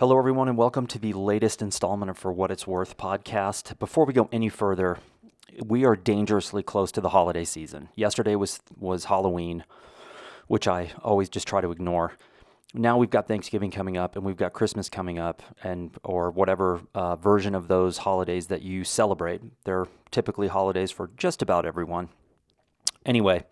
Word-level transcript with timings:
Hello, 0.00 0.16
everyone, 0.16 0.46
and 0.46 0.56
welcome 0.56 0.86
to 0.86 0.98
the 1.00 1.12
latest 1.12 1.60
installment 1.60 2.08
of 2.08 2.16
For 2.16 2.32
What 2.32 2.52
It's 2.52 2.68
Worth 2.68 2.96
podcast. 2.96 3.76
Before 3.80 4.04
we 4.04 4.12
go 4.12 4.28
any 4.30 4.48
further, 4.48 4.98
we 5.66 5.84
are 5.84 5.96
dangerously 5.96 6.62
close 6.62 6.92
to 6.92 7.00
the 7.00 7.08
holiday 7.08 7.44
season. 7.44 7.88
Yesterday 7.96 8.36
was 8.36 8.60
was 8.78 9.06
Halloween, 9.06 9.64
which 10.46 10.68
I 10.68 10.92
always 11.02 11.28
just 11.28 11.48
try 11.48 11.60
to 11.60 11.72
ignore. 11.72 12.12
Now 12.72 12.96
we've 12.96 13.10
got 13.10 13.26
Thanksgiving 13.26 13.72
coming 13.72 13.96
up, 13.96 14.14
and 14.14 14.24
we've 14.24 14.36
got 14.36 14.52
Christmas 14.52 14.88
coming 14.88 15.18
up, 15.18 15.42
and 15.64 15.90
or 16.04 16.30
whatever 16.30 16.80
uh, 16.94 17.16
version 17.16 17.56
of 17.56 17.66
those 17.66 17.98
holidays 17.98 18.46
that 18.46 18.62
you 18.62 18.84
celebrate. 18.84 19.40
They're 19.64 19.88
typically 20.12 20.46
holidays 20.46 20.92
for 20.92 21.10
just 21.16 21.42
about 21.42 21.66
everyone. 21.66 22.10
Anyway, 23.04 23.42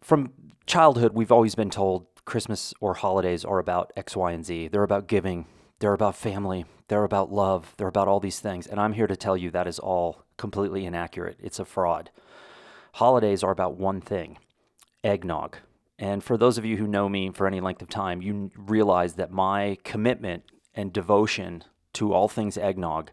from 0.00 0.32
childhood, 0.64 1.12
we've 1.12 1.30
always 1.30 1.54
been 1.54 1.68
told 1.68 2.06
Christmas 2.24 2.74
or 2.80 2.94
holidays 2.94 3.44
are 3.44 3.58
about 3.58 3.92
X, 3.96 4.16
Y, 4.16 4.32
and 4.32 4.44
Z. 4.44 4.68
They're 4.68 4.82
about 4.82 5.06
giving, 5.06 5.46
they're 5.78 5.94
about 5.94 6.16
family, 6.16 6.64
they're 6.88 7.04
about 7.04 7.32
love, 7.32 7.74
they're 7.76 7.88
about 7.88 8.08
all 8.08 8.20
these 8.20 8.40
things. 8.40 8.66
And 8.66 8.80
I'm 8.80 8.92
here 8.92 9.06
to 9.06 9.16
tell 9.16 9.36
you 9.36 9.50
that 9.50 9.66
is 9.66 9.78
all 9.78 10.24
completely 10.36 10.84
inaccurate. 10.84 11.38
It's 11.40 11.58
a 11.58 11.64
fraud. 11.64 12.10
Holidays 12.94 13.42
are 13.42 13.52
about 13.52 13.76
one 13.76 14.00
thing 14.00 14.38
eggnog. 15.02 15.56
And 15.98 16.24
for 16.24 16.36
those 16.36 16.58
of 16.58 16.64
you 16.64 16.76
who 16.76 16.86
know 16.86 17.08
me 17.08 17.30
for 17.30 17.46
any 17.46 17.60
length 17.60 17.82
of 17.82 17.88
time, 17.88 18.22
you 18.22 18.50
realize 18.56 19.14
that 19.14 19.30
my 19.30 19.76
commitment 19.84 20.44
and 20.74 20.92
devotion 20.92 21.64
to 21.94 22.12
all 22.12 22.28
things 22.28 22.56
eggnog 22.56 23.10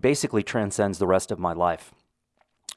basically 0.00 0.42
transcends 0.42 0.98
the 0.98 1.06
rest 1.06 1.30
of 1.30 1.38
my 1.38 1.52
life. 1.52 1.92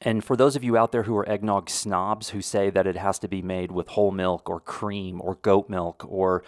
And 0.01 0.23
for 0.23 0.35
those 0.35 0.55
of 0.55 0.63
you 0.63 0.77
out 0.77 0.91
there 0.91 1.03
who 1.03 1.17
are 1.17 1.27
eggnog 1.27 1.69
snobs 1.69 2.29
who 2.29 2.41
say 2.41 2.69
that 2.69 2.85
it 2.85 2.97
has 2.97 3.17
to 3.19 3.27
be 3.27 3.41
made 3.41 3.71
with 3.71 3.89
whole 3.89 4.11
milk 4.11 4.49
or 4.49 4.59
cream 4.59 5.19
or 5.21 5.35
goat 5.35 5.69
milk 5.69 6.05
or 6.07 6.43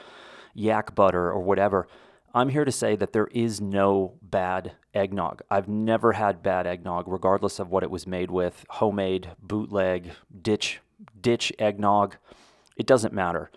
yak 0.54 0.94
butter 0.94 1.30
or 1.32 1.40
whatever, 1.40 1.88
I'm 2.34 2.50
here 2.50 2.66
to 2.66 2.72
say 2.72 2.96
that 2.96 3.12
there 3.12 3.28
is 3.28 3.60
no 3.60 4.14
bad 4.22 4.74
eggnog. 4.94 5.42
I've 5.50 5.68
never 5.68 6.14
had 6.14 6.44
bad 6.44 6.68
eggnog, 6.68 7.08
regardless 7.08 7.58
of 7.58 7.70
what 7.70 7.82
it 7.82 7.90
was 7.90 8.06
made 8.06 8.30
with 8.30 8.66
homemade, 8.70 9.32
bootleg, 9.42 10.12
ditch, 10.42 10.80
ditch 11.20 11.52
eggnog. 11.58 12.18
It 12.76 12.86
doesn't 12.86 13.14
matter. 13.14 13.50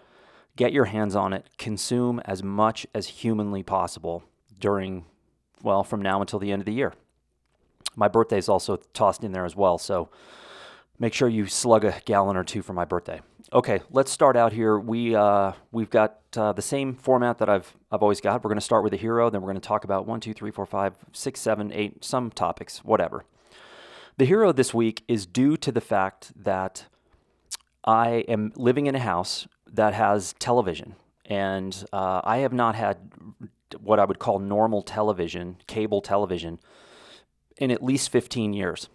Get 0.56 0.72
your 0.72 0.86
hands 0.86 1.14
on 1.14 1.34
it. 1.34 1.48
Consume 1.58 2.20
as 2.24 2.42
much 2.42 2.86
as 2.94 3.08
humanly 3.08 3.62
possible 3.62 4.22
during, 4.58 5.04
well, 5.62 5.84
from 5.84 6.00
now 6.00 6.20
until 6.22 6.38
the 6.38 6.50
end 6.50 6.62
of 6.62 6.66
the 6.66 6.72
year. 6.72 6.94
My 7.96 8.08
birthday 8.08 8.38
is 8.38 8.48
also 8.48 8.76
tossed 8.94 9.24
in 9.24 9.32
there 9.32 9.44
as 9.44 9.56
well. 9.56 9.78
So 9.78 10.08
make 10.98 11.14
sure 11.14 11.28
you 11.28 11.46
slug 11.46 11.84
a 11.84 11.94
gallon 12.04 12.36
or 12.36 12.44
two 12.44 12.62
for 12.62 12.72
my 12.72 12.84
birthday. 12.84 13.20
Okay, 13.52 13.80
let's 13.90 14.10
start 14.10 14.36
out 14.36 14.52
here. 14.52 14.78
We 14.78 15.14
uh, 15.14 15.52
we've 15.72 15.90
got 15.90 16.20
uh, 16.36 16.52
the 16.52 16.62
same 16.62 16.94
format 16.94 17.38
that 17.38 17.50
I've 17.50 17.76
I've 17.90 18.02
always 18.02 18.20
got. 18.20 18.42
We're 18.42 18.48
going 18.48 18.56
to 18.56 18.64
start 18.64 18.82
with 18.82 18.94
a 18.94 18.96
hero, 18.96 19.28
then 19.28 19.42
we're 19.42 19.50
going 19.50 19.60
to 19.60 19.68
talk 19.68 19.84
about 19.84 20.06
one, 20.06 20.20
two, 20.20 20.32
three, 20.32 20.50
four, 20.50 20.64
five, 20.64 20.94
six, 21.12 21.40
seven, 21.40 21.70
eight, 21.72 22.02
some 22.02 22.30
topics, 22.30 22.78
whatever. 22.78 23.24
The 24.16 24.24
hero 24.24 24.52
this 24.52 24.72
week 24.72 25.04
is 25.06 25.26
due 25.26 25.58
to 25.58 25.70
the 25.70 25.80
fact 25.82 26.32
that 26.34 26.86
I 27.84 28.24
am 28.28 28.52
living 28.56 28.86
in 28.86 28.94
a 28.94 29.00
house 29.00 29.46
that 29.66 29.92
has 29.92 30.34
television, 30.38 30.94
and 31.26 31.84
uh, 31.92 32.22
I 32.24 32.38
have 32.38 32.54
not 32.54 32.74
had 32.74 32.98
what 33.80 33.98
I 33.98 34.04
would 34.04 34.18
call 34.18 34.38
normal 34.38 34.82
television, 34.82 35.56
cable 35.66 36.00
television, 36.00 36.58
in 37.58 37.70
at 37.70 37.82
least 37.82 38.10
15 38.10 38.52
years. 38.52 38.88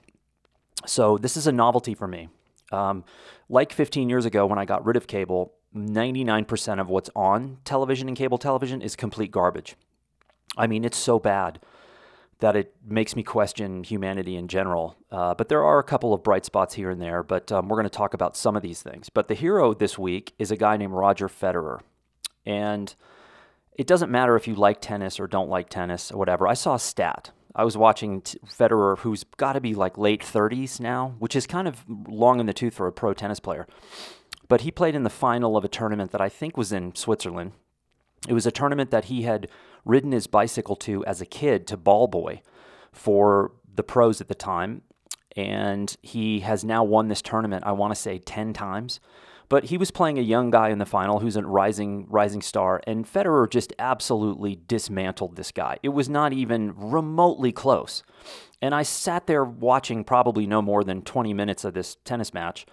So 0.85 1.17
this 1.17 1.37
is 1.37 1.47
a 1.47 1.51
novelty 1.51 1.93
for 1.93 2.07
me. 2.07 2.29
Um, 2.71 3.03
like 3.49 3.71
15 3.71 4.09
years 4.09 4.25
ago 4.25 4.45
when 4.45 4.59
I 4.59 4.65
got 4.65 4.85
rid 4.85 4.97
of 4.97 5.07
cable, 5.07 5.53
99% 5.75 6.79
of 6.81 6.89
what's 6.89 7.09
on 7.15 7.57
television 7.63 8.07
and 8.07 8.17
cable 8.17 8.37
television 8.37 8.81
is 8.81 8.95
complete 8.95 9.31
garbage. 9.31 9.75
I 10.57 10.67
mean, 10.67 10.83
it's 10.83 10.97
so 10.97 11.19
bad 11.19 11.59
that 12.39 12.55
it 12.55 12.75
makes 12.85 13.15
me 13.15 13.23
question 13.23 13.83
humanity 13.83 14.35
in 14.35 14.47
general. 14.47 14.95
Uh, 15.11 15.33
but 15.33 15.49
there 15.49 15.63
are 15.63 15.79
a 15.79 15.83
couple 15.83 16.13
of 16.13 16.23
bright 16.23 16.45
spots 16.45 16.75
here 16.75 16.89
and 16.89 17.01
there, 17.01 17.23
but 17.23 17.51
um, 17.51 17.67
we're 17.67 17.77
going 17.77 17.89
to 17.89 17.89
talk 17.89 18.13
about 18.13 18.37
some 18.37 18.55
of 18.55 18.61
these 18.61 18.81
things. 18.81 19.09
But 19.09 19.27
the 19.27 19.33
hero 19.33 19.73
this 19.73 19.97
week 19.97 20.33
is 20.37 20.51
a 20.51 20.57
guy 20.57 20.77
named 20.77 20.93
Roger 20.93 21.27
Federer. 21.27 21.79
And 22.45 22.93
it 23.73 23.87
doesn't 23.87 24.11
matter 24.11 24.35
if 24.35 24.47
you 24.47 24.55
like 24.55 24.81
tennis 24.81 25.19
or 25.19 25.27
don't 25.27 25.49
like 25.49 25.69
tennis 25.69 26.11
or 26.11 26.17
whatever. 26.17 26.47
I 26.47 26.53
saw 26.53 26.75
a 26.75 26.79
stat 26.79 27.31
I 27.57 27.65
was 27.65 27.75
watching 27.75 28.21
Federer, 28.21 28.99
who's 28.99 29.23
got 29.35 29.53
to 29.53 29.61
be 29.61 29.73
like 29.73 29.97
late 29.97 30.21
30s 30.21 30.79
now, 30.79 31.15
which 31.17 31.35
is 31.35 31.47
kind 31.47 31.67
of 31.67 31.83
long 32.07 32.39
in 32.39 32.45
the 32.45 32.53
tooth 32.53 32.75
for 32.75 32.85
a 32.85 32.91
pro 32.91 33.15
tennis 33.15 33.39
player. 33.39 33.67
But 34.47 34.61
he 34.61 34.69
played 34.69 34.93
in 34.93 35.03
the 35.03 35.09
final 35.09 35.57
of 35.57 35.65
a 35.65 35.67
tournament 35.67 36.11
that 36.11 36.21
I 36.21 36.29
think 36.29 36.55
was 36.55 36.71
in 36.71 36.93
Switzerland. 36.93 37.53
It 38.29 38.33
was 38.33 38.45
a 38.45 38.51
tournament 38.51 38.91
that 38.91 39.05
he 39.05 39.23
had 39.23 39.49
ridden 39.83 40.11
his 40.11 40.27
bicycle 40.27 40.75
to 40.75 41.03
as 41.05 41.19
a 41.19 41.25
kid 41.25 41.65
to 41.67 41.77
ball 41.77 42.07
boy 42.07 42.41
for 42.91 43.53
the 43.73 43.83
pros 43.83 44.21
at 44.21 44.27
the 44.27 44.35
time. 44.35 44.83
And 45.35 45.95
he 46.03 46.41
has 46.41 46.63
now 46.63 46.83
won 46.83 47.07
this 47.07 47.23
tournament, 47.23 47.65
I 47.65 47.71
want 47.71 47.93
to 47.93 47.99
say 47.99 48.19
10 48.19 48.53
times. 48.53 48.99
But 49.49 49.65
he 49.65 49.77
was 49.77 49.91
playing 49.91 50.19
a 50.19 50.21
young 50.21 50.51
guy 50.51 50.69
in 50.69 50.77
the 50.77 50.85
final 50.85 51.19
who's 51.19 51.37
a 51.37 51.41
rising 51.41 52.05
rising 52.09 52.41
star, 52.41 52.81
and 52.85 53.05
Federer 53.05 53.49
just 53.49 53.73
absolutely 53.79 54.59
dismantled 54.67 55.35
this 55.35 55.51
guy. 55.51 55.77
It 55.83 55.89
was 55.89 56.09
not 56.09 56.33
even 56.33 56.73
remotely 56.75 57.51
close. 57.51 58.03
And 58.61 58.75
I 58.75 58.83
sat 58.83 59.27
there 59.27 59.45
watching 59.45 60.03
probably 60.03 60.47
no 60.47 60.61
more 60.61 60.83
than 60.83 61.01
20 61.01 61.33
minutes 61.33 61.63
of 61.63 61.73
this 61.73 61.97
tennis 62.03 62.33
match. 62.33 62.65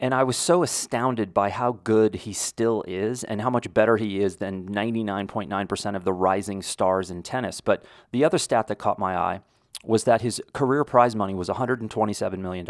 And 0.00 0.14
I 0.14 0.22
was 0.22 0.36
so 0.36 0.62
astounded 0.62 1.34
by 1.34 1.50
how 1.50 1.72
good 1.82 2.14
he 2.14 2.32
still 2.32 2.84
is 2.86 3.24
and 3.24 3.42
how 3.42 3.50
much 3.50 3.74
better 3.74 3.96
he 3.96 4.20
is 4.20 4.36
than 4.36 4.68
99.9% 4.68 5.96
of 5.96 6.04
the 6.04 6.12
rising 6.12 6.62
stars 6.62 7.10
in 7.10 7.24
tennis. 7.24 7.60
But 7.60 7.84
the 8.12 8.24
other 8.24 8.38
stat 8.38 8.68
that 8.68 8.76
caught 8.76 9.00
my 9.00 9.16
eye 9.16 9.40
was 9.84 10.04
that 10.04 10.22
his 10.22 10.40
career 10.52 10.84
prize 10.84 11.16
money 11.16 11.34
was 11.34 11.48
$127 11.48 12.38
million. 12.38 12.66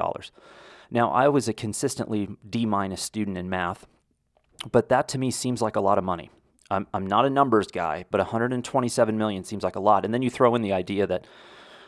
Now, 0.90 1.10
I 1.10 1.28
was 1.28 1.48
a 1.48 1.52
consistently 1.52 2.28
D 2.48 2.66
minus 2.66 3.02
student 3.02 3.36
in 3.36 3.50
math, 3.50 3.86
but 4.70 4.88
that 4.88 5.08
to 5.08 5.18
me 5.18 5.30
seems 5.30 5.60
like 5.60 5.76
a 5.76 5.80
lot 5.80 5.98
of 5.98 6.04
money. 6.04 6.30
I'm, 6.70 6.86
I'm 6.92 7.06
not 7.06 7.24
a 7.24 7.30
numbers 7.30 7.68
guy, 7.68 8.04
but 8.10 8.18
127 8.18 9.16
million 9.16 9.44
seems 9.44 9.62
like 9.62 9.76
a 9.76 9.80
lot. 9.80 10.04
And 10.04 10.12
then 10.12 10.22
you 10.22 10.30
throw 10.30 10.54
in 10.54 10.62
the 10.62 10.72
idea 10.72 11.06
that 11.06 11.26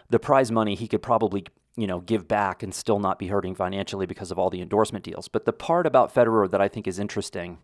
the 0.09 0.19
prize 0.19 0.51
money 0.51 0.75
he 0.75 0.89
could 0.89 1.03
probably 1.03 1.45
you 1.77 1.87
know 1.87 2.01
give 2.01 2.27
back 2.27 2.63
and 2.63 2.75
still 2.75 2.99
not 2.99 3.19
be 3.19 3.29
hurting 3.29 3.55
financially 3.55 4.07
because 4.07 4.31
of 4.31 4.39
all 4.39 4.51
the 4.51 4.63
endorsement 4.63 5.05
deals. 5.05 5.29
But 5.29 5.45
the 5.45 5.53
part 5.53 5.87
about 5.87 6.15
Federer 6.15 6.51
that 6.51 6.61
I 6.61 6.69
think 6.69 6.87
is 6.87 6.99
interesting 6.99 7.59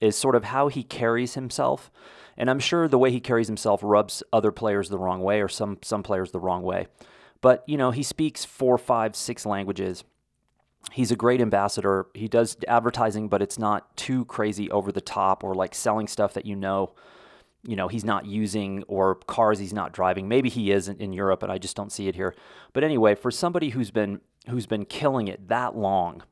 is 0.00 0.16
sort 0.16 0.36
of 0.36 0.44
how 0.44 0.68
he 0.68 0.82
carries 0.82 1.34
himself. 1.34 1.90
And 2.36 2.48
I'm 2.48 2.60
sure 2.60 2.86
the 2.86 2.98
way 2.98 3.10
he 3.10 3.20
carries 3.20 3.48
himself 3.48 3.80
rubs 3.82 4.22
other 4.32 4.52
players 4.52 4.88
the 4.88 4.98
wrong 4.98 5.22
way 5.22 5.40
or 5.40 5.48
some 5.48 5.78
some 5.82 6.02
players 6.02 6.30
the 6.30 6.40
wrong 6.40 6.62
way. 6.62 6.86
But 7.40 7.64
you 7.66 7.76
know, 7.76 7.90
he 7.90 8.02
speaks 8.02 8.44
four, 8.44 8.78
five, 8.78 9.16
six 9.16 9.44
languages 9.44 10.04
he's 10.92 11.10
a 11.10 11.16
great 11.16 11.40
ambassador. 11.40 12.06
He 12.14 12.28
does 12.28 12.56
advertising, 12.66 13.28
but 13.28 13.42
it's 13.42 13.58
not 13.58 13.96
too 13.96 14.24
crazy 14.24 14.70
over 14.70 14.92
the 14.92 15.00
top 15.00 15.44
or 15.44 15.54
like 15.54 15.74
selling 15.74 16.08
stuff 16.08 16.34
that 16.34 16.46
you 16.46 16.56
know, 16.56 16.94
you 17.62 17.76
know, 17.76 17.88
he's 17.88 18.04
not 18.04 18.26
using 18.26 18.84
or 18.88 19.16
cars 19.16 19.58
he's 19.58 19.72
not 19.72 19.92
driving. 19.92 20.28
Maybe 20.28 20.48
he 20.48 20.70
is 20.70 20.88
in, 20.88 20.96
in 20.98 21.12
Europe, 21.12 21.42
and 21.42 21.52
I 21.52 21.58
just 21.58 21.76
don't 21.76 21.92
see 21.92 22.08
it 22.08 22.14
here. 22.14 22.34
But 22.72 22.84
anyway, 22.84 23.14
for 23.14 23.30
somebody 23.30 23.70
who's 23.70 23.90
been 23.90 24.20
who's 24.48 24.66
been 24.66 24.84
killing 24.84 25.28
it 25.28 25.48
that 25.48 25.76
long, 25.76 26.22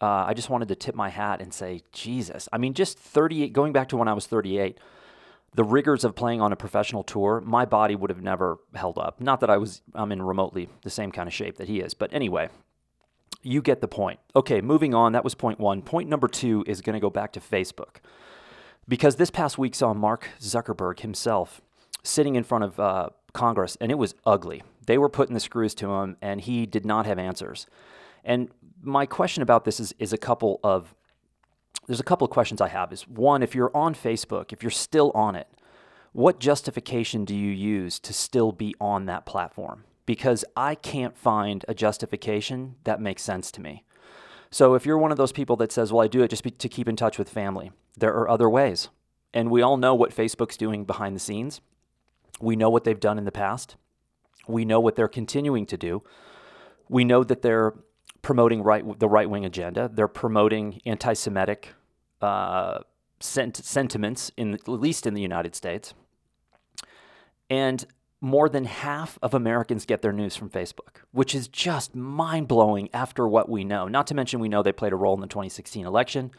uh, 0.00 0.24
I 0.26 0.34
just 0.34 0.48
wanted 0.48 0.68
to 0.68 0.74
tip 0.74 0.94
my 0.94 1.10
hat 1.10 1.42
and 1.42 1.52
say, 1.52 1.82
Jesus. 1.92 2.48
I 2.52 2.58
mean, 2.58 2.72
just 2.74 2.98
38. 2.98 3.52
Going 3.52 3.72
back 3.72 3.88
to 3.88 3.96
when 3.96 4.08
I 4.08 4.14
was 4.14 4.26
38 4.26 4.78
the 5.54 5.64
rigors 5.64 6.04
of 6.04 6.14
playing 6.14 6.40
on 6.40 6.52
a 6.52 6.56
professional 6.56 7.02
tour, 7.02 7.42
my 7.44 7.64
body 7.64 7.96
would 7.96 8.10
have 8.10 8.22
never 8.22 8.58
held 8.74 8.98
up. 8.98 9.20
Not 9.20 9.40
that 9.40 9.50
I 9.50 9.56
was 9.56 9.82
I'm 9.94 10.12
in 10.12 10.22
remotely 10.22 10.68
the 10.82 10.90
same 10.90 11.10
kind 11.10 11.26
of 11.26 11.34
shape 11.34 11.56
that 11.56 11.68
he 11.68 11.80
is, 11.80 11.94
but 11.94 12.12
anyway, 12.12 12.50
you 13.42 13.62
get 13.62 13.80
the 13.80 13.88
point. 13.88 14.20
Okay, 14.36 14.60
moving 14.60 14.94
on. 14.94 15.12
That 15.12 15.24
was 15.24 15.34
point 15.34 15.58
one. 15.58 15.82
Point 15.82 16.08
number 16.08 16.28
two 16.28 16.64
is 16.66 16.80
going 16.80 16.94
to 16.94 17.00
go 17.00 17.10
back 17.10 17.32
to 17.32 17.40
Facebook. 17.40 17.96
Because 18.88 19.16
this 19.16 19.30
past 19.30 19.58
week 19.58 19.74
saw 19.74 19.94
Mark 19.94 20.28
Zuckerberg 20.40 21.00
himself 21.00 21.60
sitting 22.02 22.34
in 22.34 22.44
front 22.44 22.64
of 22.64 22.80
uh, 22.80 23.10
Congress, 23.32 23.76
and 23.80 23.90
it 23.90 23.96
was 23.96 24.14
ugly. 24.26 24.62
They 24.86 24.98
were 24.98 25.08
putting 25.08 25.34
the 25.34 25.40
screws 25.40 25.74
to 25.76 25.92
him, 25.92 26.16
and 26.20 26.40
he 26.40 26.66
did 26.66 26.84
not 26.84 27.06
have 27.06 27.18
answers. 27.18 27.66
And 28.24 28.50
my 28.82 29.06
question 29.06 29.42
about 29.42 29.64
this 29.64 29.80
is, 29.80 29.94
is 29.98 30.12
a 30.12 30.18
couple 30.18 30.60
of 30.64 30.94
there's 31.86 32.00
a 32.00 32.04
couple 32.04 32.24
of 32.24 32.30
questions 32.30 32.60
I 32.60 32.68
have. 32.68 32.92
Is 32.92 33.08
one, 33.08 33.42
if 33.42 33.54
you're 33.54 33.74
on 33.76 33.94
Facebook, 33.94 34.52
if 34.52 34.62
you're 34.62 34.70
still 34.70 35.10
on 35.12 35.34
it, 35.34 35.48
what 36.12 36.38
justification 36.38 37.24
do 37.24 37.34
you 37.34 37.50
use 37.50 37.98
to 38.00 38.12
still 38.12 38.52
be 38.52 38.74
on 38.80 39.06
that 39.06 39.26
platform? 39.26 39.84
Because 40.10 40.44
I 40.56 40.74
can't 40.74 41.16
find 41.16 41.64
a 41.68 41.72
justification 41.72 42.74
that 42.82 43.00
makes 43.00 43.22
sense 43.22 43.52
to 43.52 43.60
me. 43.60 43.84
So 44.50 44.74
if 44.74 44.84
you're 44.84 44.98
one 44.98 45.12
of 45.12 45.18
those 45.18 45.30
people 45.30 45.54
that 45.58 45.70
says, 45.70 45.92
well, 45.92 46.02
I 46.02 46.08
do 46.08 46.20
it 46.24 46.30
just 46.30 46.42
to 46.42 46.68
keep 46.68 46.88
in 46.88 46.96
touch 46.96 47.16
with 47.16 47.30
family, 47.30 47.70
there 47.96 48.12
are 48.14 48.28
other 48.28 48.50
ways. 48.50 48.88
And 49.32 49.52
we 49.52 49.62
all 49.62 49.76
know 49.76 49.94
what 49.94 50.10
Facebook's 50.10 50.56
doing 50.56 50.84
behind 50.84 51.14
the 51.14 51.20
scenes. 51.20 51.60
We 52.40 52.56
know 52.56 52.70
what 52.70 52.82
they've 52.82 52.98
done 52.98 53.18
in 53.18 53.24
the 53.24 53.30
past. 53.30 53.76
We 54.48 54.64
know 54.64 54.80
what 54.80 54.96
they're 54.96 55.06
continuing 55.06 55.64
to 55.66 55.76
do. 55.76 56.02
We 56.88 57.04
know 57.04 57.22
that 57.22 57.42
they're 57.42 57.74
promoting 58.20 58.64
right, 58.64 58.98
the 58.98 59.08
right 59.08 59.30
wing 59.30 59.44
agenda. 59.44 59.88
They're 59.94 60.08
promoting 60.08 60.80
anti 60.84 61.12
Semitic 61.12 61.68
uh, 62.20 62.80
sent- 63.20 63.64
sentiments, 63.64 64.32
in, 64.36 64.54
at 64.54 64.66
least 64.66 65.06
in 65.06 65.14
the 65.14 65.22
United 65.22 65.54
States. 65.54 65.94
And 67.48 67.86
more 68.20 68.48
than 68.48 68.64
half 68.64 69.18
of 69.22 69.32
Americans 69.32 69.86
get 69.86 70.02
their 70.02 70.12
news 70.12 70.36
from 70.36 70.50
Facebook, 70.50 71.02
which 71.10 71.34
is 71.34 71.48
just 71.48 71.94
mind 71.94 72.48
blowing 72.48 72.88
after 72.92 73.26
what 73.26 73.48
we 73.48 73.64
know. 73.64 73.88
Not 73.88 74.06
to 74.08 74.14
mention, 74.14 74.40
we 74.40 74.48
know 74.48 74.62
they 74.62 74.72
played 74.72 74.92
a 74.92 74.96
role 74.96 75.14
in 75.14 75.20
the 75.20 75.26
2016 75.26 75.86
election, 75.86 76.30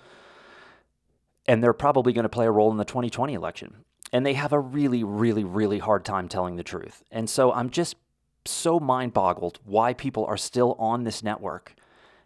and 1.47 1.63
they're 1.63 1.73
probably 1.73 2.13
going 2.13 2.23
to 2.23 2.29
play 2.29 2.45
a 2.45 2.51
role 2.51 2.71
in 2.71 2.77
the 2.77 2.85
2020 2.85 3.33
election. 3.33 3.77
And 4.13 4.25
they 4.25 4.33
have 4.33 4.53
a 4.53 4.59
really, 4.59 5.03
really, 5.03 5.43
really 5.43 5.79
hard 5.79 6.05
time 6.05 6.27
telling 6.27 6.55
the 6.55 6.63
truth. 6.63 7.03
And 7.11 7.29
so 7.29 7.51
I'm 7.51 7.69
just 7.69 7.95
so 8.45 8.79
mind 8.79 9.13
boggled 9.13 9.59
why 9.63 9.93
people 9.93 10.25
are 10.25 10.37
still 10.37 10.75
on 10.77 11.03
this 11.03 11.23
network 11.23 11.75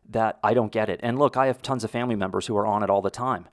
that 0.10 0.40
I 0.44 0.54
don't 0.54 0.72
get 0.72 0.90
it. 0.90 1.00
And 1.04 1.18
look, 1.18 1.38
I 1.38 1.48
have 1.48 1.62
tons 1.62 1.84
of 1.84 1.92
family 1.92 2.16
members 2.16 2.48
who 2.48 2.58
are 2.58 2.66
on 2.66 2.84
it 2.84 2.90
all 2.90 3.02
the 3.02 3.10
time 3.10 3.48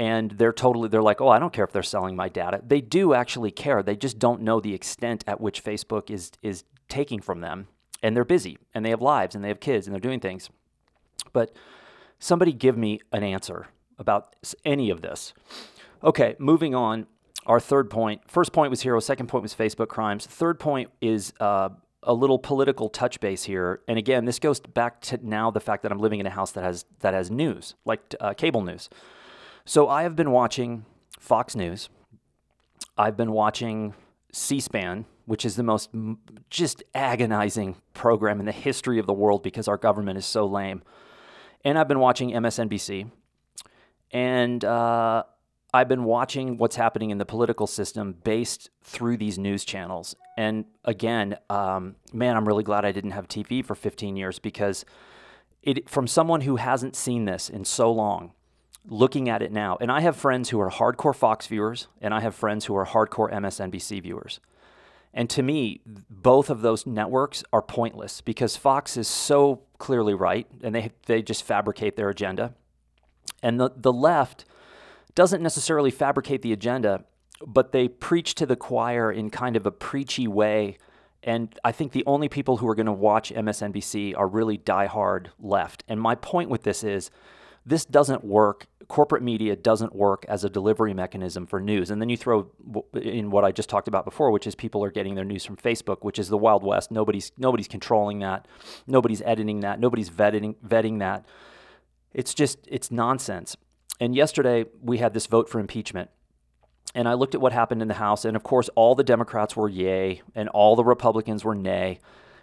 and 0.00 0.30
they're 0.32 0.52
totally 0.52 0.88
they're 0.88 1.02
like 1.02 1.20
oh 1.20 1.28
i 1.28 1.38
don't 1.38 1.52
care 1.52 1.64
if 1.64 1.72
they're 1.72 1.82
selling 1.82 2.16
my 2.16 2.28
data. 2.28 2.60
They 2.66 2.80
do 2.80 3.14
actually 3.14 3.50
care. 3.50 3.82
They 3.82 3.96
just 3.96 4.18
don't 4.18 4.40
know 4.40 4.58
the 4.58 4.74
extent 4.74 5.22
at 5.26 5.40
which 5.40 5.62
facebook 5.62 6.10
is 6.10 6.32
is 6.42 6.64
taking 6.88 7.20
from 7.20 7.40
them. 7.40 7.68
And 8.02 8.16
they're 8.16 8.24
busy 8.24 8.58
and 8.74 8.84
they 8.84 8.90
have 8.90 9.02
lives 9.02 9.34
and 9.34 9.44
they 9.44 9.48
have 9.48 9.60
kids 9.60 9.86
and 9.86 9.94
they're 9.94 10.00
doing 10.00 10.20
things. 10.20 10.48
But 11.34 11.54
somebody 12.18 12.52
give 12.54 12.78
me 12.78 13.00
an 13.12 13.22
answer 13.22 13.68
about 13.98 14.34
any 14.64 14.88
of 14.88 15.02
this. 15.02 15.34
Okay 16.02 16.34
moving 16.38 16.74
on. 16.74 17.06
Our 17.46 17.60
third 17.60 17.90
point 17.90 18.22
first 18.26 18.52
point 18.52 18.70
was 18.70 18.80
hero 18.80 19.00
second 19.00 19.26
point 19.28 19.42
was 19.42 19.54
facebook 19.54 19.88
crimes. 19.88 20.26
Third 20.26 20.58
point 20.58 20.90
is 21.02 21.34
uh, 21.40 21.68
a 22.02 22.14
little 22.14 22.38
political 22.38 22.88
touch 22.88 23.20
base 23.20 23.42
here. 23.42 23.82
And 23.86 23.98
again 23.98 24.24
this 24.24 24.38
goes 24.38 24.60
back 24.60 25.02
to 25.02 25.18
now 25.22 25.50
the 25.50 25.60
fact 25.60 25.82
that 25.82 25.92
i'm 25.92 25.98
living 25.98 26.20
in 26.20 26.26
a 26.26 26.30
house 26.30 26.52
that 26.52 26.64
has 26.64 26.86
that 27.00 27.12
has 27.12 27.30
news 27.30 27.74
like 27.84 28.14
uh, 28.18 28.32
cable 28.32 28.62
news 28.62 28.88
so 29.70 29.88
I 29.88 30.02
have 30.02 30.16
been 30.16 30.32
watching 30.32 30.84
Fox 31.20 31.54
News. 31.54 31.90
I've 32.98 33.16
been 33.16 33.30
watching 33.30 33.94
C 34.32 34.58
SPAN, 34.58 35.04
which 35.26 35.44
is 35.44 35.54
the 35.54 35.62
most 35.62 35.90
just 36.50 36.82
agonizing 36.92 37.76
program 37.94 38.40
in 38.40 38.46
the 38.46 38.52
history 38.52 38.98
of 38.98 39.06
the 39.06 39.12
world 39.12 39.44
because 39.44 39.68
our 39.68 39.76
government 39.76 40.18
is 40.18 40.26
so 40.26 40.44
lame. 40.44 40.82
And 41.64 41.78
I've 41.78 41.86
been 41.86 42.00
watching 42.00 42.32
MSNBC. 42.32 43.12
And 44.10 44.64
uh, 44.64 45.22
I've 45.72 45.86
been 45.86 46.02
watching 46.02 46.58
what's 46.58 46.74
happening 46.74 47.10
in 47.10 47.18
the 47.18 47.24
political 47.24 47.68
system 47.68 48.16
based 48.24 48.70
through 48.82 49.18
these 49.18 49.38
news 49.38 49.64
channels. 49.64 50.16
And 50.36 50.64
again, 50.84 51.36
um, 51.48 51.94
man, 52.12 52.36
I'm 52.36 52.48
really 52.48 52.64
glad 52.64 52.84
I 52.84 52.90
didn't 52.90 53.12
have 53.12 53.28
TV 53.28 53.64
for 53.64 53.76
15 53.76 54.16
years 54.16 54.40
because 54.40 54.84
it, 55.62 55.88
from 55.88 56.08
someone 56.08 56.40
who 56.40 56.56
hasn't 56.56 56.96
seen 56.96 57.26
this 57.26 57.48
in 57.48 57.64
so 57.64 57.92
long, 57.92 58.32
looking 58.86 59.28
at 59.28 59.42
it 59.42 59.52
now, 59.52 59.76
and 59.80 59.90
I 59.90 60.00
have 60.00 60.16
friends 60.16 60.50
who 60.50 60.60
are 60.60 60.70
hardcore 60.70 61.14
Fox 61.14 61.46
viewers, 61.46 61.88
and 62.00 62.14
I 62.14 62.20
have 62.20 62.34
friends 62.34 62.66
who 62.66 62.76
are 62.76 62.86
hardcore 62.86 63.32
MSNBC 63.32 64.02
viewers. 64.02 64.40
And 65.12 65.28
to 65.30 65.42
me, 65.42 65.80
both 66.08 66.50
of 66.50 66.62
those 66.62 66.86
networks 66.86 67.42
are 67.52 67.62
pointless 67.62 68.20
because 68.20 68.56
Fox 68.56 68.96
is 68.96 69.08
so 69.08 69.62
clearly 69.78 70.14
right, 70.14 70.46
and 70.62 70.74
they 70.74 70.92
they 71.06 71.22
just 71.22 71.42
fabricate 71.42 71.96
their 71.96 72.08
agenda. 72.08 72.54
And 73.42 73.58
the 73.58 73.72
the 73.76 73.92
left 73.92 74.44
doesn't 75.14 75.42
necessarily 75.42 75.90
fabricate 75.90 76.42
the 76.42 76.52
agenda, 76.52 77.04
but 77.44 77.72
they 77.72 77.88
preach 77.88 78.34
to 78.36 78.46
the 78.46 78.56
choir 78.56 79.10
in 79.10 79.30
kind 79.30 79.56
of 79.56 79.66
a 79.66 79.72
preachy 79.72 80.28
way. 80.28 80.78
And 81.22 81.58
I 81.64 81.72
think 81.72 81.92
the 81.92 82.04
only 82.06 82.28
people 82.28 82.58
who 82.58 82.68
are 82.68 82.74
going 82.74 82.86
to 82.86 82.92
watch 82.92 83.32
MSNBC 83.32 84.16
are 84.16 84.26
really 84.26 84.56
diehard 84.56 85.26
left. 85.38 85.84
And 85.88 86.00
my 86.00 86.14
point 86.14 86.48
with 86.48 86.62
this 86.62 86.82
is 86.82 87.10
this 87.64 87.84
doesn't 87.84 88.24
work. 88.24 88.66
Corporate 88.88 89.22
media 89.22 89.54
doesn't 89.54 89.94
work 89.94 90.24
as 90.28 90.42
a 90.42 90.50
delivery 90.50 90.94
mechanism 90.94 91.46
for 91.46 91.60
news. 91.60 91.90
And 91.90 92.00
then 92.00 92.08
you 92.08 92.16
throw 92.16 92.50
in 92.94 93.30
what 93.30 93.44
I 93.44 93.52
just 93.52 93.68
talked 93.68 93.86
about 93.86 94.04
before, 94.04 94.30
which 94.30 94.46
is 94.46 94.54
people 94.54 94.82
are 94.82 94.90
getting 94.90 95.14
their 95.14 95.24
news 95.24 95.44
from 95.44 95.56
Facebook, 95.56 95.98
which 96.00 96.18
is 96.18 96.28
the 96.28 96.38
Wild 96.38 96.64
West. 96.64 96.90
Nobody's 96.90 97.30
nobody's 97.38 97.68
controlling 97.68 98.18
that. 98.20 98.48
Nobody's 98.86 99.22
editing 99.22 99.60
that. 99.60 99.78
Nobody's 99.78 100.10
vetting 100.10 100.56
vetting 100.66 100.98
that. 100.98 101.26
It's 102.12 102.34
just 102.34 102.58
it's 102.66 102.90
nonsense. 102.90 103.56
And 104.00 104.16
yesterday 104.16 104.64
we 104.82 104.98
had 104.98 105.14
this 105.14 105.26
vote 105.26 105.48
for 105.48 105.60
impeachment. 105.60 106.10
And 106.94 107.06
I 107.06 107.14
looked 107.14 107.36
at 107.36 107.40
what 107.40 107.52
happened 107.52 107.82
in 107.82 107.88
the 107.88 107.94
House, 107.94 108.24
and 108.24 108.36
of 108.36 108.42
course, 108.42 108.68
all 108.74 108.96
the 108.96 109.04
Democrats 109.04 109.54
were 109.54 109.68
yay, 109.68 110.22
and 110.34 110.48
all 110.48 110.74
the 110.74 110.82
Republicans 110.82 111.44
were 111.44 111.54
nay. 111.54 112.00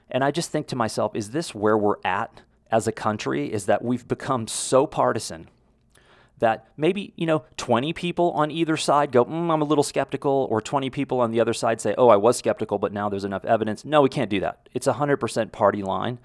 And 0.10 0.24
I 0.24 0.32
just 0.32 0.52
think 0.52 0.68
to 0.68 0.76
myself, 0.78 1.16
is 1.16 1.32
this 1.32 1.54
where 1.54 1.78
we're 1.78 1.98
at 2.06 2.44
as 2.72 2.88
a 2.88 2.92
country 2.92 3.52
is 3.52 3.66
that 3.66 3.84
we've 3.84 4.08
become 4.08 4.48
so 4.48 4.86
partisan 4.86 5.50
that 6.40 6.68
maybe 6.78 7.14
you 7.16 7.26
know 7.26 7.44
20 7.58 7.94
people 7.94 8.32
on 8.32 8.52
either 8.52 8.78
side 8.78 9.12
go 9.12 9.26
mm, 9.26 9.52
i'm 9.52 9.62
a 9.62 9.66
little 9.66 9.84
skeptical 9.84 10.48
or 10.50 10.62
20 10.62 10.90
people 10.90 11.20
on 11.20 11.32
the 11.32 11.40
other 11.40 11.54
side 11.54 11.82
say 11.82 11.96
oh 11.98 12.10
i 12.10 12.16
was 12.16 12.38
skeptical 12.38 12.78
but 12.78 12.94
now 12.94 13.10
there's 13.10 13.26
enough 13.26 13.46
evidence. 13.46 13.84
No 13.84 14.02
we 14.02 14.10
can't 14.10 14.30
do 14.30 14.40
that. 14.42 14.70
It's 14.74 14.88
a 14.88 14.94
100% 14.94 15.52
party 15.52 15.84
line. 15.84 16.20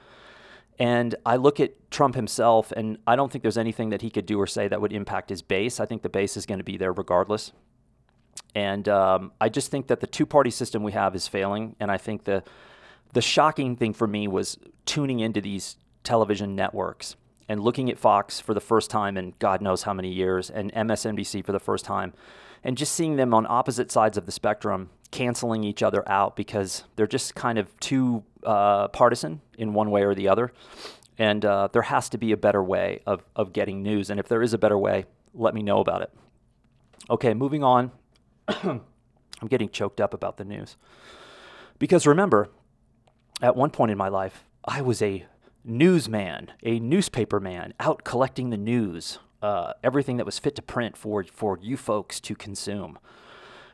And 0.78 1.14
i 1.24 1.36
look 1.36 1.60
at 1.60 1.90
trump 1.90 2.14
himself 2.14 2.72
and 2.72 2.98
i 3.06 3.16
don't 3.16 3.32
think 3.32 3.42
there's 3.42 3.58
anything 3.58 3.90
that 3.90 4.02
he 4.02 4.10
could 4.10 4.26
do 4.26 4.40
or 4.40 4.46
say 4.46 4.68
that 4.68 4.80
would 4.80 4.92
impact 4.92 5.30
his 5.30 5.42
base. 5.42 5.80
I 5.80 5.86
think 5.86 6.02
the 6.02 6.08
base 6.08 6.36
is 6.36 6.46
going 6.46 6.58
to 6.58 6.64
be 6.64 6.76
there 6.76 6.92
regardless. 6.92 7.52
And 8.54 8.88
um, 8.88 9.32
i 9.40 9.48
just 9.48 9.70
think 9.70 9.86
that 9.86 10.00
the 10.00 10.06
two-party 10.06 10.50
system 10.50 10.82
we 10.82 10.92
have 10.92 11.14
is 11.14 11.26
failing. 11.26 11.76
And 11.80 11.90
i 11.90 11.96
think 11.96 12.24
the 12.24 12.42
the 13.12 13.22
shocking 13.22 13.76
thing 13.76 13.92
for 13.92 14.06
me 14.06 14.26
was 14.26 14.58
tuning 14.86 15.20
into 15.20 15.40
these 15.40 15.76
television 16.04 16.54
networks 16.54 17.16
and 17.48 17.60
looking 17.60 17.90
at 17.90 17.98
Fox 17.98 18.40
for 18.40 18.54
the 18.54 18.60
first 18.60 18.90
time 18.90 19.16
in 19.16 19.34
God 19.38 19.60
knows 19.60 19.82
how 19.82 19.92
many 19.92 20.12
years 20.12 20.50
and 20.50 20.72
MSNBC 20.72 21.44
for 21.44 21.52
the 21.52 21.60
first 21.60 21.84
time 21.84 22.12
and 22.64 22.76
just 22.76 22.94
seeing 22.94 23.16
them 23.16 23.34
on 23.34 23.46
opposite 23.48 23.90
sides 23.90 24.16
of 24.16 24.26
the 24.26 24.32
spectrum 24.32 24.90
canceling 25.10 25.64
each 25.64 25.82
other 25.82 26.08
out 26.08 26.36
because 26.36 26.84
they're 26.96 27.06
just 27.06 27.34
kind 27.34 27.58
of 27.58 27.78
too 27.80 28.22
uh, 28.44 28.88
partisan 28.88 29.40
in 29.58 29.74
one 29.74 29.90
way 29.90 30.02
or 30.02 30.14
the 30.14 30.28
other. 30.28 30.52
And 31.18 31.44
uh, 31.44 31.68
there 31.72 31.82
has 31.82 32.08
to 32.10 32.18
be 32.18 32.32
a 32.32 32.36
better 32.36 32.62
way 32.62 33.00
of, 33.06 33.22
of 33.36 33.52
getting 33.52 33.82
news. 33.82 34.10
And 34.10 34.18
if 34.18 34.28
there 34.28 34.42
is 34.42 34.54
a 34.54 34.58
better 34.58 34.78
way, 34.78 35.04
let 35.34 35.54
me 35.54 35.62
know 35.62 35.80
about 35.80 36.02
it. 36.02 36.12
Okay, 37.10 37.34
moving 37.34 37.62
on. 37.62 37.92
I'm 38.48 39.48
getting 39.48 39.68
choked 39.68 40.00
up 40.00 40.14
about 40.14 40.36
the 40.36 40.44
news. 40.44 40.76
Because 41.78 42.06
remember, 42.06 42.48
at 43.40 43.56
one 43.56 43.70
point 43.70 43.90
in 43.90 43.98
my 43.98 44.08
life, 44.08 44.44
I 44.64 44.80
was 44.80 45.02
a 45.02 45.26
newsman, 45.64 46.50
a 46.62 46.78
newspaper 46.80 47.40
man, 47.40 47.74
out 47.80 48.04
collecting 48.04 48.50
the 48.50 48.56
news, 48.56 49.18
uh, 49.42 49.72
everything 49.82 50.16
that 50.16 50.26
was 50.26 50.38
fit 50.38 50.54
to 50.56 50.62
print 50.62 50.96
for 50.96 51.24
for 51.24 51.58
you 51.60 51.76
folks 51.76 52.20
to 52.20 52.34
consume. 52.34 52.98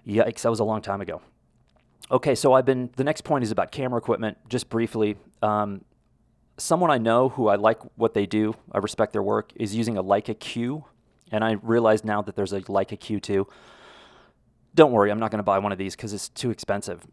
Yikes, 0.06 0.42
that 0.42 0.50
was 0.50 0.60
a 0.60 0.64
long 0.64 0.80
time 0.80 1.00
ago. 1.00 1.20
Okay, 2.10 2.34
so 2.34 2.54
I've 2.54 2.64
been. 2.64 2.90
The 2.96 3.04
next 3.04 3.22
point 3.22 3.44
is 3.44 3.50
about 3.50 3.70
camera 3.70 3.98
equipment. 3.98 4.38
Just 4.48 4.70
briefly, 4.70 5.16
um, 5.42 5.84
someone 6.56 6.90
I 6.90 6.98
know 6.98 7.28
who 7.28 7.48
I 7.48 7.56
like 7.56 7.80
what 7.96 8.14
they 8.14 8.26
do, 8.26 8.54
I 8.72 8.78
respect 8.78 9.12
their 9.12 9.22
work, 9.22 9.52
is 9.56 9.74
using 9.74 9.98
a 9.98 10.02
Leica 10.02 10.38
Q, 10.38 10.84
and 11.30 11.44
I 11.44 11.52
realize 11.62 12.04
now 12.04 12.22
that 12.22 12.34
there's 12.34 12.52
a 12.52 12.60
Leica 12.62 12.98
Q2. 12.98 13.46
Don't 14.74 14.92
worry, 14.92 15.10
I'm 15.10 15.18
not 15.18 15.30
going 15.30 15.38
to 15.38 15.44
buy 15.44 15.58
one 15.58 15.72
of 15.72 15.78
these 15.78 15.96
because 15.96 16.12
it's 16.12 16.28
too 16.28 16.50
expensive. 16.50 17.06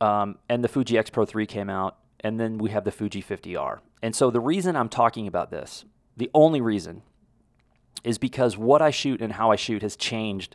Um, 0.00 0.38
and 0.48 0.62
the 0.62 0.68
Fuji 0.68 0.98
X 0.98 1.10
Pro 1.10 1.24
3 1.24 1.46
came 1.46 1.70
out, 1.70 1.96
and 2.20 2.38
then 2.38 2.58
we 2.58 2.70
have 2.70 2.84
the 2.84 2.92
Fuji 2.92 3.22
50R. 3.22 3.78
And 4.06 4.14
so 4.14 4.30
the 4.30 4.38
reason 4.38 4.76
I'm 4.76 4.88
talking 4.88 5.26
about 5.26 5.50
this, 5.50 5.84
the 6.16 6.30
only 6.32 6.60
reason, 6.60 7.02
is 8.04 8.18
because 8.18 8.56
what 8.56 8.80
I 8.80 8.92
shoot 8.92 9.20
and 9.20 9.32
how 9.32 9.50
I 9.50 9.56
shoot 9.56 9.82
has 9.82 9.96
changed 9.96 10.54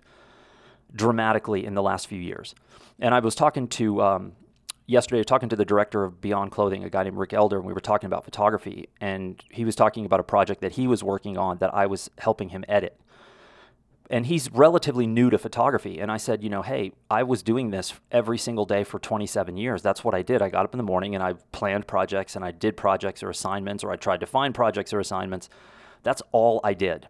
dramatically 0.95 1.65
in 1.65 1.73
the 1.73 1.81
last 1.81 2.07
few 2.07 2.17
years. 2.17 2.55
And 2.97 3.13
I 3.13 3.19
was 3.19 3.35
talking 3.35 3.67
to 3.67 4.01
um, 4.01 4.31
yesterday, 4.87 5.21
talking 5.25 5.49
to 5.49 5.57
the 5.57 5.65
director 5.65 6.05
of 6.05 6.21
Beyond 6.21 6.51
Clothing, 6.51 6.85
a 6.85 6.89
guy 6.89 7.03
named 7.03 7.17
Rick 7.17 7.33
Elder, 7.33 7.57
and 7.57 7.65
we 7.65 7.73
were 7.73 7.81
talking 7.81 8.07
about 8.07 8.23
photography. 8.23 8.87
And 9.01 9.43
he 9.49 9.65
was 9.65 9.75
talking 9.75 10.05
about 10.05 10.21
a 10.21 10.23
project 10.23 10.61
that 10.61 10.71
he 10.71 10.87
was 10.87 11.03
working 11.03 11.37
on 11.37 11.57
that 11.57 11.73
I 11.73 11.87
was 11.87 12.09
helping 12.19 12.47
him 12.47 12.63
edit 12.69 13.01
and 14.11 14.25
he's 14.25 14.51
relatively 14.51 15.07
new 15.07 15.29
to 15.29 15.37
photography. 15.37 15.99
And 15.99 16.11
I 16.11 16.17
said, 16.17 16.43
you 16.43 16.49
know, 16.49 16.61
hey, 16.61 16.91
I 17.09 17.23
was 17.23 17.41
doing 17.41 17.71
this 17.71 17.93
every 18.11 18.37
single 18.37 18.65
day 18.65 18.83
for 18.83 18.99
27 18.99 19.55
years. 19.55 19.81
That's 19.81 20.03
what 20.03 20.13
I 20.13 20.21
did. 20.21 20.41
I 20.41 20.49
got 20.49 20.65
up 20.65 20.73
in 20.73 20.77
the 20.77 20.83
morning 20.83 21.15
and 21.15 21.23
I 21.23 21.35
planned 21.53 21.87
projects 21.87 22.35
and 22.35 22.43
I 22.43 22.51
did 22.51 22.75
projects 22.75 23.23
or 23.23 23.29
assignments 23.29 23.85
or 23.85 23.91
I 23.91 23.95
tried 23.95 24.19
to 24.19 24.25
find 24.25 24.53
projects 24.53 24.91
or 24.91 24.99
assignments. 24.99 25.49
That's 26.03 26.21
all 26.33 26.59
I 26.61 26.73
did. 26.73 27.07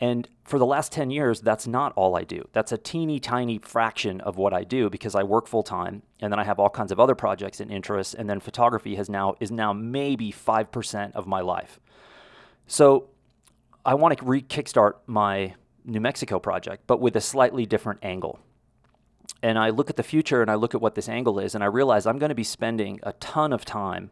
And 0.00 0.26
for 0.44 0.58
the 0.58 0.64
last 0.64 0.90
10 0.90 1.10
years, 1.10 1.42
that's 1.42 1.66
not 1.66 1.92
all 1.96 2.16
I 2.16 2.24
do. 2.24 2.48
That's 2.52 2.72
a 2.72 2.78
teeny 2.78 3.20
tiny 3.20 3.58
fraction 3.58 4.22
of 4.22 4.38
what 4.38 4.54
I 4.54 4.64
do 4.64 4.88
because 4.88 5.14
I 5.14 5.24
work 5.24 5.48
full 5.48 5.64
time 5.64 6.02
and 6.20 6.32
then 6.32 6.38
I 6.38 6.44
have 6.44 6.58
all 6.58 6.70
kinds 6.70 6.92
of 6.92 6.98
other 6.98 7.14
projects 7.14 7.60
and 7.60 7.70
interests. 7.70 8.14
And 8.14 8.30
then 8.30 8.40
photography 8.40 8.94
has 8.94 9.10
now 9.10 9.34
is 9.38 9.50
now 9.50 9.74
maybe 9.74 10.32
5% 10.32 11.12
of 11.12 11.26
my 11.26 11.40
life. 11.40 11.78
So 12.66 13.10
I 13.84 13.94
want 13.94 14.16
to 14.16 14.24
re 14.24 14.40
kickstart 14.40 14.94
my 15.06 15.54
New 15.88 16.00
Mexico 16.00 16.38
project, 16.38 16.84
but 16.86 17.00
with 17.00 17.16
a 17.16 17.20
slightly 17.20 17.66
different 17.66 18.00
angle. 18.02 18.38
And 19.42 19.58
I 19.58 19.70
look 19.70 19.90
at 19.90 19.96
the 19.96 20.02
future 20.02 20.42
and 20.42 20.50
I 20.50 20.54
look 20.54 20.74
at 20.74 20.80
what 20.80 20.94
this 20.94 21.08
angle 21.08 21.38
is, 21.38 21.54
and 21.54 21.62
I 21.62 21.66
realize 21.66 22.06
I'm 22.06 22.18
going 22.18 22.30
to 22.30 22.34
be 22.34 22.44
spending 22.44 23.00
a 23.02 23.12
ton 23.14 23.52
of 23.52 23.64
time 23.64 24.10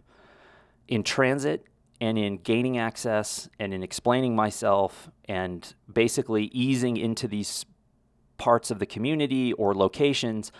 in 0.88 1.02
transit 1.02 1.64
and 2.00 2.18
in 2.18 2.38
gaining 2.38 2.78
access 2.78 3.48
and 3.58 3.72
in 3.72 3.82
explaining 3.82 4.36
myself 4.36 5.10
and 5.26 5.74
basically 5.92 6.44
easing 6.46 6.96
into 6.96 7.26
these 7.26 7.64
parts 8.38 8.70
of 8.70 8.78
the 8.78 8.86
community 8.86 9.52
or 9.54 9.74
locations 9.74 10.52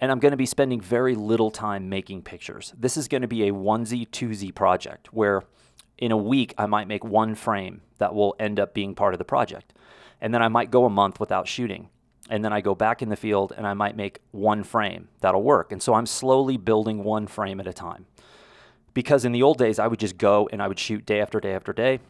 and 0.00 0.10
I'm 0.10 0.18
going 0.18 0.32
to 0.32 0.36
be 0.36 0.46
spending 0.46 0.80
very 0.80 1.14
little 1.14 1.50
time 1.50 1.88
making 1.88 2.22
pictures. 2.22 2.74
This 2.76 2.96
is 2.96 3.08
going 3.08 3.22
to 3.22 3.28
be 3.28 3.48
a 3.48 3.52
onesie 3.52 4.08
twosie 4.08 4.54
project 4.54 5.12
where 5.12 5.44
in 5.98 6.12
a 6.12 6.16
week 6.16 6.52
I 6.58 6.66
might 6.66 6.88
make 6.88 7.04
one 7.04 7.34
frame 7.34 7.82
that 7.98 8.14
will 8.14 8.34
end 8.38 8.58
up 8.58 8.74
being 8.74 8.94
part 8.94 9.14
of 9.14 9.18
the 9.18 9.24
project. 9.24 9.72
And 10.24 10.32
then 10.32 10.40
I 10.40 10.48
might 10.48 10.70
go 10.70 10.86
a 10.86 10.90
month 10.90 11.20
without 11.20 11.46
shooting. 11.46 11.90
And 12.30 12.42
then 12.42 12.50
I 12.50 12.62
go 12.62 12.74
back 12.74 13.02
in 13.02 13.10
the 13.10 13.16
field 13.16 13.52
and 13.54 13.66
I 13.66 13.74
might 13.74 13.94
make 13.94 14.20
one 14.30 14.64
frame 14.64 15.08
that'll 15.20 15.42
work. 15.42 15.70
And 15.70 15.82
so 15.82 15.92
I'm 15.92 16.06
slowly 16.06 16.56
building 16.56 17.04
one 17.04 17.26
frame 17.26 17.60
at 17.60 17.66
a 17.66 17.74
time. 17.74 18.06
Because 18.94 19.26
in 19.26 19.32
the 19.32 19.42
old 19.42 19.58
days, 19.58 19.78
I 19.78 19.86
would 19.86 20.00
just 20.00 20.16
go 20.16 20.48
and 20.50 20.62
I 20.62 20.68
would 20.68 20.78
shoot 20.78 21.04
day 21.04 21.20
after 21.20 21.40
day 21.40 21.52
after 21.52 21.74
day. 21.74 22.00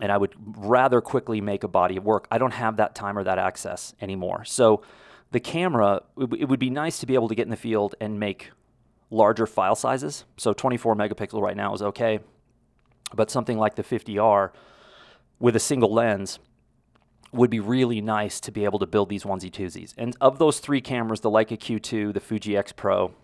And 0.00 0.10
I 0.10 0.16
would 0.16 0.34
rather 0.56 1.00
quickly 1.00 1.40
make 1.40 1.62
a 1.62 1.68
body 1.68 1.96
of 1.96 2.04
work. 2.04 2.26
I 2.28 2.38
don't 2.38 2.54
have 2.54 2.76
that 2.78 2.96
time 2.96 3.16
or 3.16 3.22
that 3.22 3.38
access 3.38 3.94
anymore. 4.00 4.44
So 4.44 4.82
the 5.30 5.38
camera, 5.38 6.02
it 6.18 6.48
would 6.48 6.58
be 6.58 6.70
nice 6.70 6.98
to 6.98 7.06
be 7.06 7.14
able 7.14 7.28
to 7.28 7.36
get 7.36 7.44
in 7.44 7.50
the 7.50 7.56
field 7.56 7.94
and 8.00 8.18
make 8.18 8.50
larger 9.12 9.46
file 9.46 9.76
sizes. 9.76 10.24
So 10.38 10.52
24 10.52 10.96
megapixel 10.96 11.40
right 11.40 11.56
now 11.56 11.72
is 11.72 11.82
okay. 11.82 12.18
But 13.14 13.30
something 13.30 13.58
like 13.58 13.76
the 13.76 13.84
50R 13.84 14.50
with 15.38 15.54
a 15.54 15.60
single 15.60 15.94
lens 15.94 16.40
would 17.32 17.50
be 17.50 17.60
really 17.60 18.00
nice 18.00 18.40
to 18.40 18.50
be 18.50 18.64
able 18.64 18.78
to 18.78 18.86
build 18.86 19.08
these 19.08 19.24
onesie 19.24 19.50
twosies. 19.50 19.94
And 19.98 20.16
of 20.20 20.38
those 20.38 20.60
three 20.60 20.80
cameras, 20.80 21.20
the 21.20 21.30
Leica 21.30 21.58
Q2, 21.58 22.14
the 22.14 22.20
Fuji 22.20 22.56
X 22.56 22.72
Pro, 22.72 23.14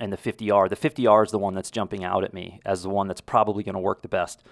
and 0.00 0.12
the 0.12 0.16
50R, 0.16 0.68
the 0.68 0.76
50R 0.76 1.24
is 1.24 1.30
the 1.30 1.38
one 1.38 1.54
that's 1.54 1.70
jumping 1.70 2.02
out 2.02 2.24
at 2.24 2.34
me 2.34 2.60
as 2.64 2.82
the 2.82 2.88
one 2.88 3.06
that's 3.06 3.20
probably 3.20 3.62
going 3.62 3.74
to 3.74 3.80
work 3.80 4.02
the 4.02 4.08
best. 4.08 4.42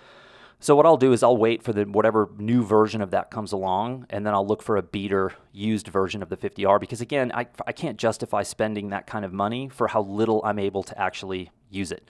So 0.63 0.77
what 0.77 0.85
I'll 0.85 0.99
do 0.99 1.15
is 1.15 1.23
I'll 1.23 1.39
wait 1.39 1.63
for 1.63 1.73
the 1.73 1.85
whatever 1.85 2.29
new 2.37 2.63
version 2.63 3.01
of 3.01 3.11
that 3.13 3.31
comes 3.31 3.51
along, 3.51 4.05
and 4.11 4.27
then 4.27 4.35
I'll 4.35 4.47
look 4.47 4.63
for 4.63 4.77
a 4.77 4.83
beater 4.83 5.33
used 5.53 5.89
version 5.89 6.23
of 6.23 6.29
the 6.29 6.37
50R 6.37 6.79
because 6.79 7.01
again, 7.01 7.33
I, 7.35 7.47
I 7.67 7.73
can't 7.73 7.97
justify 7.97 8.43
spending 8.43 8.91
that 8.91 9.07
kind 9.07 9.25
of 9.25 9.33
money 9.33 9.71
for 9.71 9.89
how 9.89 10.03
little 10.03 10.43
I'm 10.45 10.59
able 10.59 10.83
to 10.83 11.01
actually 11.01 11.51
use 11.71 11.91
it. 11.91 12.07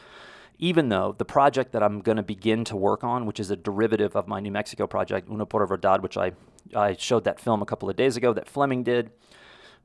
Even 0.59 0.89
though 0.89 1.15
the 1.17 1.25
project 1.25 1.71
that 1.73 1.83
I'm 1.83 2.01
going 2.01 2.17
to 2.17 2.25
begin 2.25 2.65
to 2.65 2.77
work 2.77 3.05
on, 3.05 3.25
which 3.25 3.39
is 3.39 3.53
a 3.53 3.57
derivative 3.57 4.17
of 4.17 4.27
my 4.27 4.41
New 4.41 4.51
Mexico 4.51 4.89
project, 4.89 5.31
Una 5.31 5.47
por 5.47 5.65
Verdad, 5.65 6.03
which 6.03 6.17
I, 6.17 6.33
I 6.75 6.95
showed 6.95 7.25
that 7.25 7.41
film 7.41 7.63
a 7.63 7.67
couple 7.67 7.91
of 7.91 7.97
days 7.97 8.17
ago 8.17 8.33
that 8.33 8.49
Fleming 8.49 8.83
did, 8.83 9.11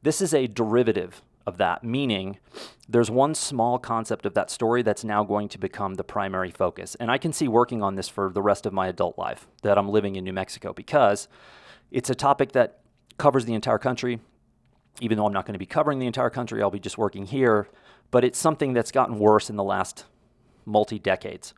this 0.01 0.21
is 0.21 0.33
a 0.33 0.47
derivative 0.47 1.21
of 1.45 1.57
that, 1.57 1.83
meaning 1.83 2.39
there's 2.89 3.11
one 3.11 3.35
small 3.35 3.77
concept 3.77 4.25
of 4.25 4.33
that 4.33 4.49
story 4.49 4.81
that's 4.81 5.03
now 5.03 5.23
going 5.23 5.47
to 5.49 5.57
become 5.57 5.95
the 5.95 6.03
primary 6.03 6.51
focus. 6.51 6.95
And 6.95 7.11
I 7.11 7.17
can 7.17 7.33
see 7.33 7.47
working 7.47 7.83
on 7.83 7.95
this 7.95 8.07
for 8.07 8.31
the 8.31 8.41
rest 8.41 8.65
of 8.65 8.73
my 8.73 8.87
adult 8.87 9.17
life 9.17 9.47
that 9.61 9.77
I'm 9.77 9.89
living 9.89 10.15
in 10.15 10.23
New 10.23 10.33
Mexico 10.33 10.73
because 10.73 11.27
it's 11.91 12.09
a 12.09 12.15
topic 12.15 12.51
that 12.53 12.79
covers 13.17 13.45
the 13.45 13.53
entire 13.53 13.77
country. 13.77 14.19
Even 15.01 15.17
though 15.17 15.25
I'm 15.25 15.33
not 15.33 15.45
going 15.45 15.53
to 15.53 15.59
be 15.59 15.65
covering 15.65 15.99
the 15.99 16.07
entire 16.07 16.29
country, 16.29 16.61
I'll 16.61 16.71
be 16.71 16.79
just 16.79 16.97
working 16.97 17.25
here. 17.25 17.67
But 18.11 18.23
it's 18.23 18.39
something 18.39 18.73
that's 18.73 18.91
gotten 18.91 19.19
worse 19.19 19.49
in 19.49 19.55
the 19.55 19.63
last 19.63 20.05
multi 20.65 20.99
decades. 20.99 21.53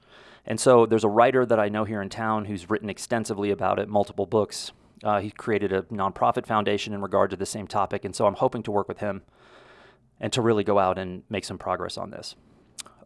And 0.45 0.59
so 0.59 0.85
there's 0.85 1.03
a 1.03 1.09
writer 1.09 1.45
that 1.45 1.59
I 1.59 1.69
know 1.69 1.83
here 1.83 2.01
in 2.01 2.09
town 2.09 2.45
who's 2.45 2.69
written 2.69 2.89
extensively 2.89 3.51
about 3.51 3.79
it, 3.79 3.89
multiple 3.89 4.25
books. 4.25 4.71
Uh, 5.03 5.19
he 5.19 5.31
created 5.31 5.71
a 5.71 5.83
nonprofit 5.83 6.45
foundation 6.45 6.93
in 6.93 7.01
regard 7.01 7.29
to 7.29 7.35
the 7.35 7.45
same 7.45 7.67
topic. 7.67 8.03
And 8.03 8.15
so 8.15 8.25
I'm 8.25 8.35
hoping 8.35 8.63
to 8.63 8.71
work 8.71 8.87
with 8.87 8.99
him 8.99 9.21
and 10.19 10.33
to 10.33 10.41
really 10.41 10.63
go 10.63 10.79
out 10.79 10.97
and 10.97 11.23
make 11.29 11.45
some 11.45 11.57
progress 11.57 11.97
on 11.97 12.11
this. 12.11 12.35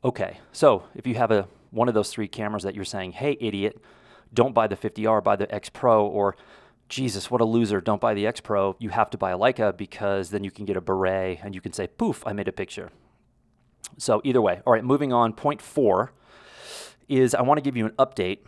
Okay, 0.04 0.40
so 0.52 0.84
if 0.96 1.06
you 1.06 1.16
have 1.16 1.32
a 1.32 1.48
one 1.70 1.88
of 1.88 1.94
those 1.94 2.12
three 2.12 2.28
cameras 2.28 2.64
that 2.64 2.76
you're 2.76 2.84
saying, 2.84 3.14
"Hey, 3.14 3.38
idiot, 3.40 3.78
don't 4.34 4.54
buy 4.54 4.68
the 4.68 4.76
50R, 4.76 5.22
buy 5.22 5.36
the 5.36 5.54
X 5.54 5.70
Pro," 5.70 6.06
or 6.06 6.36
"Jesus, 6.90 7.30
what 7.30 7.40
a 7.40 7.46
loser, 7.46 7.80
don't 7.80 8.02
buy 8.02 8.14
the 8.14 8.26
X 8.26 8.42
Pro," 8.42 8.76
you 8.80 8.90
have 8.90 9.10
to 9.12 9.18
buy 9.18 9.32
a 9.32 9.38
Leica 9.38 9.76
because 9.76 10.32
then 10.32 10.44
you 10.44 10.52
can 10.52 10.66
get 10.66 10.76
a 10.76 10.82
beret 10.82 11.40
and 11.44 11.54
you 11.54 11.62
can 11.62 11.72
say, 11.72 11.88
"Poof, 11.88 12.26
I 12.26 12.34
made 12.34 12.48
a 12.48 12.52
picture." 12.52 12.90
So 13.98 14.22
either 14.24 14.42
way, 14.42 14.62
all 14.66 14.74
right. 14.74 14.84
Moving 14.84 15.14
on. 15.14 15.34
Point 15.34 15.62
four 15.62 16.14
is 17.08 17.36
I 17.36 17.42
want 17.42 17.58
to 17.58 17.62
give 17.62 17.78
you 17.78 17.86
an 17.86 17.92
update 18.00 18.40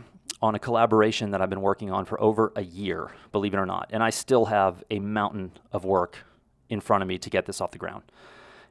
on 0.42 0.54
a 0.54 0.58
collaboration 0.58 1.30
that 1.30 1.40
I've 1.40 1.50
been 1.50 1.60
working 1.60 1.90
on 1.90 2.04
for 2.04 2.20
over 2.20 2.52
a 2.56 2.62
year, 2.62 3.10
believe 3.32 3.54
it 3.54 3.56
or 3.56 3.66
not, 3.66 3.90
and 3.92 4.02
I 4.02 4.10
still 4.10 4.46
have 4.46 4.84
a 4.90 4.98
mountain 4.98 5.52
of 5.72 5.84
work 5.84 6.18
in 6.68 6.80
front 6.80 7.02
of 7.02 7.08
me 7.08 7.18
to 7.18 7.30
get 7.30 7.46
this 7.46 7.60
off 7.60 7.70
the 7.70 7.78
ground. 7.78 8.02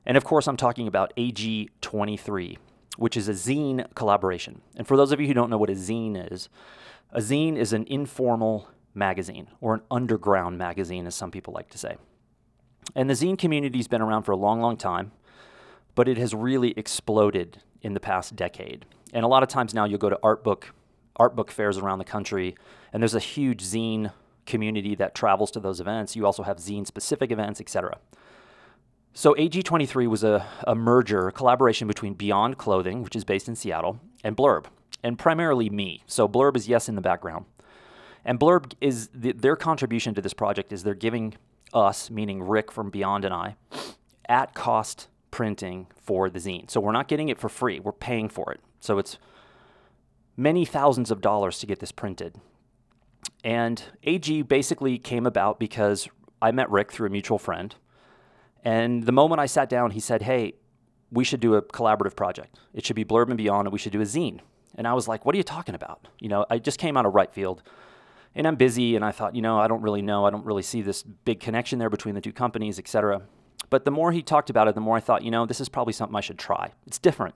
And 0.05 0.17
of 0.17 0.23
course, 0.23 0.47
I'm 0.47 0.57
talking 0.57 0.87
about 0.87 1.13
AG23, 1.17 2.57
which 2.97 3.17
is 3.17 3.27
a 3.27 3.31
zine 3.31 3.85
collaboration. 3.95 4.61
And 4.75 4.85
for 4.85 4.97
those 4.97 5.11
of 5.11 5.19
you 5.19 5.27
who 5.27 5.33
don't 5.33 5.49
know 5.49 5.57
what 5.57 5.69
a 5.69 5.73
zine 5.73 6.31
is, 6.31 6.49
a 7.11 7.19
zine 7.19 7.55
is 7.57 7.73
an 7.73 7.85
informal 7.87 8.67
magazine 8.93 9.47
or 9.61 9.73
an 9.75 9.81
underground 9.89 10.57
magazine, 10.57 11.07
as 11.07 11.15
some 11.15 11.31
people 11.31 11.53
like 11.53 11.69
to 11.69 11.77
say. 11.77 11.97
And 12.95 13.09
the 13.09 13.13
zine 13.13 13.37
community 13.37 13.79
has 13.79 13.87
been 13.87 14.01
around 14.01 14.23
for 14.23 14.33
a 14.33 14.37
long, 14.37 14.61
long 14.61 14.77
time, 14.77 15.11
but 15.95 16.07
it 16.07 16.17
has 16.17 16.33
really 16.33 16.73
exploded 16.77 17.59
in 17.81 17.93
the 17.93 17.99
past 17.99 18.35
decade. 18.35 18.85
And 19.13 19.23
a 19.23 19.27
lot 19.27 19.43
of 19.43 19.49
times 19.49 19.73
now 19.73 19.85
you'll 19.85 19.99
go 19.99 20.09
to 20.09 20.19
art 20.21 20.43
book, 20.43 20.73
art 21.15 21.35
book 21.35 21.51
fairs 21.51 21.77
around 21.77 21.99
the 21.99 22.05
country, 22.05 22.55
and 22.91 23.01
there's 23.01 23.15
a 23.15 23.19
huge 23.19 23.63
zine 23.63 24.11
community 24.45 24.95
that 24.95 25.15
travels 25.15 25.51
to 25.51 25.59
those 25.59 25.79
events. 25.79 26.15
You 26.15 26.25
also 26.25 26.43
have 26.43 26.57
zine 26.57 26.85
specific 26.85 27.31
events, 27.31 27.61
etc. 27.61 27.97
So 29.13 29.35
AG23 29.35 30.07
was 30.07 30.23
a, 30.23 30.45
a 30.65 30.75
merger, 30.75 31.27
a 31.27 31.31
collaboration 31.31 31.87
between 31.87 32.15
Beyond 32.15 32.57
Clothing, 32.57 33.03
which 33.03 33.15
is 33.15 33.23
based 33.23 33.47
in 33.47 33.55
Seattle, 33.55 33.99
and 34.23 34.35
Blurb, 34.35 34.65
and 35.03 35.19
primarily 35.19 35.69
me. 35.69 36.03
So 36.07 36.27
Blurb 36.27 36.57
is 36.57 36.67
yes 36.67 36.89
in 36.89 36.95
the 36.95 37.01
background. 37.01 37.45
And 38.25 38.39
Blurb 38.39 38.73
is 38.81 39.09
the, 39.13 39.33
their 39.33 39.55
contribution 39.55 40.15
to 40.15 40.21
this 40.21 40.33
project 40.33 40.73
is 40.73 40.83
they're 40.83 40.95
giving 40.95 41.35
us, 41.73 42.09
meaning 42.09 42.41
Rick 42.41 42.71
from 42.71 42.89
Beyond 42.89 43.25
and 43.25 43.33
I, 43.33 43.55
at 44.27 44.53
cost 44.53 45.07
printing 45.29 45.87
for 45.95 46.29
the 46.29 46.39
zine. 46.39 46.69
So 46.69 46.79
we're 46.79 46.91
not 46.91 47.07
getting 47.07 47.29
it 47.29 47.39
for 47.39 47.49
free, 47.49 47.79
we're 47.79 47.91
paying 47.91 48.29
for 48.29 48.51
it. 48.51 48.61
So 48.79 48.97
it's 48.97 49.17
many 50.35 50.65
thousands 50.65 51.11
of 51.11 51.21
dollars 51.21 51.59
to 51.59 51.65
get 51.65 51.79
this 51.79 51.91
printed. 51.91 52.35
And 53.43 53.83
AG 54.03 54.43
basically 54.43 54.97
came 54.97 55.25
about 55.25 55.59
because 55.59 56.07
I 56.41 56.51
met 56.51 56.69
Rick 56.69 56.91
through 56.91 57.07
a 57.07 57.11
mutual 57.11 57.37
friend 57.37 57.75
and 58.63 59.03
the 59.03 59.11
moment 59.11 59.41
I 59.41 59.45
sat 59.45 59.69
down, 59.69 59.91
he 59.91 59.99
said, 59.99 60.21
Hey, 60.21 60.53
we 61.11 61.23
should 61.23 61.39
do 61.39 61.55
a 61.55 61.61
collaborative 61.61 62.15
project. 62.15 62.57
It 62.73 62.85
should 62.85 62.95
be 62.95 63.05
Blurb 63.05 63.27
and 63.27 63.37
Beyond, 63.37 63.67
and 63.67 63.73
we 63.73 63.79
should 63.79 63.91
do 63.91 64.01
a 64.01 64.05
zine. 64.05 64.39
And 64.75 64.87
I 64.87 64.93
was 64.93 65.07
like, 65.07 65.25
What 65.25 65.35
are 65.35 65.37
you 65.37 65.43
talking 65.43 65.75
about? 65.75 66.07
You 66.19 66.29
know, 66.29 66.45
I 66.49 66.59
just 66.59 66.79
came 66.79 66.97
out 66.97 67.05
of 67.05 67.13
right 67.13 67.31
field 67.31 67.61
and 68.35 68.47
I'm 68.47 68.55
busy. 68.55 68.95
And 68.95 69.05
I 69.05 69.11
thought, 69.11 69.35
you 69.35 69.41
know, 69.41 69.59
I 69.59 69.67
don't 69.67 69.81
really 69.81 70.01
know. 70.01 70.25
I 70.25 70.29
don't 70.29 70.45
really 70.45 70.63
see 70.63 70.81
this 70.81 71.03
big 71.03 71.39
connection 71.39 71.77
there 71.77 71.89
between 71.89 72.15
the 72.15 72.21
two 72.21 72.33
companies, 72.33 72.79
et 72.79 72.87
cetera. 72.87 73.21
But 73.69 73.85
the 73.85 73.91
more 73.91 74.11
he 74.11 74.21
talked 74.21 74.49
about 74.49 74.67
it, 74.67 74.75
the 74.75 74.81
more 74.81 74.97
I 74.97 74.99
thought, 74.99 75.23
you 75.23 75.31
know, 75.31 75.45
this 75.45 75.61
is 75.61 75.69
probably 75.69 75.93
something 75.93 76.15
I 76.15 76.21
should 76.21 76.39
try. 76.39 76.71
It's 76.87 76.99
different. 76.99 77.35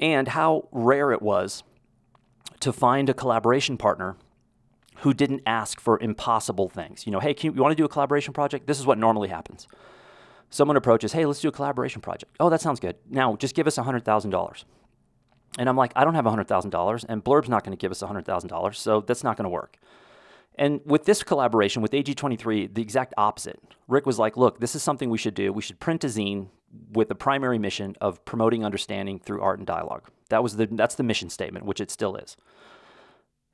And 0.00 0.28
how 0.28 0.68
rare 0.72 1.12
it 1.12 1.22
was 1.22 1.62
to 2.66 2.72
find 2.72 3.08
a 3.08 3.14
collaboration 3.14 3.76
partner 3.76 4.16
who 4.98 5.14
didn't 5.14 5.42
ask 5.46 5.80
for 5.80 5.98
impossible 6.00 6.68
things. 6.68 7.06
You 7.06 7.12
know, 7.12 7.20
hey, 7.20 7.34
you, 7.40 7.52
you 7.54 7.62
want 7.62 7.72
to 7.72 7.76
do 7.76 7.84
a 7.84 7.88
collaboration 7.88 8.32
project? 8.32 8.66
This 8.66 8.78
is 8.78 8.86
what 8.86 8.98
normally 8.98 9.28
happens 9.28 9.66
someone 10.50 10.76
approaches, 10.76 11.12
hey, 11.12 11.26
let's 11.26 11.40
do 11.40 11.48
a 11.48 11.52
collaboration 11.52 12.00
project. 12.00 12.32
Oh, 12.40 12.50
that 12.50 12.60
sounds 12.60 12.80
good. 12.80 12.96
Now, 13.08 13.36
just 13.36 13.54
give 13.54 13.66
us 13.66 13.76
$100,000. 13.76 14.64
And 15.58 15.68
I'm 15.68 15.76
like, 15.76 15.92
I 15.96 16.04
don't 16.04 16.14
have 16.14 16.24
$100,000, 16.24 17.04
and 17.08 17.24
Blurb's 17.24 17.48
not 17.48 17.64
going 17.64 17.76
to 17.76 17.80
give 17.80 17.90
us 17.90 18.02
$100,000, 18.02 18.74
so 18.74 19.00
that's 19.00 19.24
not 19.24 19.36
going 19.36 19.44
to 19.44 19.50
work. 19.50 19.78
And 20.58 20.80
with 20.84 21.04
this 21.04 21.22
collaboration 21.22 21.82
with 21.82 21.92
AG23, 21.92 22.74
the 22.74 22.82
exact 22.82 23.12
opposite. 23.18 23.60
Rick 23.88 24.06
was 24.06 24.18
like, 24.18 24.36
look, 24.36 24.60
this 24.60 24.74
is 24.74 24.82
something 24.82 25.10
we 25.10 25.18
should 25.18 25.34
do. 25.34 25.52
We 25.52 25.62
should 25.62 25.80
print 25.80 26.04
a 26.04 26.06
zine 26.06 26.48
with 26.92 27.08
the 27.08 27.14
primary 27.14 27.58
mission 27.58 27.94
of 28.00 28.24
promoting 28.24 28.64
understanding 28.64 29.18
through 29.18 29.42
art 29.42 29.58
and 29.58 29.66
dialogue. 29.66 30.10
That 30.28 30.42
was 30.42 30.56
the 30.56 30.66
that's 30.66 30.94
the 30.94 31.02
mission 31.02 31.30
statement, 31.30 31.64
which 31.64 31.80
it 31.80 31.90
still 31.90 32.16
is. 32.16 32.36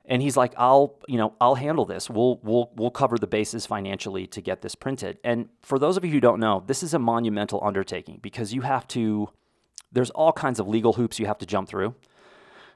And 0.05 0.21
he's 0.21 0.35
like 0.35 0.53
i'll 0.57 0.95
you 1.07 1.17
know 1.17 1.33
i'll 1.39 1.55
handle 1.55 1.85
this. 1.85 2.09
We'll 2.09 2.39
we'll 2.43 2.71
we'll 2.75 2.91
cover 2.91 3.17
the 3.17 3.27
bases 3.27 3.65
financially 3.65 4.27
to 4.27 4.41
get 4.41 4.61
this 4.61 4.75
printed. 4.75 5.17
And 5.23 5.49
for 5.61 5.79
those 5.79 5.97
of 5.97 6.03
you 6.03 6.11
who 6.11 6.19
don't 6.19 6.39
know 6.39 6.63
this 6.65 6.83
is 6.83 6.93
a 6.93 6.99
monumental 6.99 7.63
undertaking 7.63 8.19
because 8.21 8.53
you 8.53 8.61
have 8.61 8.87
to 8.89 9.29
there's 9.91 10.09
all 10.11 10.33
kinds 10.33 10.59
of 10.59 10.67
legal 10.67 10.93
hoops 10.93 11.19
you 11.19 11.27
have 11.27 11.37
to 11.37 11.45
jump 11.45 11.69
through. 11.69 11.95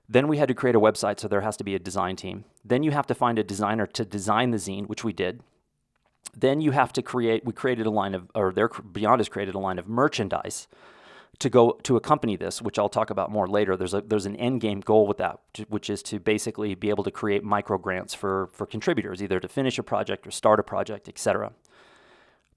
Then 0.10 0.27
we 0.30 0.38
had 0.38 0.48
to 0.48 0.54
create 0.54 0.75
a 0.75 0.80
website 0.80 1.20
so 1.20 1.27
there 1.27 1.42
has 1.42 1.58
to 1.58 1.63
be 1.63 1.75
a 1.75 1.80
design 1.80 2.16
team. 2.16 2.46
Then 2.63 2.84
you 2.84 2.92
have 2.92 3.08
to 3.08 3.16
find 3.16 3.38
a 3.38 3.44
designer 3.44 3.88
to 3.88 4.06
design 4.06 4.51
the 4.51 4.58
zine 4.58 4.88
which 4.88 5.04
we 5.04 5.12
did. 5.12 5.42
Then 6.34 6.62
you 6.62 6.72
have 6.72 6.94
to 6.94 7.01
create 7.01 7.44
we 7.44 7.51
created 7.51 7.88
a 7.88 7.92
line 7.92 8.13
of 8.13 8.30
or 8.34 8.54
their 8.54 8.70
beyond 8.70 9.20
has 9.20 9.27
created 9.27 9.56
a 9.56 9.60
line 9.60 9.80
of 9.80 9.88
merchandise 9.88 10.68
to 11.39 11.50
go 11.50 11.79
to 11.84 11.96
accompany 11.96 12.36
this, 12.36 12.62
which 12.62 12.79
I'll 12.79 12.89
talk 12.89 13.10
about 13.10 13.32
more 13.32 13.48
later. 13.48 13.77
There's 13.77 13.94
a 13.94 14.01
there's 14.01 14.25
an 14.25 14.36
end 14.38 14.62
game 14.62 14.79
goal 14.79 15.06
with 15.08 15.17
that, 15.17 15.39
which 15.70 15.89
is 15.89 16.01
to 16.03 16.20
basically 16.20 16.74
be 16.75 16.89
able 16.89 17.03
to 17.03 17.12
create 17.12 17.44
micro 17.44 17.77
grants 17.77 18.13
for 18.13 18.50
for 18.53 18.65
contributors, 18.65 19.22
either 19.22 19.39
to 19.39 19.48
finish 19.48 19.77
a 19.77 19.84
project 19.84 20.25
or 20.25 20.32
start 20.32 20.60
a 20.60 20.63
project, 20.63 21.08
etc. 21.08 21.51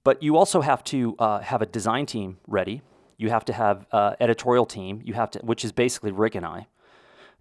But 0.03 0.23
you 0.23 0.35
also 0.35 0.61
have 0.61 0.83
to 0.85 1.15
uh, 1.19 1.39
have 1.39 1.61
a 1.61 1.65
design 1.65 2.05
team 2.07 2.37
ready. 2.47 2.81
You 3.17 3.29
have 3.29 3.45
to 3.45 3.53
have 3.53 3.85
uh, 3.91 4.15
editorial 4.19 4.65
team. 4.65 5.01
You 5.03 5.13
have 5.13 5.29
to, 5.31 5.39
which 5.39 5.63
is 5.63 5.71
basically 5.71 6.11
Rick 6.11 6.33
and 6.33 6.45
I. 6.45 6.67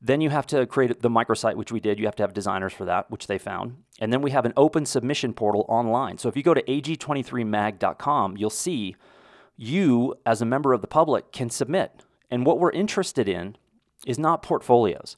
Then 0.02 0.20
you 0.20 0.30
have 0.30 0.46
to 0.48 0.66
create 0.66 1.00
the 1.00 1.10
microsite, 1.10 1.56
which 1.56 1.72
we 1.72 1.80
did. 1.80 1.98
You 1.98 2.06
have 2.06 2.16
to 2.16 2.22
have 2.22 2.32
designers 2.32 2.72
for 2.72 2.86
that, 2.86 3.10
which 3.10 3.26
they 3.26 3.38
found. 3.38 3.82
And 3.98 4.12
then 4.12 4.22
we 4.22 4.30
have 4.30 4.46
an 4.46 4.54
open 4.56 4.86
submission 4.86 5.34
portal 5.34 5.66
online. 5.68 6.16
So 6.16 6.28
if 6.28 6.36
you 6.36 6.42
go 6.42 6.54
to 6.54 6.62
ag23mag.com, 6.62 8.36
you'll 8.38 8.50
see 8.50 8.96
you, 9.60 10.14
as 10.24 10.40
a 10.40 10.46
member 10.46 10.72
of 10.72 10.80
the 10.80 10.86
public, 10.86 11.32
can 11.32 11.50
submit. 11.50 12.04
And 12.30 12.46
what 12.46 12.58
we're 12.58 12.72
interested 12.72 13.28
in 13.28 13.56
is 14.06 14.18
not 14.18 14.42
portfolios. 14.42 15.16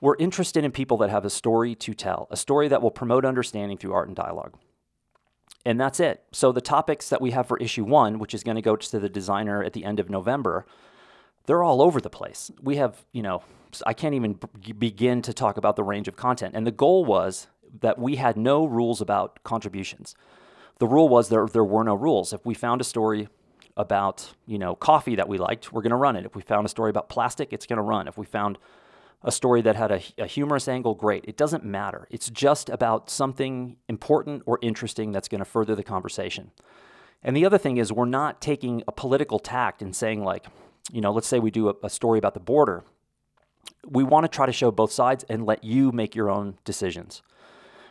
We're 0.00 0.16
interested 0.16 0.64
in 0.64 0.70
people 0.70 0.96
that 0.98 1.10
have 1.10 1.24
a 1.24 1.30
story 1.30 1.74
to 1.74 1.92
tell, 1.92 2.28
a 2.30 2.36
story 2.36 2.68
that 2.68 2.82
will 2.82 2.92
promote 2.92 3.24
understanding 3.24 3.78
through 3.78 3.94
art 3.94 4.06
and 4.06 4.16
dialogue. 4.16 4.54
And 5.66 5.80
that's 5.80 5.98
it. 5.98 6.22
So 6.30 6.52
the 6.52 6.60
topics 6.60 7.08
that 7.08 7.20
we 7.20 7.32
have 7.32 7.48
for 7.48 7.58
issue 7.58 7.84
one, 7.84 8.20
which 8.20 8.32
is 8.32 8.44
going 8.44 8.54
to 8.54 8.62
go 8.62 8.76
to 8.76 8.98
the 9.00 9.08
designer 9.08 9.62
at 9.62 9.72
the 9.72 9.84
end 9.84 9.98
of 9.98 10.08
November, 10.08 10.64
they're 11.46 11.64
all 11.64 11.82
over 11.82 12.00
the 12.00 12.10
place. 12.10 12.52
We 12.62 12.76
have, 12.76 13.04
you 13.10 13.22
know, 13.22 13.42
I 13.84 13.92
can't 13.92 14.14
even 14.14 14.38
begin 14.78 15.20
to 15.22 15.32
talk 15.32 15.56
about 15.56 15.74
the 15.74 15.82
range 15.82 16.06
of 16.06 16.14
content. 16.14 16.54
And 16.54 16.64
the 16.64 16.70
goal 16.70 17.04
was 17.04 17.48
that 17.80 17.98
we 17.98 18.16
had 18.16 18.36
no 18.36 18.64
rules 18.64 19.00
about 19.00 19.42
contributions. 19.42 20.14
The 20.78 20.86
rule 20.86 21.08
was 21.08 21.28
there 21.28 21.46
there 21.46 21.64
were 21.64 21.84
no 21.84 21.94
rules. 21.94 22.32
If 22.32 22.44
we 22.44 22.54
found 22.54 22.80
a 22.80 22.84
story 22.84 23.28
about, 23.76 24.34
you 24.46 24.58
know, 24.58 24.74
coffee 24.74 25.16
that 25.16 25.28
we 25.28 25.38
liked, 25.38 25.72
we're 25.72 25.82
going 25.82 25.90
to 25.90 25.96
run 25.96 26.16
it. 26.16 26.26
If 26.26 26.34
we 26.34 26.42
found 26.42 26.66
a 26.66 26.68
story 26.68 26.90
about 26.90 27.08
plastic, 27.08 27.52
it's 27.52 27.66
going 27.66 27.78
to 27.78 27.82
run. 27.82 28.08
If 28.08 28.18
we 28.18 28.26
found 28.26 28.58
a 29.24 29.32
story 29.32 29.62
that 29.62 29.76
had 29.76 29.92
a, 29.92 30.00
a, 30.18 30.26
humorous 30.26 30.68
angle, 30.68 30.94
great. 30.94 31.24
It 31.26 31.36
doesn't 31.36 31.64
matter. 31.64 32.08
It's 32.10 32.28
just 32.28 32.68
about 32.68 33.08
something 33.08 33.76
important 33.88 34.42
or 34.46 34.58
interesting 34.62 35.12
that's 35.12 35.28
going 35.28 35.38
to 35.38 35.44
further 35.44 35.74
the 35.74 35.84
conversation. 35.84 36.50
And 37.22 37.36
the 37.36 37.46
other 37.46 37.58
thing 37.58 37.76
is, 37.76 37.92
we're 37.92 38.04
not 38.04 38.40
taking 38.40 38.82
a 38.88 38.92
political 38.92 39.38
tact 39.38 39.80
and 39.80 39.94
saying, 39.94 40.24
like, 40.24 40.46
you 40.90 41.00
know, 41.00 41.12
let's 41.12 41.28
say 41.28 41.38
we 41.38 41.52
do 41.52 41.68
a, 41.68 41.74
a 41.84 41.90
story 41.90 42.18
about 42.18 42.34
the 42.34 42.40
border. 42.40 42.82
We 43.86 44.02
want 44.02 44.24
to 44.24 44.28
try 44.28 44.46
to 44.46 44.52
show 44.52 44.72
both 44.72 44.90
sides 44.90 45.24
and 45.28 45.46
let 45.46 45.62
you 45.62 45.92
make 45.92 46.16
your 46.16 46.28
own 46.28 46.58
decisions. 46.64 47.22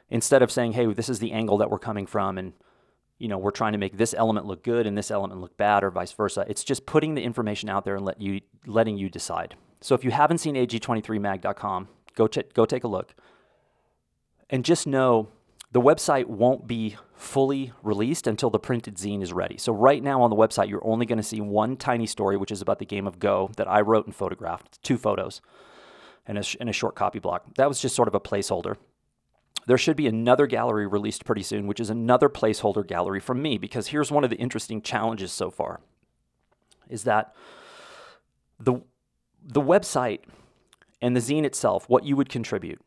Instead 0.10 0.42
of 0.42 0.52
saying, 0.52 0.74
hey, 0.74 0.92
this 0.92 1.08
is 1.08 1.20
the 1.20 1.32
angle 1.32 1.58
that 1.60 1.72
we're 1.72 1.80
coming 1.80 2.06
from, 2.06 2.38
and 2.38 2.52
you 3.22 3.28
know, 3.28 3.38
we're 3.38 3.52
trying 3.52 3.74
to 3.74 3.78
make 3.78 3.98
this 3.98 4.16
element 4.18 4.48
look 4.48 4.64
good 4.64 4.88
and 4.88 4.98
this 4.98 5.12
element 5.12 5.40
look 5.40 5.56
bad, 5.56 5.84
or 5.84 5.92
vice 5.92 6.12
versa. 6.12 6.44
It's 6.50 6.64
just 6.64 6.88
putting 6.88 7.14
the 7.14 7.22
information 7.22 7.70
out 7.70 7.86
there 7.86 7.96
and 7.96 8.04
let 8.04 8.20
you 8.20 8.42
letting 8.66 8.98
you 8.98 9.10
decide. 9.10 9.56
So 9.80 9.94
if 9.94 10.04
you 10.04 10.10
haven't 10.10 10.40
seen 10.40 10.56
ag23mag.com, 10.56 11.88
go, 12.16 12.28
ch- 12.28 12.54
go 12.54 12.66
take 12.66 12.84
a 12.84 12.88
look. 12.88 13.14
And 14.50 14.66
just 14.66 14.88
know 14.88 15.30
the 15.72 15.80
website 15.80 16.26
won't 16.26 16.68
be 16.68 16.98
fully 17.14 17.74
released 17.84 18.26
until 18.26 18.50
the 18.50 18.60
printed 18.60 18.96
zine 18.96 19.22
is 19.22 19.32
ready. 19.32 19.58
So 19.58 19.72
right 19.72 20.04
now 20.04 20.24
on 20.24 20.32
the 20.32 20.36
website, 20.36 20.70
you're 20.70 20.86
only 20.86 21.06
going 21.06 21.18
to 21.18 21.24
see 21.24 21.42
one 21.42 21.78
tiny 21.78 22.08
story, 22.08 22.38
which 22.38 22.52
is 22.52 22.62
about 22.62 22.80
the 22.80 22.86
game 22.86 23.06
of 23.06 23.20
Go 23.20 23.52
that 23.56 23.68
I 23.68 23.82
wrote 23.82 24.08
and 24.08 24.16
photographed, 24.16 24.82
two 24.82 24.98
photos 24.98 25.42
and 26.26 26.40
a, 26.40 26.44
sh- 26.44 26.58
and 26.60 26.70
a 26.70 26.74
short 26.74 26.96
copy 26.96 27.20
block. 27.20 27.56
That 27.56 27.68
was 27.68 27.80
just 27.80 27.96
sort 27.96 28.08
of 28.08 28.16
a 28.16 28.20
placeholder. 28.20 28.78
There 29.68 29.78
should 29.78 29.96
be 29.96 30.08
another 30.08 30.48
gallery 30.48 30.88
released 30.88 31.26
pretty 31.26 31.44
soon, 31.44 31.68
which 31.68 31.80
is 31.80 31.90
another 31.90 32.30
placeholder 32.30 32.86
gallery 32.86 33.20
from 33.20 33.42
me, 33.42 33.58
because 33.58 33.88
here's 33.88 34.12
one 34.12 34.24
of 34.24 34.30
the 34.30 34.38
interesting 34.38 34.82
challenges 34.82 35.32
so 35.32 35.50
far 35.50 35.82
is 36.90 37.04
that 37.04 37.34
the 38.60 38.82
the 39.44 39.62
website 39.62 40.20
and 41.02 41.16
the 41.16 41.20
zine 41.20 41.46
itself, 41.46 41.90
what 41.90 42.06
you 42.06 42.16
would 42.16 42.30
contribute, 42.30 42.80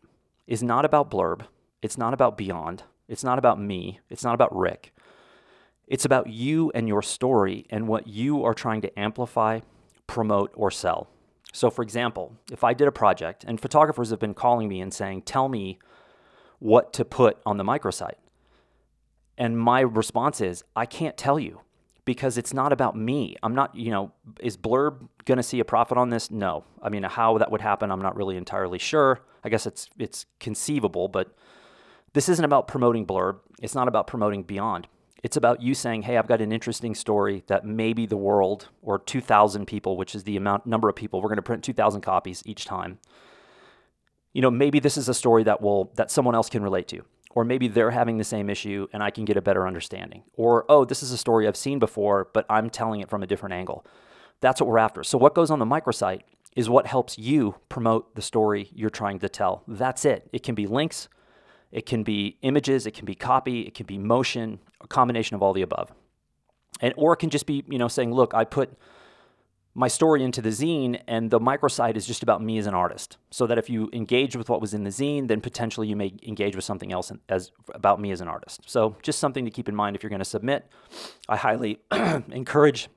is 0.46 0.62
not 0.62 0.84
about 0.84 1.10
Blurb. 1.10 1.46
It's 1.82 1.98
not 1.98 2.14
about 2.14 2.38
Beyond. 2.38 2.84
It's 3.08 3.24
not 3.24 3.38
about 3.38 3.60
me. 3.60 4.00
It's 4.08 4.22
not 4.22 4.34
about 4.34 4.56
Rick. 4.56 4.92
It's 5.86 6.04
about 6.04 6.28
you 6.28 6.70
and 6.74 6.86
your 6.86 7.02
story 7.02 7.66
and 7.70 7.88
what 7.88 8.06
you 8.06 8.44
are 8.44 8.54
trying 8.54 8.82
to 8.82 8.98
amplify, 8.98 9.60
promote, 10.06 10.52
or 10.54 10.70
sell. 10.70 11.08
So, 11.52 11.70
for 11.70 11.82
example, 11.82 12.36
if 12.50 12.64
I 12.64 12.72
did 12.72 12.88
a 12.88 12.92
project 12.92 13.44
and 13.44 13.60
photographers 13.60 14.10
have 14.10 14.18
been 14.18 14.34
calling 14.34 14.68
me 14.68 14.80
and 14.80 14.94
saying, 14.94 15.22
Tell 15.22 15.48
me 15.48 15.78
what 16.64 16.94
to 16.94 17.04
put 17.04 17.36
on 17.44 17.58
the 17.58 17.62
microsite. 17.62 18.14
And 19.36 19.58
my 19.58 19.80
response 19.80 20.40
is, 20.40 20.64
I 20.74 20.86
can't 20.86 21.14
tell 21.14 21.38
you 21.38 21.60
because 22.06 22.38
it's 22.38 22.54
not 22.54 22.72
about 22.72 22.96
me. 22.96 23.36
I'm 23.42 23.54
not, 23.54 23.76
you 23.76 23.90
know, 23.90 24.12
is 24.40 24.56
Blurb 24.56 25.06
going 25.26 25.36
to 25.36 25.42
see 25.42 25.60
a 25.60 25.64
profit 25.64 25.98
on 25.98 26.08
this? 26.08 26.30
No. 26.30 26.64
I 26.82 26.88
mean, 26.88 27.02
how 27.02 27.36
that 27.36 27.52
would 27.52 27.60
happen, 27.60 27.90
I'm 27.90 28.00
not 28.00 28.16
really 28.16 28.38
entirely 28.38 28.78
sure. 28.78 29.20
I 29.44 29.50
guess 29.50 29.66
it's 29.66 29.90
it's 29.98 30.24
conceivable, 30.40 31.08
but 31.08 31.36
this 32.14 32.30
isn't 32.30 32.44
about 32.46 32.66
promoting 32.66 33.06
Blurb. 33.06 33.40
It's 33.60 33.74
not 33.74 33.86
about 33.86 34.06
promoting 34.06 34.42
Beyond. 34.42 34.88
It's 35.22 35.36
about 35.36 35.60
you 35.60 35.74
saying, 35.74 36.02
"Hey, 36.02 36.16
I've 36.16 36.26
got 36.26 36.40
an 36.40 36.50
interesting 36.50 36.94
story 36.94 37.44
that 37.46 37.66
maybe 37.66 38.06
the 38.06 38.16
world 38.16 38.68
or 38.80 38.98
2,000 38.98 39.66
people, 39.66 39.98
which 39.98 40.14
is 40.14 40.24
the 40.24 40.38
amount 40.38 40.64
number 40.64 40.88
of 40.88 40.96
people, 40.96 41.20
we're 41.20 41.28
going 41.28 41.36
to 41.36 41.42
print 41.42 41.62
2,000 41.62 42.00
copies 42.00 42.42
each 42.46 42.64
time. 42.64 43.00
You 44.34 44.42
know, 44.42 44.50
maybe 44.50 44.78
this 44.78 44.98
is 44.98 45.08
a 45.08 45.14
story 45.14 45.44
that 45.44 45.62
will 45.62 45.90
that 45.94 46.10
someone 46.10 46.34
else 46.34 46.50
can 46.50 46.62
relate 46.62 46.88
to." 46.88 47.02
or 47.34 47.44
maybe 47.44 47.68
they're 47.68 47.90
having 47.90 48.16
the 48.16 48.24
same 48.24 48.48
issue 48.48 48.86
and 48.92 49.02
I 49.02 49.10
can 49.10 49.24
get 49.24 49.36
a 49.36 49.42
better 49.42 49.66
understanding. 49.66 50.22
Or, 50.34 50.64
oh, 50.68 50.84
this 50.84 51.02
is 51.02 51.10
a 51.10 51.18
story 51.18 51.46
I've 51.46 51.56
seen 51.56 51.78
before, 51.78 52.28
but 52.32 52.46
I'm 52.48 52.70
telling 52.70 53.00
it 53.00 53.10
from 53.10 53.22
a 53.22 53.26
different 53.26 53.54
angle. 53.54 53.84
That's 54.40 54.60
what 54.60 54.68
we're 54.68 54.78
after. 54.78 55.02
So, 55.02 55.18
what 55.18 55.34
goes 55.34 55.50
on 55.50 55.58
the 55.58 55.64
microsite 55.64 56.22
is 56.54 56.70
what 56.70 56.86
helps 56.86 57.18
you 57.18 57.56
promote 57.68 58.14
the 58.14 58.22
story 58.22 58.70
you're 58.72 58.90
trying 58.90 59.18
to 59.18 59.28
tell. 59.28 59.64
That's 59.66 60.04
it. 60.04 60.28
It 60.32 60.42
can 60.42 60.54
be 60.54 60.66
links, 60.66 61.08
it 61.72 61.86
can 61.86 62.04
be 62.04 62.38
images, 62.42 62.86
it 62.86 62.92
can 62.92 63.04
be 63.04 63.14
copy, 63.14 63.62
it 63.62 63.74
can 63.74 63.86
be 63.86 63.98
motion, 63.98 64.60
a 64.80 64.86
combination 64.86 65.34
of 65.34 65.42
all 65.42 65.52
the 65.52 65.62
above. 65.62 65.92
And 66.80 66.94
or 66.96 67.14
it 67.14 67.16
can 67.16 67.30
just 67.30 67.46
be, 67.46 67.64
you 67.68 67.78
know, 67.78 67.88
saying, 67.88 68.12
look, 68.12 68.34
I 68.34 68.44
put 68.44 68.72
my 69.76 69.88
story 69.88 70.22
into 70.22 70.40
the 70.40 70.50
zine, 70.50 71.00
and 71.08 71.30
the 71.30 71.40
microsite 71.40 71.96
is 71.96 72.06
just 72.06 72.22
about 72.22 72.40
me 72.40 72.58
as 72.58 72.66
an 72.66 72.74
artist. 72.74 73.16
So 73.30 73.46
that 73.48 73.58
if 73.58 73.68
you 73.68 73.90
engage 73.92 74.36
with 74.36 74.48
what 74.48 74.60
was 74.60 74.72
in 74.72 74.84
the 74.84 74.90
zine, 74.90 75.26
then 75.26 75.40
potentially 75.40 75.88
you 75.88 75.96
may 75.96 76.14
engage 76.22 76.54
with 76.54 76.64
something 76.64 76.92
else 76.92 77.10
as 77.28 77.50
about 77.74 78.00
me 78.00 78.12
as 78.12 78.20
an 78.20 78.28
artist. 78.28 78.62
So 78.66 78.96
just 79.02 79.18
something 79.18 79.44
to 79.44 79.50
keep 79.50 79.68
in 79.68 79.74
mind 79.74 79.96
if 79.96 80.02
you're 80.02 80.10
going 80.10 80.20
to 80.20 80.24
submit. 80.24 80.66
I 81.28 81.36
highly 81.36 81.80
encourage 81.92 82.88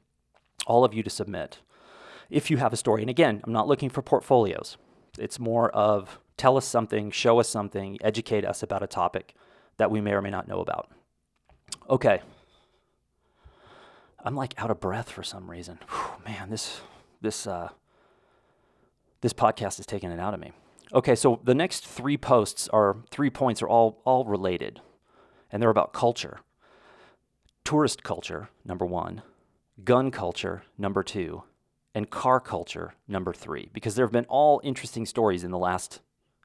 all 0.68 0.86
of 0.86 0.94
you 0.94 1.02
to 1.02 1.10
submit 1.10 1.60
if 2.30 2.52
you 2.52 2.58
have 2.58 2.74
a 2.74 2.78
story. 2.78 3.02
And 3.02 3.10
again, 3.10 3.42
I'm 3.44 3.54
not 3.54 3.68
looking 3.68 3.90
for 3.90 4.04
portfolios. 4.04 4.78
It's 5.18 5.40
more 5.40 5.72
of 5.72 6.20
tell 6.36 6.58
us 6.58 6.66
something, 6.66 7.10
show 7.10 7.40
us 7.40 7.50
something, 7.50 7.98
educate 8.02 8.46
us 8.46 8.62
about 8.62 8.84
a 8.84 8.88
topic 8.88 9.34
that 9.78 9.90
we 9.90 10.02
may 10.02 10.12
or 10.12 10.22
may 10.22 10.30
not 10.30 10.48
know 10.48 10.60
about. 10.60 10.92
Okay, 11.90 12.22
I'm 14.28 14.36
like 14.36 14.54
out 14.58 14.70
of 14.70 14.82
breath 14.82 15.10
for 15.10 15.24
some 15.24 15.50
reason. 15.50 15.80
Whew, 15.90 16.22
man, 16.26 16.50
this 16.50 16.82
this 17.22 17.48
uh, 17.48 17.70
this 19.22 19.32
podcast 19.32 19.80
is 19.80 19.86
taking 19.86 20.12
it 20.12 20.20
out 20.20 20.34
of 20.34 20.42
me. 20.42 20.52
Okay, 20.94 21.16
so 21.16 21.40
the 21.46 21.56
next 21.56 21.88
three 21.88 22.18
posts 22.18 22.68
are 22.74 22.98
three 23.10 23.30
points 23.30 23.62
are 23.62 23.70
all 23.70 24.02
all 24.04 24.26
related, 24.26 24.82
and 25.50 25.64
they're 25.64 25.70
about 25.70 25.94
culture. 25.94 26.42
Tourist 27.64 28.04
culture, 28.04 28.50
number 28.66 28.86
one, 28.86 29.22
gun 29.86 30.12
culture, 30.12 30.64
number 30.78 31.04
two, 31.04 31.44
and 31.96 32.10
car 32.10 32.42
culture, 32.42 32.96
number 33.08 33.32
three, 33.32 33.70
because 33.72 33.96
there 33.96 34.06
have 34.06 34.12
been 34.12 34.26
all 34.28 34.60
interesting 34.62 35.06
stories 35.06 35.46
in 35.46 35.52
the 35.52 35.58
last 35.58 36.02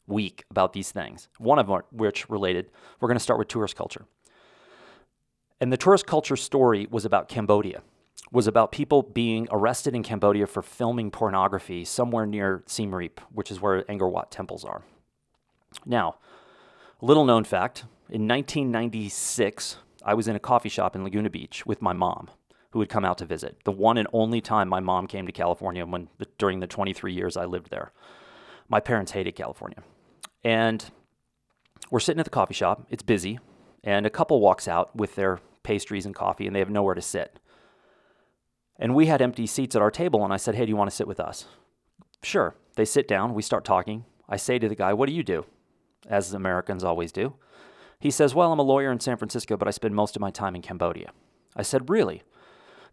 week 0.07 0.45
about 0.53 0.73
these 0.73 0.93
things. 0.93 1.29
One 1.39 1.59
of 1.59 1.69
which 1.91 2.31
related. 2.31 2.71
We're 3.01 3.09
going 3.09 3.19
to 3.19 3.25
start 3.25 3.41
with 3.41 3.49
tourist 3.49 3.75
culture. 3.75 4.07
And 5.63 5.73
the 5.73 5.77
tourist 5.77 6.09
culture 6.09 6.35
story 6.35 6.89
was 6.91 7.05
about 7.05 7.29
Cambodia, 7.29 7.83
was 8.33 8.49
about 8.49 8.73
people 8.73 9.05
being 9.05 9.47
arrested 9.53 9.95
in 9.95 10.03
Cambodia 10.03 10.49
for 10.49 10.61
filming 10.61 11.13
pornography 11.13 11.85
somewhere 11.85 12.27
near 12.27 12.65
Siem 12.67 12.93
Reap, 12.93 13.21
which 13.31 13.49
is 13.49 13.61
where 13.61 13.85
Angkor 13.85 14.11
Wat 14.11 14.33
temples 14.33 14.65
are. 14.65 14.83
Now, 15.87 16.17
little 17.01 17.25
known 17.25 17.45
fact, 17.45 17.85
in 18.11 18.27
1996, 18.27 19.77
I 20.05 20.15
was 20.15 20.27
in 20.27 20.35
a 20.35 20.41
coffee 20.41 20.69
shop 20.69 20.97
in 20.97 21.05
Laguna 21.05 21.31
Beach 21.31 21.65
with 21.65 21.81
my 21.81 21.93
mom, 21.93 22.29
who 22.71 22.81
had 22.81 22.89
come 22.89 23.05
out 23.05 23.19
to 23.19 23.25
visit. 23.25 23.59
The 23.63 23.71
one 23.71 23.99
and 23.99 24.09
only 24.13 24.41
time 24.41 24.69
my 24.69 24.81
mom 24.81 25.07
came 25.07 25.27
to 25.27 25.33
California 25.33 25.87
when 25.87 26.09
during 26.39 26.59
the 26.59 26.67
23 26.67 27.13
years 27.13 27.37
I 27.37 27.45
lived 27.45 27.71
there. 27.71 27.93
My 28.69 28.81
parents 28.81 29.13
hated 29.13 29.37
California. 29.37 29.85
And 30.43 30.91
we're 31.89 32.01
sitting 32.01 32.19
at 32.19 32.27
the 32.27 32.31
coffee 32.31 32.53
shop. 32.53 32.85
It's 32.91 33.05
busy, 33.05 33.39
and 33.85 34.07
a 34.07 34.11
couple 34.11 34.41
walks 34.41 34.67
out 34.67 34.97
with 34.97 35.15
their 35.15 35.39
pastries 35.63 36.07
and 36.07 36.15
coffee, 36.15 36.47
and 36.47 36.55
they 36.55 36.61
have 36.61 36.71
nowhere 36.71 36.95
to 36.95 37.03
sit. 37.03 37.39
And 38.79 38.95
we 38.95 39.07
had 39.07 39.23
empty 39.23 39.47
seats 39.47 39.77
at 39.77 39.83
our 39.83 39.91
table, 39.91 40.25
and 40.25 40.33
I 40.33 40.37
said, 40.37 40.55
Hey, 40.55 40.67
do 40.67 40.71
you 40.71 40.77
want 40.77 40.91
to 40.91 40.97
sit 40.97 41.07
with 41.07 41.21
us? 41.21 41.47
Sure. 42.23 42.55
They 42.77 42.85
sit 42.85 43.07
down, 43.07 43.35
we 43.35 43.43
start 43.43 43.65
talking. 43.65 44.05
I 44.29 44.37
say 44.37 44.59
to 44.59 44.69
the 44.69 44.75
guy, 44.75 44.93
What 44.93 45.09
do 45.09 45.15
you 45.15 45.23
do? 45.23 45.45
As 46.09 46.33
Americans 46.33 46.83
always 46.83 47.13
do. 47.13 47.35
He 48.01 48.11
says, 48.11 48.35
Well, 48.35 48.53
I'm 48.53 48.59
a 48.59 48.63
lawyer 48.63 48.91
in 48.91 49.01
San 49.01 49.17
Francisco, 49.17 49.57
but 49.57 49.69
I 49.69 49.73
spend 49.73 49.95
most 49.95 50.17
of 50.17 50.21
my 50.21 50.31
time 50.31 50.57
in 50.57 50.63
Cambodia. 50.63 51.13
I 51.55 51.63
said, 51.63 51.91
Really? 51.91 52.23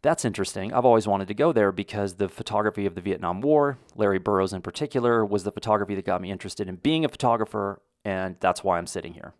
That's 0.01 0.23
interesting. 0.23 0.73
I've 0.73 0.86
always 0.86 1.08
wanted 1.08 1.27
to 1.27 1.34
go 1.34 1.51
there 1.51 1.71
because 1.71 2.15
the 2.15 2.29
photography 2.29 2.86
of 2.86 2.95
the 2.95 3.01
Vietnam 3.01 3.41
War, 3.41 3.77
Larry 3.95 4.19
Burrows 4.19 4.53
in 4.53 4.62
particular, 4.62 5.25
was 5.25 5.43
the 5.43 5.51
photography 5.51 5.95
that 5.95 6.05
got 6.05 6.21
me 6.21 6.32
interested 6.32 6.69
in 6.69 6.77
being 6.77 7.03
a 7.03 7.10
photographer, 7.10 7.82
and 8.05 8.38
that's 8.39 8.63
why 8.63 8.77
I'm 8.77 8.88
sitting 8.88 9.13
here. 9.13 9.34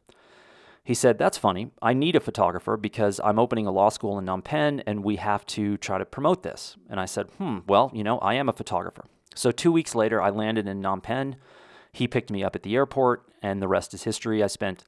He 0.89 0.95
said, 0.95 1.19
That's 1.19 1.38
funny. 1.38 1.69
I 1.84 1.93
need 1.93 2.15
a 2.15 2.19
photographer 2.19 2.75
because 2.75 3.21
I'm 3.23 3.38
opening 3.38 3.67
a 3.67 3.71
law 3.71 3.89
school 3.89 4.17
in 4.17 4.25
Phnom 4.25 4.43
Penh 4.43 4.80
and 4.88 5.04
we 5.04 5.17
have 5.17 5.45
to 5.45 5.78
try 5.78 5.99
to 5.99 6.04
promote 6.04 6.41
this. 6.41 6.78
And 6.89 6.99
I 6.99 7.06
said, 7.06 7.28
Hmm, 7.38 7.60
well, 7.67 7.91
you 7.93 8.04
know, 8.04 8.17
I 8.17 8.34
am 8.34 8.49
a 8.49 8.54
photographer. 8.54 9.06
So 9.36 9.52
two 9.52 9.71
weeks 9.71 9.93
later, 9.93 10.19
I 10.19 10.32
landed 10.32 10.67
in 10.67 10.82
Phnom 10.82 11.04
Penh. 11.04 11.36
He 11.91 12.08
picked 12.08 12.32
me 12.32 12.43
up 12.43 12.56
at 12.56 12.63
the 12.63 12.75
airport, 12.75 13.32
and 13.43 13.62
the 13.62 13.67
rest 13.67 13.93
is 13.93 14.02
history. 14.02 14.41
I 14.41 14.47
spent 14.47 14.84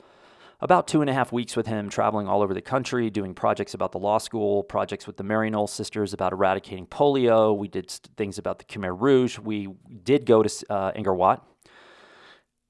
about 0.60 0.88
two 0.88 1.02
and 1.02 1.10
a 1.10 1.14
half 1.14 1.32
weeks 1.32 1.56
with 1.56 1.68
him, 1.68 1.88
traveling 1.88 2.28
all 2.28 2.42
over 2.42 2.56
the 2.56 2.62
country, 2.64 3.12
doing 3.12 3.36
projects 3.36 3.76
about 3.76 3.92
the 3.92 4.00
law 4.00 4.18
school, 4.18 4.64
projects 4.64 5.06
with 5.06 5.18
the 5.18 5.24
Maryknoll 5.24 5.70
sisters 5.70 6.14
about 6.14 6.34
eradicating 6.34 6.88
polio. 6.88 7.56
We 7.56 7.68
did 7.68 7.92
things 8.18 8.40
about 8.40 8.58
the 8.58 8.66
Khmer 8.66 9.00
Rouge. 9.00 9.38
We 9.38 9.68
did 10.04 10.26
go 10.26 10.42
to 10.42 10.66
uh, 10.68 10.94
Angkor 10.94 11.16
Wat. 11.16 11.48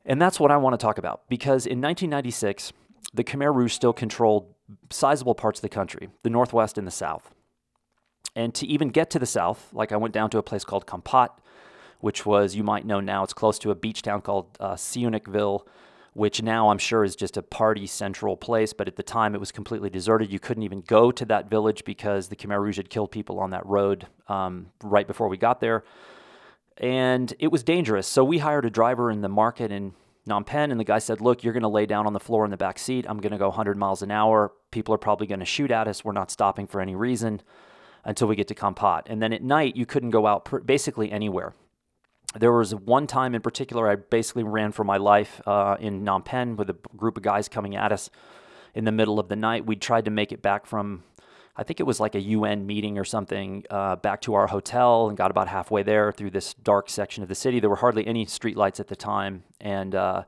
And 0.05 0.21
that's 0.21 0.37
what 0.37 0.51
I 0.51 0.57
want 0.57 0.77
to 0.77 0.83
talk 0.83 0.97
about 0.97 1.21
because 1.29 1.65
in 1.65 1.79
1996, 1.79 2.73
the 3.13 3.23
Khmer 3.23 3.53
Rouge 3.53 3.73
still 3.73 3.93
controlled 3.93 4.53
sizable 4.89 5.35
parts 5.35 5.59
of 5.59 5.63
the 5.63 5.69
country, 5.69 6.09
the 6.23 6.29
Northwest 6.29 6.77
and 6.77 6.87
the 6.87 6.91
South. 6.91 7.31
And 8.35 8.53
to 8.55 8.65
even 8.65 8.89
get 8.89 9.09
to 9.11 9.19
the 9.19 9.25
South, 9.25 9.69
like 9.73 9.91
I 9.91 9.97
went 9.97 10.13
down 10.13 10.29
to 10.29 10.37
a 10.37 10.43
place 10.43 10.63
called 10.63 10.85
Kampot, 10.85 11.29
which 11.99 12.25
was, 12.25 12.55
you 12.55 12.63
might 12.63 12.85
know 12.85 12.99
now, 12.99 13.23
it's 13.23 13.33
close 13.33 13.59
to 13.59 13.71
a 13.71 13.75
beach 13.75 14.01
town 14.01 14.21
called 14.21 14.57
uh, 14.59 14.73
Sihanoukville 14.73 15.63
which 16.13 16.41
now 16.41 16.69
I'm 16.69 16.77
sure 16.77 17.03
is 17.03 17.15
just 17.15 17.37
a 17.37 17.41
party 17.41 17.87
central 17.87 18.35
place. 18.35 18.73
But 18.73 18.87
at 18.87 18.95
the 18.95 19.03
time, 19.03 19.33
it 19.33 19.39
was 19.39 19.51
completely 19.51 19.89
deserted. 19.89 20.31
You 20.31 20.39
couldn't 20.39 20.63
even 20.63 20.81
go 20.81 21.11
to 21.11 21.25
that 21.25 21.49
village 21.49 21.85
because 21.85 22.27
the 22.27 22.35
Khmer 22.35 22.59
Rouge 22.59 22.77
had 22.77 22.89
killed 22.89 23.11
people 23.11 23.39
on 23.39 23.51
that 23.51 23.65
road 23.65 24.07
um, 24.27 24.67
right 24.83 25.07
before 25.07 25.29
we 25.29 25.37
got 25.37 25.61
there. 25.61 25.83
And 26.77 27.33
it 27.39 27.51
was 27.51 27.63
dangerous. 27.63 28.07
So 28.07 28.23
we 28.23 28.39
hired 28.39 28.65
a 28.65 28.69
driver 28.69 29.11
in 29.11 29.21
the 29.21 29.29
market 29.29 29.71
in 29.71 29.93
Phnom 30.27 30.45
Penh, 30.45 30.71
and 30.71 30.79
the 30.79 30.85
guy 30.85 30.99
said, 30.99 31.21
Look, 31.21 31.43
you're 31.43 31.53
going 31.53 31.63
to 31.63 31.69
lay 31.69 31.85
down 31.85 32.05
on 32.05 32.13
the 32.13 32.19
floor 32.19 32.45
in 32.45 32.51
the 32.51 32.57
back 32.57 32.77
seat. 32.77 33.05
I'm 33.07 33.19
going 33.19 33.31
to 33.31 33.37
go 33.37 33.49
100 33.49 33.77
miles 33.77 34.01
an 34.01 34.11
hour. 34.11 34.51
People 34.71 34.93
are 34.93 34.99
probably 34.99 35.27
going 35.27 35.39
to 35.39 35.45
shoot 35.45 35.71
at 35.71 35.87
us. 35.87 36.05
We're 36.05 36.11
not 36.11 36.31
stopping 36.31 36.67
for 36.67 36.79
any 36.79 36.95
reason 36.95 37.41
until 38.03 38.27
we 38.27 38.35
get 38.35 38.47
to 38.49 38.55
Kampot. 38.55 39.03
And 39.07 39.21
then 39.21 39.33
at 39.33 39.43
night, 39.43 39.75
you 39.75 39.85
couldn't 39.85 40.11
go 40.11 40.27
out 40.27 40.65
basically 40.65 41.11
anywhere 41.11 41.53
there 42.39 42.51
was 42.51 42.73
one 42.73 43.07
time 43.07 43.35
in 43.35 43.41
particular 43.41 43.89
I 43.89 43.95
basically 43.95 44.43
ran 44.43 44.71
for 44.71 44.83
my 44.83 44.97
life 44.97 45.41
uh, 45.45 45.77
in 45.79 46.01
Phnom 46.01 46.23
Penh 46.23 46.55
with 46.55 46.69
a 46.69 46.77
group 46.95 47.17
of 47.17 47.23
guys 47.23 47.47
coming 47.47 47.75
at 47.75 47.91
us 47.91 48.09
in 48.73 48.85
the 48.85 48.91
middle 48.91 49.19
of 49.19 49.27
the 49.27 49.35
night. 49.35 49.65
We 49.65 49.75
tried 49.75 50.05
to 50.05 50.11
make 50.11 50.31
it 50.31 50.41
back 50.41 50.65
from, 50.65 51.03
I 51.61 51.63
think 51.63 51.79
it 51.79 51.83
was 51.83 51.99
like 51.99 52.15
a 52.15 52.19
UN 52.19 52.65
meeting 52.65 52.97
or 52.97 53.05
something, 53.05 53.63
uh, 53.69 53.95
back 53.95 54.21
to 54.21 54.33
our 54.33 54.47
hotel 54.47 55.09
and 55.09 55.15
got 55.15 55.29
about 55.29 55.47
halfway 55.47 55.83
there 55.83 56.11
through 56.11 56.31
this 56.31 56.55
dark 56.55 56.89
section 56.89 57.21
of 57.21 57.29
the 57.29 57.35
city. 57.35 57.59
There 57.59 57.69
were 57.69 57.75
hardly 57.75 58.07
any 58.07 58.25
streetlights 58.25 58.79
at 58.79 58.87
the 58.87 58.95
time, 58.95 59.43
and 59.59 59.93
uh, 59.93 60.23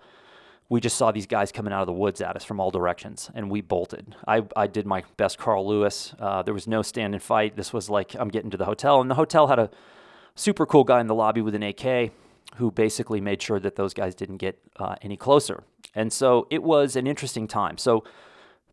we 0.70 0.80
just 0.80 0.96
saw 0.96 1.12
these 1.12 1.26
guys 1.26 1.52
coming 1.52 1.74
out 1.74 1.82
of 1.82 1.88
the 1.88 1.94
woods 1.94 2.22
at 2.22 2.36
us 2.36 2.44
from 2.44 2.60
all 2.60 2.70
directions, 2.70 3.32
and 3.34 3.50
we 3.50 3.62
bolted. 3.62 4.16
I, 4.28 4.44
I 4.56 4.68
did 4.68 4.86
my 4.86 5.06
best 5.18 5.40
Carl 5.40 5.68
Lewis. 5.68 6.14
Uh, 6.20 6.44
there 6.44 6.54
was 6.54 6.68
no 6.68 6.84
stand 6.84 7.16
and 7.16 7.24
fight. 7.24 7.56
This 7.56 7.74
was 7.74 7.90
like 7.90 8.14
I'm 8.14 8.30
getting 8.30 8.52
to 8.52 8.58
the 8.58 8.66
hotel, 8.66 9.02
and 9.02 9.10
the 9.10 9.16
hotel 9.16 9.48
had 9.48 9.58
a 9.58 9.72
super 10.36 10.68
cool 10.68 10.84
guy 10.84 11.02
in 11.02 11.08
the 11.08 11.16
lobby 11.16 11.42
with 11.42 11.56
an 11.56 11.64
AK 11.64 12.12
who 12.58 12.70
basically 12.70 13.20
made 13.20 13.42
sure 13.42 13.60
that 13.60 13.76
those 13.76 13.96
guys 13.96 14.14
didn't 14.14 14.38
get 14.38 14.60
uh, 14.78 14.98
any 15.02 15.18
closer. 15.18 15.64
And 15.96 16.14
so 16.14 16.46
it 16.52 16.62
was 16.62 16.96
an 16.96 17.08
interesting 17.08 17.48
time. 17.48 17.80
So 17.80 18.04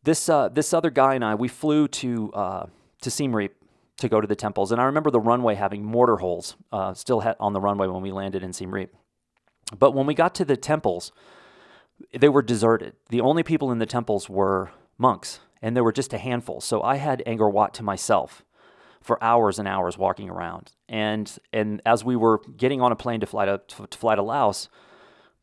this 0.05 0.29
uh, 0.29 0.49
this 0.49 0.73
other 0.73 0.91
guy 0.91 1.15
and 1.15 1.25
I, 1.25 1.35
we 1.35 1.49
flew 1.49 1.89
to 1.89 2.33
uh, 2.33 2.67
to 3.03 3.11
Siem 3.11 3.35
Reap 3.35 3.55
to 3.99 4.09
go 4.09 4.21
to 4.21 4.27
the 4.27 4.37
temples, 4.37 4.73
and 4.73 4.81
I 4.81 4.85
remember 4.85 5.11
the 5.11 5.21
runway 5.21 5.55
having 5.55 5.85
mortar 5.85 6.17
holes 6.17 6.57
uh, 6.73 6.95
still 6.95 7.23
on 7.39 7.53
the 7.53 7.61
runway 7.61 7.87
when 7.87 8.03
we 8.03 8.13
landed 8.13 8.43
in 8.43 8.53
Siem 8.53 8.73
Reap. 8.73 8.91
But 9.79 9.93
when 9.93 10.07
we 10.07 10.15
got 10.15 10.35
to 10.37 10.45
the 10.45 10.57
temples, 10.57 11.13
they 12.19 12.29
were 12.29 12.43
deserted. 12.43 12.95
The 13.11 13.21
only 13.21 13.43
people 13.43 13.71
in 13.71 13.79
the 13.79 13.87
temples 13.87 14.29
were 14.29 14.71
monks, 14.97 15.41
and 15.61 15.77
there 15.77 15.85
were 15.85 15.93
just 15.93 16.13
a 16.13 16.19
handful. 16.19 16.61
So 16.61 16.83
I 16.83 16.97
had 16.97 17.23
Angkor 17.27 17.53
Wat 17.53 17.75
to 17.75 17.83
myself 17.83 18.43
for 19.03 19.23
hours 19.23 19.59
and 19.59 19.69
hours 19.69 19.97
walking 19.99 20.31
around. 20.31 20.73
And 20.89 21.31
and 21.53 21.83
as 21.85 22.05
we 22.05 22.17
were 22.17 22.41
getting 22.57 22.81
on 22.81 22.91
a 22.91 22.97
plane 22.97 23.21
to 23.21 23.27
fly 23.27 23.45
to, 23.45 23.61
to, 23.69 23.87
to 23.87 23.99
fly 23.99 24.15
to 24.15 24.23
Laos, 24.23 24.69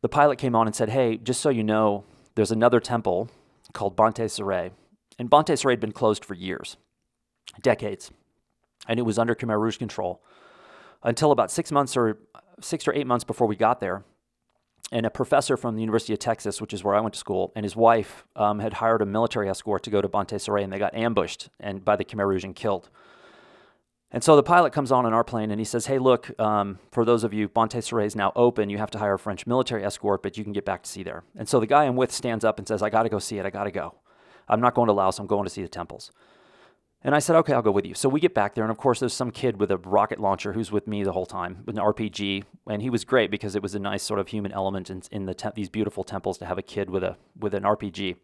the 0.02 0.08
pilot 0.08 0.38
came 0.38 0.56
on 0.56 0.66
and 0.66 0.74
said, 0.74 0.88
"Hey, 0.88 1.16
just 1.16 1.40
so 1.40 1.48
you 1.48 1.62
know, 1.62 2.04
there's 2.34 2.50
another 2.50 2.80
temple 2.80 3.30
called 3.72 3.96
Banteay 3.96 4.26
Srei, 4.26 4.70
and 5.18 5.30
Banteay 5.30 5.54
Srei 5.54 5.72
had 5.72 5.80
been 5.80 5.92
closed 5.92 6.24
for 6.24 6.34
years, 6.34 6.76
decades, 7.62 8.10
and 8.86 8.98
it 8.98 9.02
was 9.02 9.18
under 9.18 9.34
Khmer 9.34 9.60
Rouge 9.60 9.78
control 9.78 10.22
until 11.02 11.32
about 11.32 11.50
six 11.50 11.70
months 11.70 11.96
or 11.96 12.18
six 12.60 12.88
or 12.88 12.94
eight 12.94 13.06
months 13.06 13.24
before 13.24 13.46
we 13.46 13.56
got 13.56 13.80
there." 13.80 14.04
and 14.90 15.04
a 15.04 15.10
professor 15.10 15.56
from 15.56 15.74
the 15.74 15.82
University 15.82 16.12
of 16.12 16.18
Texas, 16.18 16.60
which 16.60 16.72
is 16.72 16.82
where 16.82 16.94
I 16.94 17.00
went 17.00 17.14
to 17.14 17.20
school, 17.20 17.52
and 17.54 17.64
his 17.64 17.76
wife 17.76 18.24
um, 18.36 18.58
had 18.58 18.74
hired 18.74 19.02
a 19.02 19.06
military 19.06 19.48
escort 19.48 19.82
to 19.82 19.90
go 19.90 20.00
to 20.00 20.08
Banteay 20.08 20.38
Srei, 20.38 20.64
and 20.64 20.72
they 20.72 20.78
got 20.78 20.94
ambushed 20.94 21.50
and 21.60 21.84
by 21.84 21.96
the 21.96 22.04
Khmer 22.04 22.26
Rouge 22.26 22.44
and 22.44 22.56
killed. 22.56 22.88
And 24.10 24.24
so 24.24 24.36
the 24.36 24.42
pilot 24.42 24.72
comes 24.72 24.90
on 24.90 25.04
in 25.04 25.12
our 25.12 25.24
plane 25.24 25.50
and 25.50 25.60
he 25.60 25.64
says, 25.64 25.86
Hey, 25.86 25.98
look, 25.98 26.38
um, 26.40 26.78
for 26.90 27.04
those 27.04 27.24
of 27.24 27.34
you, 27.34 27.48
Banteay 27.48 27.82
Srei 27.82 28.06
is 28.06 28.16
now 28.16 28.32
open. 28.34 28.70
You 28.70 28.78
have 28.78 28.90
to 28.92 28.98
hire 28.98 29.14
a 29.14 29.18
French 29.18 29.46
military 29.46 29.84
escort, 29.84 30.22
but 30.22 30.38
you 30.38 30.44
can 30.44 30.52
get 30.52 30.64
back 30.64 30.82
to 30.82 30.90
see 30.90 31.02
there. 31.02 31.24
And 31.36 31.48
so 31.48 31.60
the 31.60 31.66
guy 31.66 31.84
I'm 31.84 31.96
with 31.96 32.10
stands 32.10 32.44
up 32.44 32.58
and 32.58 32.66
says, 32.66 32.82
I 32.82 32.88
got 32.88 33.02
to 33.02 33.10
go 33.10 33.18
see 33.18 33.38
it. 33.38 33.44
I 33.44 33.50
got 33.50 33.64
to 33.64 33.70
go. 33.70 33.96
I'm 34.48 34.60
not 34.60 34.74
going 34.74 34.86
to 34.86 34.94
Laos. 34.94 35.18
I'm 35.18 35.26
going 35.26 35.44
to 35.44 35.50
see 35.50 35.60
the 35.60 35.68
temples. 35.68 36.10
And 37.02 37.14
I 37.14 37.18
said, 37.18 37.36
Okay, 37.36 37.52
I'll 37.52 37.60
go 37.60 37.70
with 37.70 37.84
you. 37.84 37.92
So 37.92 38.08
we 38.08 38.18
get 38.18 38.32
back 38.32 38.54
there. 38.54 38.64
And 38.64 38.70
of 38.70 38.78
course, 38.78 38.98
there's 38.98 39.12
some 39.12 39.30
kid 39.30 39.60
with 39.60 39.70
a 39.70 39.76
rocket 39.76 40.18
launcher 40.18 40.54
who's 40.54 40.72
with 40.72 40.86
me 40.88 41.04
the 41.04 41.12
whole 41.12 41.26
time 41.26 41.62
with 41.66 41.76
an 41.76 41.84
RPG. 41.84 42.44
And 42.66 42.80
he 42.80 42.88
was 42.88 43.04
great 43.04 43.30
because 43.30 43.54
it 43.54 43.62
was 43.62 43.74
a 43.74 43.78
nice 43.78 44.02
sort 44.02 44.20
of 44.20 44.28
human 44.28 44.52
element 44.52 44.88
in, 44.88 45.02
in 45.12 45.26
the 45.26 45.34
te- 45.34 45.50
these 45.54 45.68
beautiful 45.68 46.02
temples 46.02 46.38
to 46.38 46.46
have 46.46 46.56
a 46.56 46.62
kid 46.62 46.88
with, 46.88 47.04
a, 47.04 47.18
with 47.38 47.52
an 47.52 47.64
RPG. 47.64 48.16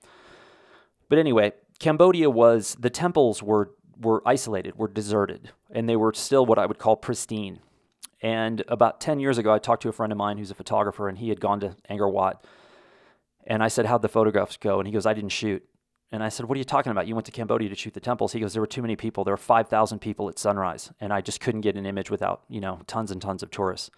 But 1.11 1.19
anyway, 1.19 1.53
Cambodia 1.79 2.31
was, 2.31 2.77
the 2.81 2.91
temples 2.91 3.43
were 3.43 3.73
were 4.01 4.23
isolated, 4.27 4.77
were 4.77 4.89
deserted, 4.89 5.51
and 5.71 5.89
they 5.89 5.97
were 5.97 6.13
still 6.15 6.47
what 6.47 6.59
I 6.59 6.67
would 6.67 6.79
call 6.79 6.97
pristine. 6.97 7.61
And 8.21 8.65
about 8.69 9.01
10 9.01 9.21
years 9.21 9.39
ago, 9.39 9.53
I 9.53 9.59
talked 9.59 9.83
to 9.83 9.89
a 9.89 9.93
friend 9.93 10.11
of 10.11 10.19
mine 10.19 10.39
who's 10.39 10.51
a 10.51 10.55
photographer, 10.55 11.09
and 11.09 11.19
he 11.19 11.29
had 11.29 11.41
gone 11.41 11.61
to 11.61 11.77
Angkor 11.91 12.11
Wat. 12.11 12.45
And 13.47 13.63
I 13.63 13.69
said, 13.69 13.87
How'd 13.87 14.03
the 14.03 14.09
photographs 14.09 14.57
go? 14.57 14.79
And 14.79 14.87
he 14.87 14.93
goes, 14.93 15.05
I 15.05 15.13
didn't 15.13 15.31
shoot. 15.31 15.63
And 16.11 16.23
I 16.23 16.29
said, 16.29 16.47
What 16.47 16.57
are 16.57 16.59
you 16.59 16.65
talking 16.65 16.91
about? 16.91 17.07
You 17.07 17.15
went 17.15 17.27
to 17.27 17.33
Cambodia 17.33 17.69
to 17.69 17.75
shoot 17.75 17.93
the 17.93 18.01
temples. 18.01 18.33
He 18.33 18.41
goes, 18.41 18.53
There 18.53 18.63
were 18.63 18.67
too 18.67 18.83
many 18.83 18.97
people. 18.97 19.25
There 19.25 19.35
were 19.35 19.37
5,000 19.37 19.99
people 19.99 20.29
at 20.29 20.39
sunrise, 20.39 20.91
and 21.01 21.13
I 21.13 21.21
just 21.21 21.41
couldn't 21.41 21.61
get 21.61 21.77
an 21.77 21.87
image 21.87 22.11
without, 22.11 22.45
you 22.49 22.61
know, 22.61 22.81
tons 22.87 23.11
and 23.11 23.21
tons 23.21 23.43
of 23.43 23.51
tourists. 23.51 23.91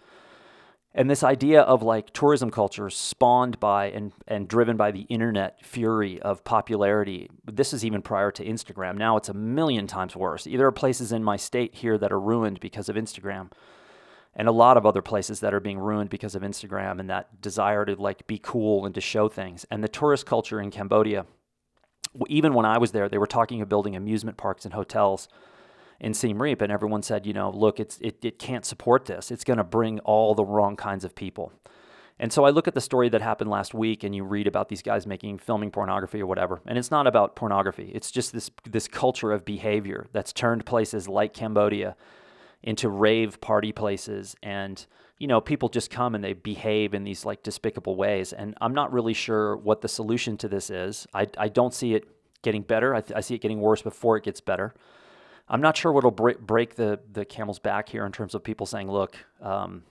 And 0.97 1.11
this 1.11 1.21
idea 1.21 1.61
of 1.61 1.83
like 1.83 2.11
tourism 2.11 2.49
culture 2.49 2.89
spawned 2.89 3.59
by 3.59 3.91
and, 3.91 4.13
and 4.27 4.47
driven 4.47 4.77
by 4.77 4.89
the 4.89 5.01
internet 5.01 5.63
fury 5.63 6.19
of 6.23 6.43
popularity. 6.43 7.29
This 7.45 7.71
is 7.71 7.85
even 7.85 8.01
prior 8.01 8.31
to 8.31 8.43
Instagram. 8.43 8.97
Now 8.97 9.15
it's 9.15 9.29
a 9.29 9.33
million 9.35 9.85
times 9.85 10.15
worse. 10.15 10.45
There 10.45 10.65
are 10.65 10.71
places 10.71 11.11
in 11.11 11.23
my 11.23 11.37
state 11.37 11.75
here 11.75 11.99
that 11.99 12.11
are 12.11 12.19
ruined 12.19 12.59
because 12.59 12.89
of 12.89 12.95
Instagram. 12.95 13.51
And 14.35 14.47
a 14.47 14.51
lot 14.51 14.75
of 14.75 14.87
other 14.87 15.03
places 15.03 15.39
that 15.41 15.53
are 15.53 15.59
being 15.59 15.77
ruined 15.77 16.09
because 16.09 16.33
of 16.33 16.41
Instagram 16.41 16.99
and 16.99 17.07
that 17.11 17.41
desire 17.41 17.85
to 17.85 17.95
like 17.95 18.25
be 18.25 18.39
cool 18.39 18.83
and 18.83 18.95
to 18.95 19.01
show 19.01 19.29
things. 19.29 19.67
And 19.69 19.83
the 19.83 19.87
tourist 19.87 20.25
culture 20.25 20.59
in 20.59 20.71
Cambodia, 20.71 21.27
even 22.27 22.55
when 22.55 22.65
I 22.65 22.79
was 22.79 22.91
there, 22.91 23.07
they 23.07 23.19
were 23.19 23.27
talking 23.27 23.61
of 23.61 23.69
building 23.69 23.95
amusement 23.95 24.37
parks 24.37 24.65
and 24.65 24.73
hotels 24.73 25.27
in 25.99 26.13
Siem 26.13 26.41
Reap, 26.41 26.61
and 26.61 26.71
everyone 26.71 27.01
said, 27.01 27.25
you 27.25 27.33
know, 27.33 27.49
look, 27.49 27.79
it's 27.79 27.97
it, 28.01 28.23
it 28.23 28.39
can't 28.39 28.65
support 28.65 29.05
this. 29.05 29.31
It's 29.31 29.43
going 29.43 29.57
to 29.57 29.63
bring 29.63 29.99
all 30.01 30.35
the 30.35 30.45
wrong 30.45 30.75
kinds 30.75 31.03
of 31.03 31.15
people. 31.15 31.51
And 32.19 32.33
so 32.33 32.45
I 32.45 32.49
look 32.49 32.67
at 32.67 32.73
the 32.73 32.81
story 32.81 33.09
that 33.09 33.21
happened 33.21 33.49
last 33.49 33.73
week, 33.73 34.03
and 34.03 34.15
you 34.15 34.23
read 34.23 34.47
about 34.47 34.69
these 34.69 34.81
guys 34.81 35.05
making 35.05 35.37
filming 35.37 35.69
pornography 35.69 36.21
or 36.21 36.25
whatever, 36.25 36.61
and 36.65 36.77
it's 36.77 36.89
not 36.89 37.05
about 37.05 37.35
pornography. 37.35 37.91
It's 37.93 38.11
just 38.11 38.33
this 38.33 38.49
this 38.69 38.87
culture 38.87 39.31
of 39.31 39.45
behavior 39.45 40.07
that's 40.13 40.33
turned 40.33 40.65
places 40.65 41.07
like 41.07 41.33
Cambodia 41.33 41.95
into 42.63 42.89
rave 42.89 43.39
party 43.39 43.71
places, 43.71 44.35
and 44.41 44.83
you 45.19 45.27
know 45.27 45.39
people 45.39 45.69
just 45.69 45.91
come 45.91 46.15
and 46.15 46.23
they 46.23 46.33
behave 46.33 46.93
in 46.95 47.03
these 47.03 47.23
like 47.23 47.43
despicable 47.43 47.95
ways. 47.95 48.33
And 48.33 48.55
I'm 48.61 48.73
not 48.73 48.91
really 48.91 49.13
sure 49.13 49.55
what 49.55 49.81
the 49.81 49.87
solution 49.87 50.37
to 50.37 50.47
this 50.47 50.69
is. 50.71 51.07
I 51.13 51.27
I 51.37 51.49
don't 51.49 51.73
see 51.73 51.93
it 51.93 52.05
getting 52.41 52.63
better. 52.63 52.95
I, 52.95 53.01
th- 53.01 53.15
I 53.15 53.21
see 53.21 53.35
it 53.35 53.41
getting 53.41 53.59
worse 53.59 53.81
before 53.81 54.17
it 54.17 54.23
gets 54.23 54.41
better. 54.41 54.73
I'm 55.49 55.61
not 55.61 55.77
sure 55.77 55.91
what'll 55.91 56.11
break, 56.11 56.39
break 56.39 56.75
the 56.75 56.99
the 57.11 57.25
camel's 57.25 57.59
back 57.59 57.89
here 57.89 58.05
in 58.05 58.11
terms 58.11 58.35
of 58.35 58.43
people 58.43 58.65
saying, 58.65 58.91
look, 58.91 59.17
um, 59.41 59.83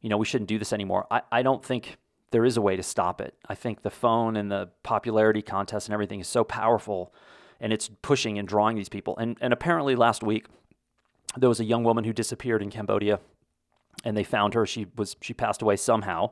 you 0.00 0.08
know, 0.08 0.16
we 0.16 0.26
shouldn't 0.26 0.48
do 0.48 0.58
this 0.58 0.72
anymore. 0.72 1.06
I, 1.10 1.22
I 1.30 1.42
don't 1.42 1.64
think 1.64 1.98
there 2.30 2.44
is 2.44 2.56
a 2.56 2.62
way 2.62 2.76
to 2.76 2.82
stop 2.82 3.20
it. 3.20 3.34
I 3.48 3.54
think 3.54 3.82
the 3.82 3.90
phone 3.90 4.36
and 4.36 4.50
the 4.50 4.68
popularity 4.82 5.42
contest 5.42 5.88
and 5.88 5.94
everything 5.94 6.20
is 6.20 6.28
so 6.28 6.44
powerful 6.44 7.12
and 7.60 7.72
it's 7.72 7.90
pushing 8.02 8.38
and 8.38 8.46
drawing 8.46 8.76
these 8.76 8.88
people. 8.88 9.16
And 9.18 9.36
and 9.40 9.52
apparently 9.52 9.94
last 9.94 10.22
week 10.22 10.46
there 11.36 11.48
was 11.48 11.60
a 11.60 11.64
young 11.64 11.84
woman 11.84 12.04
who 12.04 12.12
disappeared 12.12 12.62
in 12.62 12.70
Cambodia 12.70 13.20
and 14.04 14.16
they 14.16 14.24
found 14.24 14.54
her. 14.54 14.66
She 14.66 14.86
was 14.96 15.16
she 15.20 15.32
passed 15.32 15.62
away 15.62 15.76
somehow. 15.76 16.30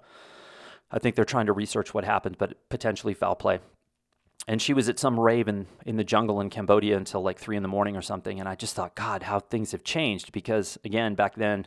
I 0.90 0.98
think 0.98 1.16
they're 1.16 1.24
trying 1.24 1.46
to 1.46 1.52
research 1.52 1.94
what 1.94 2.04
happened, 2.04 2.36
but 2.38 2.68
potentially 2.68 3.14
foul 3.14 3.34
play 3.34 3.60
and 4.48 4.62
she 4.62 4.72
was 4.72 4.88
at 4.88 4.98
some 4.98 5.18
rave 5.18 5.48
in, 5.48 5.66
in 5.84 5.96
the 5.96 6.04
jungle 6.04 6.40
in 6.40 6.50
Cambodia 6.50 6.96
until 6.96 7.22
like 7.22 7.38
three 7.38 7.56
in 7.56 7.62
the 7.62 7.68
morning 7.68 7.96
or 7.96 8.02
something. 8.02 8.38
And 8.38 8.48
I 8.48 8.54
just 8.54 8.76
thought, 8.76 8.94
God, 8.94 9.24
how 9.24 9.40
things 9.40 9.72
have 9.72 9.82
changed. 9.82 10.30
Because 10.32 10.78
again, 10.84 11.14
back 11.14 11.34
then, 11.34 11.66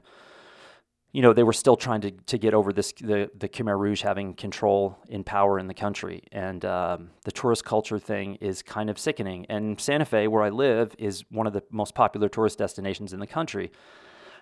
you 1.12 1.22
know, 1.22 1.34
they 1.34 1.44
were 1.44 1.54
still 1.54 1.76
trying 1.76 2.02
to, 2.02 2.12
to 2.12 2.38
get 2.38 2.54
over 2.54 2.72
this, 2.72 2.94
the, 2.94 3.30
the 3.38 3.50
Khmer 3.50 3.78
Rouge 3.78 4.02
having 4.02 4.34
control 4.34 4.98
in 5.10 5.24
power 5.24 5.60
in 5.60 5.68
the 5.68 5.74
country. 5.74 6.24
And 6.32 6.64
um, 6.64 7.10
the 7.26 7.32
tourist 7.32 7.66
culture 7.66 8.00
thing 8.00 8.36
is 8.36 8.62
kind 8.62 8.90
of 8.90 8.98
sickening. 8.98 9.46
And 9.50 9.82
Santa 9.82 10.06
Fe, 10.06 10.28
where 10.28 10.44
I 10.44 10.50
live, 10.50 10.96
is 10.98 11.26
one 11.30 11.48
of 11.48 11.54
the 11.54 11.64
most 11.72 11.96
popular 11.96 12.30
tourist 12.30 12.60
destinations 12.60 13.12
in 13.12 13.20
the 13.20 13.28
country. 13.28 13.72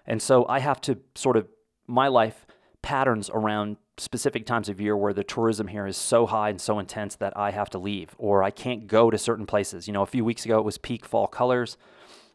And 0.05 0.21
so 0.21 0.45
I 0.47 0.59
have 0.59 0.79
to 0.81 0.99
sort 1.15 1.37
of, 1.37 1.47
my 1.87 2.09
life 2.09 2.45
patterns 2.81 3.29
around 3.33 3.77
specific 3.97 4.45
times 4.45 4.69
of 4.69 4.79
year 4.79 4.95
where 4.95 5.13
the 5.13 5.23
tourism 5.23 5.67
here 5.67 5.87
is 5.87 5.97
so 5.97 6.25
high 6.25 6.49
and 6.49 6.61
so 6.61 6.79
intense 6.79 7.15
that 7.15 7.35
I 7.35 7.51
have 7.51 7.69
to 7.71 7.79
leave 7.79 8.15
or 8.17 8.43
I 8.43 8.51
can't 8.51 8.87
go 8.87 9.09
to 9.09 9.17
certain 9.17 9.45
places. 9.45 9.87
You 9.87 9.93
know, 9.93 10.03
a 10.03 10.07
few 10.07 10.23
weeks 10.23 10.45
ago 10.45 10.59
it 10.59 10.65
was 10.65 10.77
peak 10.77 11.05
fall 11.05 11.27
colors. 11.27 11.77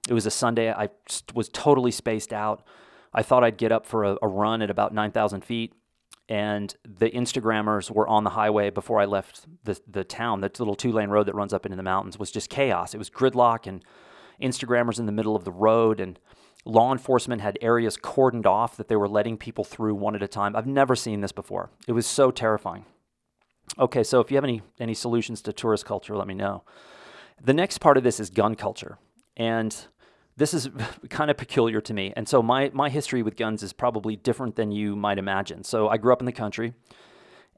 It 0.08 0.14
was 0.14 0.26
a 0.26 0.30
Sunday. 0.30 0.72
I 0.72 0.88
was 1.34 1.48
totally 1.48 1.92
spaced 1.92 2.32
out. 2.32 2.64
I 3.14 3.22
thought 3.22 3.44
I'd 3.44 3.58
get 3.58 3.70
up 3.70 3.86
for 3.86 4.04
a, 4.04 4.16
a 4.22 4.28
run 4.28 4.62
at 4.62 4.70
about 4.70 4.92
9,000 4.92 5.44
feet. 5.44 5.74
And 6.28 6.74
the 6.84 7.10
Instagrammers 7.10 7.90
were 7.90 8.08
on 8.08 8.24
the 8.24 8.30
highway 8.30 8.70
before 8.70 9.00
I 9.00 9.04
left 9.04 9.46
the, 9.64 9.78
the 9.86 10.04
town. 10.04 10.40
That 10.40 10.58
little 10.58 10.74
two 10.74 10.90
lane 10.90 11.10
road 11.10 11.26
that 11.26 11.34
runs 11.34 11.52
up 11.52 11.66
into 11.66 11.76
the 11.76 11.82
mountains 11.82 12.18
was 12.18 12.30
just 12.30 12.48
chaos. 12.48 12.94
It 12.94 12.98
was 12.98 13.10
gridlock 13.10 13.66
and 13.66 13.84
Instagrammers 14.40 14.98
in 14.98 15.06
the 15.06 15.12
middle 15.12 15.36
of 15.36 15.44
the 15.44 15.52
road. 15.52 16.00
And 16.00 16.18
Law 16.64 16.92
enforcement 16.92 17.42
had 17.42 17.58
areas 17.60 17.96
cordoned 17.96 18.46
off 18.46 18.76
that 18.76 18.88
they 18.88 18.96
were 18.96 19.08
letting 19.08 19.36
people 19.36 19.64
through 19.64 19.94
one 19.94 20.14
at 20.14 20.22
a 20.22 20.28
time. 20.28 20.54
I've 20.54 20.66
never 20.66 20.94
seen 20.94 21.20
this 21.20 21.32
before. 21.32 21.70
It 21.88 21.92
was 21.92 22.06
so 22.06 22.30
terrifying. 22.30 22.84
Okay, 23.78 24.04
so 24.04 24.20
if 24.20 24.30
you 24.30 24.36
have 24.36 24.44
any 24.44 24.62
any 24.78 24.94
solutions 24.94 25.42
to 25.42 25.52
tourist 25.52 25.84
culture, 25.84 26.16
let 26.16 26.26
me 26.26 26.34
know. 26.34 26.62
The 27.42 27.54
next 27.54 27.78
part 27.78 27.96
of 27.96 28.04
this 28.04 28.20
is 28.20 28.30
gun 28.30 28.54
culture. 28.54 28.98
And 29.36 29.74
this 30.36 30.54
is 30.54 30.70
kind 31.10 31.30
of 31.30 31.36
peculiar 31.36 31.80
to 31.80 31.94
me. 31.94 32.12
And 32.16 32.28
so 32.28 32.42
my 32.42 32.70
my 32.72 32.90
history 32.90 33.22
with 33.22 33.36
guns 33.36 33.62
is 33.62 33.72
probably 33.72 34.14
different 34.14 34.56
than 34.56 34.70
you 34.70 34.94
might 34.94 35.18
imagine. 35.18 35.64
So 35.64 35.88
I 35.88 35.96
grew 35.96 36.12
up 36.12 36.20
in 36.20 36.26
the 36.26 36.32
country 36.32 36.74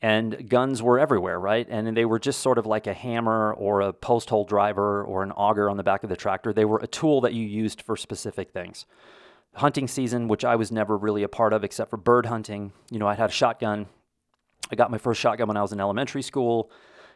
and 0.02 0.48
guns 0.48 0.82
were 0.82 0.98
everywhere, 0.98 1.38
right? 1.38 1.66
And 1.68 1.96
they 1.96 2.04
were 2.04 2.18
just 2.18 2.40
sort 2.40 2.58
of 2.58 2.66
like 2.66 2.86
a 2.86 2.92
hammer 2.92 3.54
or 3.54 3.80
a 3.80 3.92
post 3.92 4.30
hole 4.30 4.44
driver 4.44 5.02
or 5.02 5.22
an 5.22 5.32
auger 5.32 5.70
on 5.70 5.76
the 5.76 5.82
back 5.82 6.02
of 6.02 6.10
the 6.10 6.16
tractor. 6.16 6.52
They 6.52 6.64
were 6.64 6.78
a 6.82 6.86
tool 6.86 7.20
that 7.22 7.32
you 7.32 7.46
used 7.46 7.80
for 7.80 7.96
specific 7.96 8.50
things. 8.50 8.86
Hunting 9.54 9.88
season, 9.88 10.28
which 10.28 10.44
I 10.44 10.56
was 10.56 10.72
never 10.72 10.96
really 10.96 11.22
a 11.22 11.28
part 11.28 11.52
of 11.52 11.64
except 11.64 11.90
for 11.90 11.96
bird 11.96 12.26
hunting, 12.26 12.72
you 12.90 12.98
know, 12.98 13.06
I 13.06 13.14
had 13.14 13.30
a 13.30 13.32
shotgun. 13.32 13.86
I 14.70 14.74
got 14.74 14.90
my 14.90 14.98
first 14.98 15.20
shotgun 15.20 15.48
when 15.48 15.56
I 15.56 15.62
was 15.62 15.72
in 15.72 15.80
elementary 15.80 16.22
school, 16.22 16.70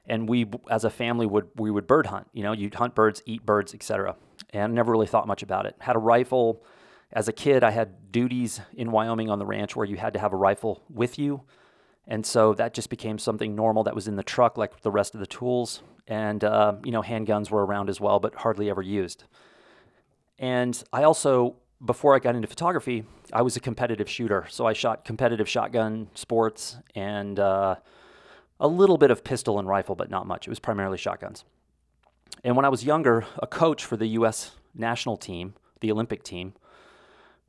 and 0.06 0.28
we, 0.28 0.46
as 0.70 0.84
a 0.84 0.90
family, 0.90 1.26
would 1.26 1.48
we 1.56 1.70
would 1.70 1.86
bird 1.86 2.06
hunt. 2.06 2.28
You 2.32 2.42
know, 2.44 2.52
you'd 2.52 2.74
hunt 2.74 2.94
birds, 2.94 3.22
eat 3.26 3.44
birds, 3.44 3.74
etc. 3.74 4.16
And 4.50 4.74
never 4.74 4.92
really 4.92 5.06
thought 5.06 5.26
much 5.26 5.42
about 5.42 5.66
it. 5.66 5.74
Had 5.80 5.96
a 5.96 5.98
rifle. 5.98 6.62
As 7.12 7.26
a 7.26 7.32
kid, 7.32 7.64
I 7.64 7.70
had 7.70 8.12
duties 8.12 8.60
in 8.76 8.92
Wyoming 8.92 9.30
on 9.30 9.38
the 9.38 9.46
ranch 9.46 9.74
where 9.74 9.86
you 9.86 9.96
had 9.96 10.12
to 10.12 10.20
have 10.20 10.32
a 10.32 10.36
rifle 10.36 10.84
with 10.88 11.18
you 11.18 11.42
and 12.08 12.24
so 12.24 12.54
that 12.54 12.72
just 12.72 12.88
became 12.88 13.18
something 13.18 13.54
normal 13.54 13.84
that 13.84 13.94
was 13.94 14.08
in 14.08 14.16
the 14.16 14.22
truck, 14.22 14.56
like 14.56 14.80
the 14.80 14.90
rest 14.90 15.14
of 15.14 15.20
the 15.20 15.26
tools. 15.26 15.82
And, 16.06 16.42
uh, 16.42 16.76
you 16.82 16.90
know, 16.90 17.02
handguns 17.02 17.50
were 17.50 17.64
around 17.64 17.90
as 17.90 18.00
well, 18.00 18.18
but 18.18 18.34
hardly 18.34 18.70
ever 18.70 18.80
used. 18.80 19.24
And 20.38 20.82
I 20.90 21.02
also, 21.02 21.56
before 21.84 22.16
I 22.16 22.18
got 22.18 22.34
into 22.34 22.48
photography, 22.48 23.04
I 23.30 23.42
was 23.42 23.56
a 23.56 23.60
competitive 23.60 24.08
shooter. 24.08 24.46
So 24.48 24.64
I 24.64 24.72
shot 24.72 25.04
competitive 25.04 25.46
shotgun 25.46 26.08
sports 26.14 26.78
and 26.94 27.38
uh, 27.38 27.76
a 28.58 28.68
little 28.68 28.96
bit 28.96 29.10
of 29.10 29.22
pistol 29.22 29.58
and 29.58 29.68
rifle, 29.68 29.94
but 29.94 30.08
not 30.08 30.26
much. 30.26 30.46
It 30.46 30.50
was 30.50 30.60
primarily 30.60 30.96
shotguns. 30.96 31.44
And 32.42 32.56
when 32.56 32.64
I 32.64 32.70
was 32.70 32.84
younger, 32.84 33.26
a 33.42 33.46
coach 33.46 33.84
for 33.84 33.98
the 33.98 34.06
U.S. 34.06 34.52
national 34.74 35.18
team, 35.18 35.52
the 35.80 35.92
Olympic 35.92 36.22
team, 36.22 36.54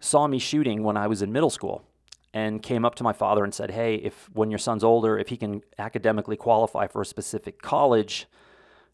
saw 0.02 0.28
me 0.28 0.38
shooting 0.38 0.84
when 0.84 0.98
I 0.98 1.08
was 1.08 1.22
in 1.22 1.32
middle 1.32 1.50
school 1.50 1.86
and 2.34 2.62
came 2.62 2.86
up 2.86 2.96
to 2.96 3.04
my 3.04 3.14
father 3.14 3.44
and 3.44 3.54
said, 3.54 3.72
"Hey, 3.72 3.96
if 3.96 4.30
when 4.34 4.52
your 4.52 4.60
son's 4.60 4.84
older, 4.84 5.18
if 5.18 5.30
he 5.30 5.38
can 5.38 5.62
academically 5.78 6.38
qualify 6.38 6.88
for 6.88 7.02
a 7.02 7.06
specific 7.06 7.62
college, 7.62 8.28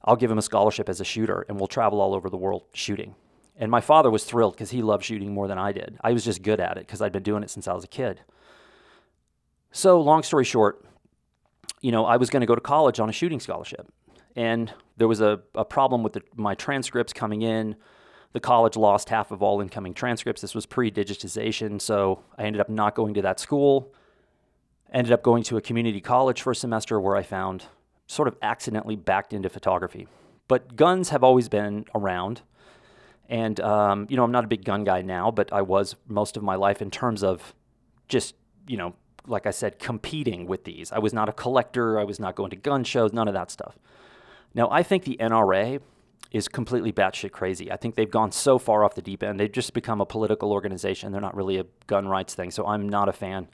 I'll 0.03 0.15
give 0.15 0.31
him 0.31 0.37
a 0.37 0.43
scholarship 0.43 0.87
as 0.89 1.01
a 1.01 1.05
shooter 1.05 1.45
and 1.49 1.59
we'll 1.59 1.67
travel 1.67 2.01
all 2.01 2.13
over 2.13 2.29
the 2.29 2.37
world 2.37 2.63
shooting." 2.73 3.15
And 3.57 3.71
my 3.71 3.81
father 3.81 4.11
was 4.11 4.25
thrilled 4.25 4.53
because 4.53 4.71
he 4.71 4.81
loved 4.81 5.03
shooting 5.03 5.33
more 5.33 5.47
than 5.47 5.57
I 5.57 5.71
did. 5.71 5.97
I 6.01 6.11
was 6.11 6.25
just 6.25 6.41
good 6.41 6.59
at 6.59 6.77
it 6.77 6.85
because 6.85 7.01
I'd 7.01 7.13
been 7.13 7.23
doing 7.23 7.41
it 7.41 7.49
since 7.49 7.67
I 7.67 7.73
was 7.73 7.85
a 7.85 7.87
kid. 7.87 8.21
So, 9.71 9.99
long 10.01 10.23
story 10.23 10.43
short, 10.43 10.85
you 11.81 11.91
know, 11.91 12.05
I 12.05 12.17
was 12.17 12.29
going 12.29 12.41
to 12.41 12.47
go 12.47 12.55
to 12.55 12.61
college 12.61 12.99
on 12.99 13.09
a 13.09 13.13
shooting 13.13 13.39
scholarship. 13.39 13.87
And 14.35 14.73
there 14.97 15.07
was 15.07 15.21
a, 15.21 15.41
a 15.53 15.63
problem 15.63 16.03
with 16.03 16.13
the, 16.13 16.21
my 16.35 16.55
transcripts 16.55 17.13
coming 17.13 17.41
in 17.41 17.75
the 18.35 18.41
college 18.41 18.75
lost 18.75 19.07
half 19.07 19.31
of 19.31 19.41
all 19.41 19.61
incoming 19.61 19.93
transcripts. 19.93 20.41
This 20.41 20.53
was 20.53 20.65
pre 20.65 20.91
digitization, 20.91 21.79
so 21.81 22.21
I 22.37 22.43
ended 22.43 22.59
up 22.59 22.67
not 22.67 22.93
going 22.93 23.13
to 23.13 23.21
that 23.21 23.39
school. 23.39 23.93
Ended 24.91 25.13
up 25.13 25.23
going 25.23 25.41
to 25.43 25.55
a 25.55 25.61
community 25.61 26.01
college 26.01 26.41
for 26.41 26.51
a 26.51 26.55
semester 26.55 26.99
where 26.99 27.15
I 27.15 27.23
found 27.23 27.67
sort 28.07 28.27
of 28.27 28.35
accidentally 28.41 28.97
backed 28.97 29.31
into 29.31 29.47
photography. 29.47 30.09
But 30.49 30.75
guns 30.75 31.09
have 31.09 31.23
always 31.23 31.47
been 31.47 31.85
around. 31.95 32.41
And, 33.29 33.57
um, 33.61 34.05
you 34.09 34.17
know, 34.17 34.25
I'm 34.25 34.33
not 34.33 34.43
a 34.43 34.47
big 34.47 34.65
gun 34.65 34.83
guy 34.83 35.01
now, 35.01 35.31
but 35.31 35.53
I 35.53 35.61
was 35.61 35.95
most 36.05 36.35
of 36.35 36.43
my 36.43 36.55
life 36.55 36.81
in 36.81 36.91
terms 36.91 37.23
of 37.23 37.55
just, 38.09 38.35
you 38.67 38.75
know, 38.75 38.95
like 39.25 39.47
I 39.47 39.51
said, 39.51 39.79
competing 39.79 40.45
with 40.45 40.65
these. 40.65 40.91
I 40.91 40.99
was 40.99 41.13
not 41.13 41.29
a 41.29 41.33
collector. 41.33 41.97
I 41.97 42.03
was 42.03 42.19
not 42.19 42.35
going 42.35 42.49
to 42.49 42.57
gun 42.57 42.83
shows, 42.83 43.13
none 43.13 43.29
of 43.29 43.33
that 43.33 43.49
stuff. 43.49 43.79
Now, 44.53 44.69
I 44.69 44.83
think 44.83 45.05
the 45.05 45.15
NRA 45.21 45.79
is 46.35 46.49
completely 46.49 46.91
batshit 46.91 47.31
crazy. 47.31 47.71
I 47.71 47.77
think 47.77 47.95
they've 47.95 48.11
gone 48.11 48.33
so 48.33 48.59
far 48.59 48.83
off 48.83 48.93
the 48.93 49.01
deep 49.01 49.23
end. 49.23 49.39
They've 49.39 49.49
just 49.49 49.73
become 49.73 50.01
a 50.01 50.05
political 50.05 50.51
organization. 50.51 51.13
They're 51.13 51.21
not 51.21 51.33
really 51.33 51.57
a 51.57 51.65
gun 51.87 52.09
rights 52.09 52.35
thing. 52.35 52.51
So 52.51 52.67
I'm 52.67 52.89
not 52.89 53.07
a 53.07 53.13
fan 53.13 53.47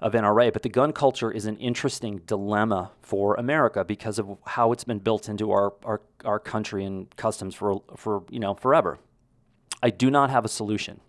of 0.00 0.14
NRA. 0.14 0.52
But 0.52 0.62
the 0.62 0.68
gun 0.68 0.92
culture 0.92 1.30
is 1.30 1.46
an 1.46 1.56
interesting 1.58 2.22
dilemma 2.26 2.90
for 3.02 3.36
America 3.36 3.84
because 3.84 4.18
of 4.18 4.36
how 4.46 4.72
it's 4.72 4.82
been 4.82 4.98
built 4.98 5.28
into 5.28 5.52
our, 5.52 5.74
our, 5.84 6.00
our 6.24 6.40
country 6.40 6.84
and 6.84 7.14
customs 7.14 7.54
for, 7.54 7.82
for 7.96 8.24
you 8.30 8.40
know 8.40 8.54
forever. 8.54 8.98
I 9.80 9.90
do 9.90 10.10
not 10.10 10.28
have 10.30 10.44
a 10.44 10.48
solution. 10.48 11.00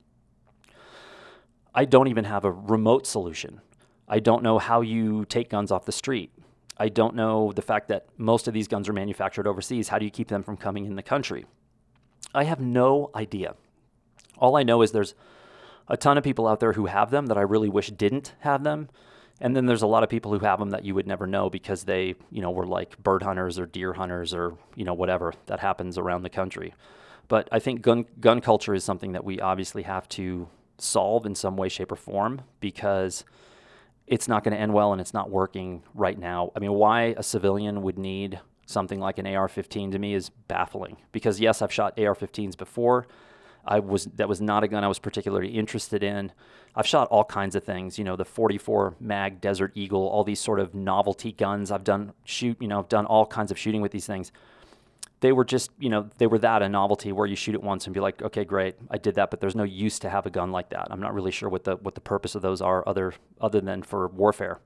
I 1.74 1.86
don't 1.86 2.08
even 2.08 2.26
have 2.26 2.45
a 2.45 2.52
remote 2.52 3.08
solution. 3.08 3.62
I 4.08 4.19
don't 4.19 4.43
know 4.43 4.60
how 4.60 4.82
you 4.82 5.26
take 5.26 5.50
guns 5.50 5.72
off 5.72 5.86
the 5.86 5.91
street. 5.91 6.32
I 6.80 6.89
don't 6.89 7.15
know 7.15 7.52
the 7.52 7.62
fact 7.62 7.89
that 7.89 8.08
most 8.18 8.48
of 8.48 8.54
these 8.54 8.70
guns 8.70 8.88
are 8.88 8.94
manufactured 8.94 9.48
overseas. 9.48 9.89
How 9.89 10.00
do 10.00 10.06
you 10.06 10.12
keep 10.12 10.30
them 10.30 10.44
from 10.44 10.56
coming 10.56 10.86
in 10.86 10.96
the 10.96 11.04
country? 11.04 11.46
I 12.34 12.46
have 12.46 12.60
no 12.60 13.12
idea. 13.13 13.56
All 14.38 14.56
I 14.56 14.63
know 14.63 14.82
is 14.82 14.92
there's 14.92 15.13
a 15.89 15.98
ton 15.98 16.18
of 16.18 16.24
people 16.24 16.48
out 16.48 16.60
there 16.60 16.74
who 16.74 16.86
have 16.86 17.12
them 17.12 17.26
that 17.26 17.38
I 17.38 17.42
really 17.42 17.70
wish 17.70 17.89
didn't 17.89 18.34
have 18.39 18.63
them. 18.63 18.89
And 19.42 19.56
then 19.56 19.65
there's 19.65 19.82
a 19.82 19.88
lot 19.88 20.04
of 20.04 20.10
people 20.10 20.32
who 20.32 20.46
have 20.46 20.60
them 20.60 20.70
that 20.70 20.86
you 20.86 20.96
would 20.96 21.08
never 21.08 21.26
know 21.26 21.50
because 21.50 21.84
they, 21.84 22.15
you 22.30 22.42
know, 22.42 22.52
were 22.52 22.65
like 22.65 23.02
bird 23.02 23.24
hunters 23.24 23.58
or 23.58 23.65
deer 23.65 23.94
hunters 23.94 24.34
or, 24.34 24.58
you 24.76 24.86
know, 24.86 24.94
whatever 24.94 25.34
that 25.48 25.60
happens 25.60 25.98
around 25.98 26.24
the 26.24 26.30
country. 26.30 26.74
But 27.28 27.48
I 27.52 27.60
think 27.60 27.82
gun 27.82 28.06
gun 28.20 28.42
culture 28.42 28.74
is 28.74 28.84
something 28.84 29.13
that 29.13 29.24
we 29.24 29.39
obviously 29.39 29.84
have 29.84 30.08
to 30.10 30.50
solve 30.78 31.26
in 31.26 31.36
some 31.36 31.58
way, 31.58 31.70
shape, 31.70 31.92
or 31.92 31.96
form 31.96 32.42
because 32.60 33.24
it's 34.10 34.28
not 34.28 34.43
going 34.43 34.54
to 34.54 34.60
end 34.60 34.74
well 34.74 34.91
and 34.91 35.00
it's 35.00 35.13
not 35.13 35.30
working 35.30 35.84
right 35.93 36.17
now. 36.17 36.52
I 36.56 36.60
mean, 36.60 36.74
why 36.74 37.13
a 37.15 37.24
civilian 37.24 37.84
would 37.84 37.98
need 37.98 38.39
something 38.65 39.00
like 39.00 39.19
an 39.19 39.28
AR-15 39.28 39.91
to 39.91 40.00
me 40.00 40.13
is 40.13 40.30
baffling 40.48 40.98
because 41.12 41.39
yes, 41.39 41.62
I've 41.62 41.72
shot 41.72 41.98
AR-15s 41.98 42.58
before. 42.58 43.08
I 43.65 43.80
was 43.80 44.06
that 44.15 44.28
was 44.28 44.41
not 44.41 44.63
a 44.63 44.67
gun 44.67 44.84
I 44.84 44.88
was 44.88 45.00
particularly 45.00 45.50
interested 45.50 46.02
in. 46.02 46.32
I've 46.76 46.88
shot 46.88 47.08
all 47.10 47.24
kinds 47.24 47.56
of 47.56 47.63
things, 47.63 48.00
you 48.00 48.04
know, 48.04 48.15
the 48.15 48.26
44 48.26 48.95
mag 49.00 49.41
Desert 49.41 49.74
Eagle, 49.76 50.08
all 50.08 50.24
these 50.24 50.39
sort 50.39 50.60
of 50.60 50.74
novelty 50.74 51.32
guns. 51.32 51.69
I've 51.72 51.84
done 51.84 52.13
shoot, 52.24 52.58
you 52.60 52.67
know, 52.67 52.80
I've 52.80 52.89
done 52.89 53.06
all 53.06 53.26
kinds 53.26 53.52
of 53.52 53.60
shooting 53.60 53.82
with 53.82 53.91
these 53.91 54.08
things 54.08 54.32
they 55.22 55.32
were 55.32 55.44
just, 55.44 55.72
you 55.80 55.90
know, 55.90 56.10
they 56.18 56.28
were 56.28 56.40
that 56.40 56.62
a 56.62 56.70
novelty 56.70 57.12
where 57.12 57.28
you 57.28 57.36
shoot 57.36 57.56
it 57.56 57.62
once 57.62 57.86
and 57.86 57.94
be 57.94 58.00
like, 58.00 58.22
okay, 58.22 58.46
great, 58.46 58.76
I 58.90 58.98
did 58.98 59.16
that, 59.16 59.30
but 59.32 59.42
there's 59.42 59.56
no 59.56 59.64
use 59.64 60.00
to 60.00 60.10
have 60.10 60.26
a 60.26 60.30
gun 60.30 60.52
like 60.52 60.70
that. 60.70 60.88
I'm 60.90 61.02
not 61.02 61.14
really 61.14 61.32
sure 61.32 61.50
what 61.50 61.66
the 61.66 61.76
what 61.78 61.96
the 61.96 62.02
purpose 62.02 62.36
of 62.36 62.42
those 62.42 62.62
are 62.62 62.88
other 62.88 63.14
other 63.42 63.60
than 63.60 63.84
for 63.84 64.08
warfare. 64.08 64.60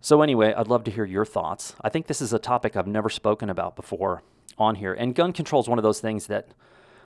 So 0.00 0.22
anyway, 0.22 0.54
I'd 0.54 0.68
love 0.68 0.84
to 0.84 0.90
hear 0.90 1.04
your 1.04 1.24
thoughts. 1.24 1.74
I 1.80 1.88
think 1.88 2.06
this 2.06 2.20
is 2.20 2.32
a 2.32 2.38
topic 2.38 2.76
I've 2.76 2.86
never 2.86 3.08
spoken 3.08 3.50
about 3.50 3.74
before 3.74 4.22
on 4.56 4.76
here. 4.76 4.92
And 4.92 5.14
gun 5.14 5.32
control 5.32 5.60
is 5.60 5.68
one 5.68 5.78
of 5.78 5.82
those 5.82 6.00
things 6.00 6.26
that 6.28 6.48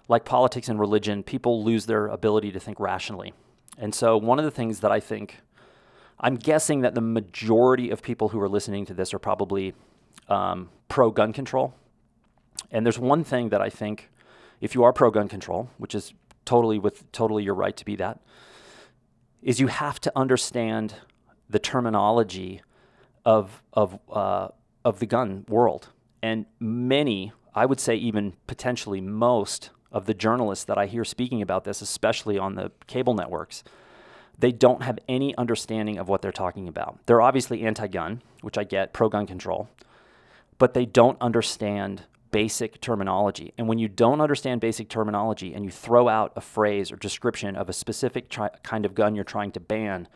like 0.08 0.24
politics 0.24 0.68
and 0.68 0.78
religion, 0.78 1.22
people 1.22 1.64
lose 1.64 1.86
their 1.86 2.08
ability 2.08 2.52
to 2.52 2.60
think 2.60 2.78
rationally. 2.80 3.32
And 3.78 3.94
so 3.94 4.18
one 4.18 4.38
of 4.38 4.44
the 4.44 4.50
things 4.50 4.80
that 4.80 4.92
I 4.92 5.00
think 5.00 5.38
I'm 6.20 6.36
guessing 6.36 6.80
that 6.80 6.94
the 6.94 7.00
majority 7.00 7.90
of 7.90 8.02
people 8.02 8.28
who 8.28 8.40
are 8.40 8.48
listening 8.48 8.84
to 8.86 8.94
this 8.94 9.14
are 9.14 9.18
probably 9.18 9.74
um, 10.28 10.68
pro 10.88 11.10
gun 11.10 11.32
control 11.32 11.74
and 12.70 12.86
there's 12.86 12.98
one 12.98 13.24
thing 13.24 13.50
that 13.50 13.60
I 13.60 13.70
think, 13.70 14.10
if 14.60 14.74
you 14.74 14.84
are 14.84 14.92
pro 14.92 15.10
gun 15.10 15.28
control, 15.28 15.70
which 15.78 15.94
is 15.94 16.14
totally 16.44 16.78
with 16.78 17.10
totally 17.12 17.44
your 17.44 17.54
right 17.54 17.76
to 17.76 17.84
be 17.84 17.96
that, 17.96 18.20
is 19.42 19.60
you 19.60 19.66
have 19.66 20.00
to 20.00 20.12
understand 20.16 20.94
the 21.50 21.58
terminology 21.58 22.62
of 23.24 23.62
of 23.72 23.98
uh, 24.10 24.48
of 24.84 24.98
the 24.98 25.06
gun 25.06 25.44
world. 25.48 25.88
And 26.22 26.46
many, 26.60 27.32
I 27.54 27.66
would 27.66 27.80
say, 27.80 27.96
even 27.96 28.34
potentially 28.46 29.00
most 29.00 29.70
of 29.90 30.06
the 30.06 30.14
journalists 30.14 30.64
that 30.64 30.78
I 30.78 30.86
hear 30.86 31.04
speaking 31.04 31.42
about 31.42 31.64
this, 31.64 31.82
especially 31.82 32.38
on 32.38 32.54
the 32.54 32.70
cable 32.86 33.14
networks, 33.14 33.64
they 34.38 34.52
don't 34.52 34.82
have 34.82 34.98
any 35.08 35.36
understanding 35.36 35.98
of 35.98 36.08
what 36.08 36.22
they're 36.22 36.32
talking 36.32 36.68
about. 36.68 36.98
They're 37.06 37.20
obviously 37.20 37.62
anti-gun, 37.62 38.22
which 38.40 38.56
I 38.56 38.64
get, 38.64 38.92
pro-gun 38.92 39.26
control, 39.26 39.68
but 40.58 40.74
they 40.74 40.86
don't 40.86 41.18
understand 41.20 42.04
basic 42.32 42.80
terminology. 42.80 43.54
And 43.56 43.68
when 43.68 43.78
you 43.78 43.86
don't 43.86 44.20
understand 44.20 44.60
basic 44.60 44.88
terminology 44.88 45.54
and 45.54 45.64
you 45.64 45.70
throw 45.70 46.08
out 46.08 46.32
a 46.34 46.40
phrase 46.40 46.90
or 46.90 46.96
description 46.96 47.54
of 47.54 47.68
a 47.68 47.72
specific 47.72 48.28
tri- 48.28 48.50
kind 48.64 48.84
of 48.84 48.94
gun 48.94 49.14
you're 49.14 49.22
trying 49.22 49.52
to 49.52 49.60
ban, 49.60 50.08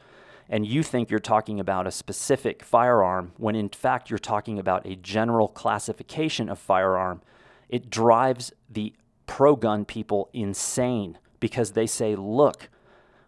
and 0.49 0.67
you 0.67 0.83
think 0.83 1.11
you're 1.11 1.21
talking 1.21 1.61
about 1.61 1.87
a 1.87 1.91
specific 1.91 2.65
firearm 2.65 3.33
when 3.37 3.55
in 3.55 3.69
fact 3.69 4.11
you're 4.11 4.19
talking 4.19 4.59
about 4.59 4.87
a 4.87 4.97
general 4.97 5.49
classification 5.49 6.49
of 6.49 6.59
firearm, 6.59 7.21
it 7.69 7.91
drives 7.91 8.53
the 8.69 8.93
pro 9.27 9.55
gun 9.55 9.85
people 9.85 10.29
insane 10.33 11.19
because 11.39 11.73
they 11.73 11.87
say, 11.87 12.17
look, 12.17 12.71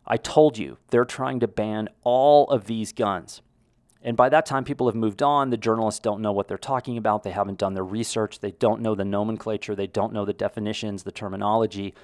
I 0.07 0.17
told 0.17 0.57
you, 0.57 0.79
they're 0.89 1.05
trying 1.05 1.41
to 1.41 1.49
ban 1.49 1.89
all 2.03 2.47
of 2.49 2.65
these 2.65 2.93
guns. 2.93 3.43
And 4.03 4.17
by 4.17 4.29
that 4.29 4.47
time, 4.47 4.65
people 4.65 4.87
have 4.87 4.95
moved 4.95 5.23
on. 5.23 5.51
The 5.51 5.57
journalists 5.57 6.01
don't 6.01 6.23
know 6.23 6.33
what 6.33 6.47
they're 6.47 6.57
talking 6.57 6.97
about. 6.97 7.25
They 7.25 7.33
haven't 7.33 7.59
done 7.59 7.75
their 7.75 7.85
research. 7.85 8.41
They 8.41 8.53
don't 8.53 8.81
know 8.81 8.95
the 8.95 9.05
nomenclature. 9.05 9.75
They 9.75 9.89
don't 9.89 10.13
know 10.13 10.25
the 10.25 10.33
definitions, 10.33 11.03
the 11.03 11.13
terminology. 11.13 11.95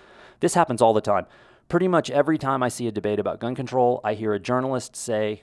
This 0.41 0.55
happens 0.55 0.83
all 0.83 0.93
the 0.93 1.01
time 1.01 1.27
pretty 1.69 1.89
much 1.89 2.11
every 2.11 2.39
time 2.39 2.63
I 2.63 2.69
see 2.69 2.87
a 2.87 2.93
debate 2.93 3.19
about 3.19 3.41
gun 3.41 3.55
control, 3.55 4.01
I 4.05 4.15
hear 4.15 4.35
a 4.35 4.41
journalist 4.41 4.97
say, 4.97 5.43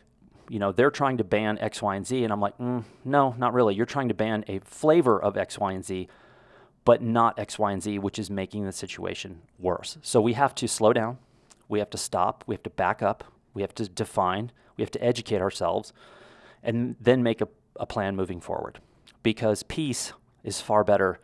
you 0.49 0.59
know, 0.59 0.71
they're 0.71 0.91
trying 0.91 1.17
to 1.17 1.23
ban 1.23 1.57
X, 1.59 1.81
Y, 1.81 1.95
and 1.95 2.05
Z. 2.05 2.23
And 2.23 2.33
I'm 2.33 2.41
like, 2.41 2.57
mm, 2.57 2.83
no, 3.05 3.35
not 3.37 3.53
really. 3.53 3.75
You're 3.75 3.85
trying 3.85 4.09
to 4.09 4.13
ban 4.13 4.43
a 4.47 4.59
flavor 4.59 5.21
of 5.21 5.37
X, 5.37 5.57
Y, 5.57 5.71
and 5.71 5.85
Z, 5.85 6.07
but 6.83 7.01
not 7.01 7.39
X, 7.39 7.57
Y, 7.57 7.71
and 7.71 7.81
Z, 7.81 7.99
which 7.99 8.19
is 8.19 8.29
making 8.29 8.65
the 8.65 8.71
situation 8.71 9.41
worse. 9.59 9.97
So 10.01 10.21
we 10.21 10.33
have 10.33 10.53
to 10.55 10.67
slow 10.67 10.93
down. 10.93 11.17
We 11.67 11.79
have 11.79 11.89
to 11.91 11.97
stop. 11.97 12.43
We 12.47 12.55
have 12.55 12.63
to 12.63 12.69
back 12.69 13.01
up. 13.01 13.23
We 13.53 13.61
have 13.61 13.73
to 13.75 13.87
define. 13.87 14.51
We 14.77 14.81
have 14.81 14.91
to 14.91 15.03
educate 15.03 15.41
ourselves 15.41 15.93
and 16.63 16.95
then 16.99 17.23
make 17.23 17.41
a, 17.41 17.47
a 17.77 17.85
plan 17.85 18.15
moving 18.15 18.39
forward 18.39 18.79
because 19.23 19.63
peace 19.63 20.13
is 20.43 20.61
far 20.61 20.83
better 20.83 21.19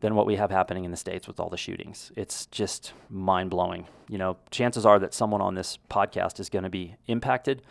than 0.00 0.14
what 0.14 0.26
we 0.26 0.36
have 0.36 0.50
happening 0.50 0.84
in 0.84 0.90
the 0.90 0.96
States 0.96 1.26
with 1.26 1.40
all 1.40 1.48
the 1.48 1.56
shootings. 1.56 2.12
It's 2.16 2.46
just 2.46 2.92
mind 3.08 3.50
blowing. 3.50 3.86
You 4.08 4.18
know, 4.18 4.36
chances 4.50 4.84
are 4.84 4.98
that 4.98 5.14
someone 5.14 5.40
on 5.40 5.54
this 5.54 5.78
podcast 5.90 6.40
is 6.40 6.50
going 6.50 6.64
to 6.64 6.70
be 6.70 6.96
impacted 7.06 7.62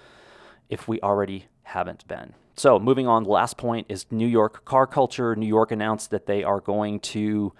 if 0.69 0.87
we 0.87 0.99
already 1.01 1.45
haven't 1.63 2.07
been. 2.07 2.33
So, 2.55 2.79
moving 2.79 3.07
on, 3.07 3.23
the 3.23 3.29
last 3.29 3.57
point 3.57 3.87
is 3.89 4.05
New 4.11 4.27
York 4.27 4.63
car 4.65 4.85
culture. 4.85 5.35
New 5.35 5.47
York 5.47 5.71
announced 5.71 6.11
that 6.11 6.27
they 6.27 6.43
are 6.43 6.59
going 6.59 6.99
to 7.01 7.53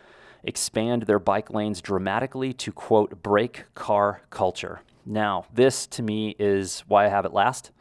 expand 0.44 1.04
their 1.04 1.20
bike 1.20 1.50
lanes 1.50 1.82
dramatically 1.82 2.54
to 2.54 2.72
quote, 2.72 3.24
break 3.24 3.66
car 3.76 4.22
culture. 4.30 4.82
Now, 5.06 5.46
this 5.54 5.88
to 5.88 6.04
me 6.04 6.36
is 6.38 6.84
why 6.88 7.06
I 7.06 7.10
have 7.10 7.26
it 7.26 7.34
last. 7.34 7.72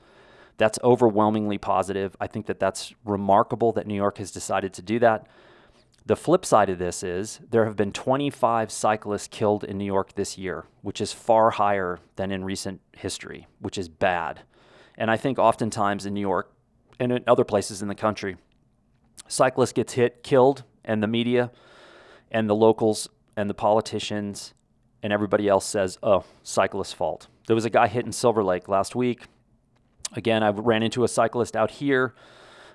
That's 0.56 0.78
overwhelmingly 0.84 1.58
positive. 1.58 2.16
I 2.20 2.26
think 2.26 2.46
that 2.46 2.60
that's 2.60 2.94
remarkable 3.04 3.72
that 3.72 3.86
New 3.86 3.94
York 3.94 4.18
has 4.18 4.30
decided 4.30 4.72
to 4.74 4.82
do 4.82 4.98
that. 5.00 5.26
The 6.04 6.16
flip 6.16 6.44
side 6.44 6.68
of 6.68 6.78
this 6.78 7.02
is 7.02 7.40
there 7.48 7.64
have 7.64 7.76
been 7.76 7.92
25 7.92 8.72
cyclists 8.72 9.28
killed 9.28 9.62
in 9.62 9.78
New 9.78 9.84
York 9.84 10.14
this 10.14 10.36
year, 10.36 10.64
which 10.82 11.00
is 11.00 11.12
far 11.12 11.50
higher 11.50 12.00
than 12.16 12.32
in 12.32 12.44
recent 12.44 12.80
history, 12.96 13.46
which 13.60 13.78
is 13.78 13.88
bad. 13.88 14.40
And 14.98 15.10
I 15.10 15.16
think 15.16 15.38
oftentimes 15.38 16.04
in 16.04 16.14
New 16.14 16.20
York 16.20 16.52
and 16.98 17.12
in 17.12 17.24
other 17.26 17.44
places 17.44 17.82
in 17.82 17.88
the 17.88 17.94
country, 17.94 18.36
cyclists 19.28 19.72
gets 19.72 19.92
hit, 19.92 20.22
killed, 20.22 20.64
and 20.84 21.02
the 21.02 21.06
media 21.06 21.52
and 22.30 22.50
the 22.50 22.54
locals 22.54 23.08
and 23.36 23.48
the 23.48 23.54
politicians 23.54 24.54
and 25.04 25.12
everybody 25.12 25.48
else 25.48 25.64
says, 25.64 25.98
"Oh, 26.02 26.24
cyclist's 26.42 26.94
fault." 26.94 27.28
There 27.46 27.56
was 27.56 27.64
a 27.64 27.70
guy 27.70 27.88
hit 27.88 28.06
in 28.06 28.12
Silver 28.12 28.42
Lake 28.44 28.68
last 28.68 28.94
week. 28.94 29.26
Again, 30.14 30.42
I 30.42 30.51
ran 30.51 30.83
into 30.83 31.05
a 31.05 31.09
cyclist 31.09 31.57
out 31.57 31.72
here 31.72 32.14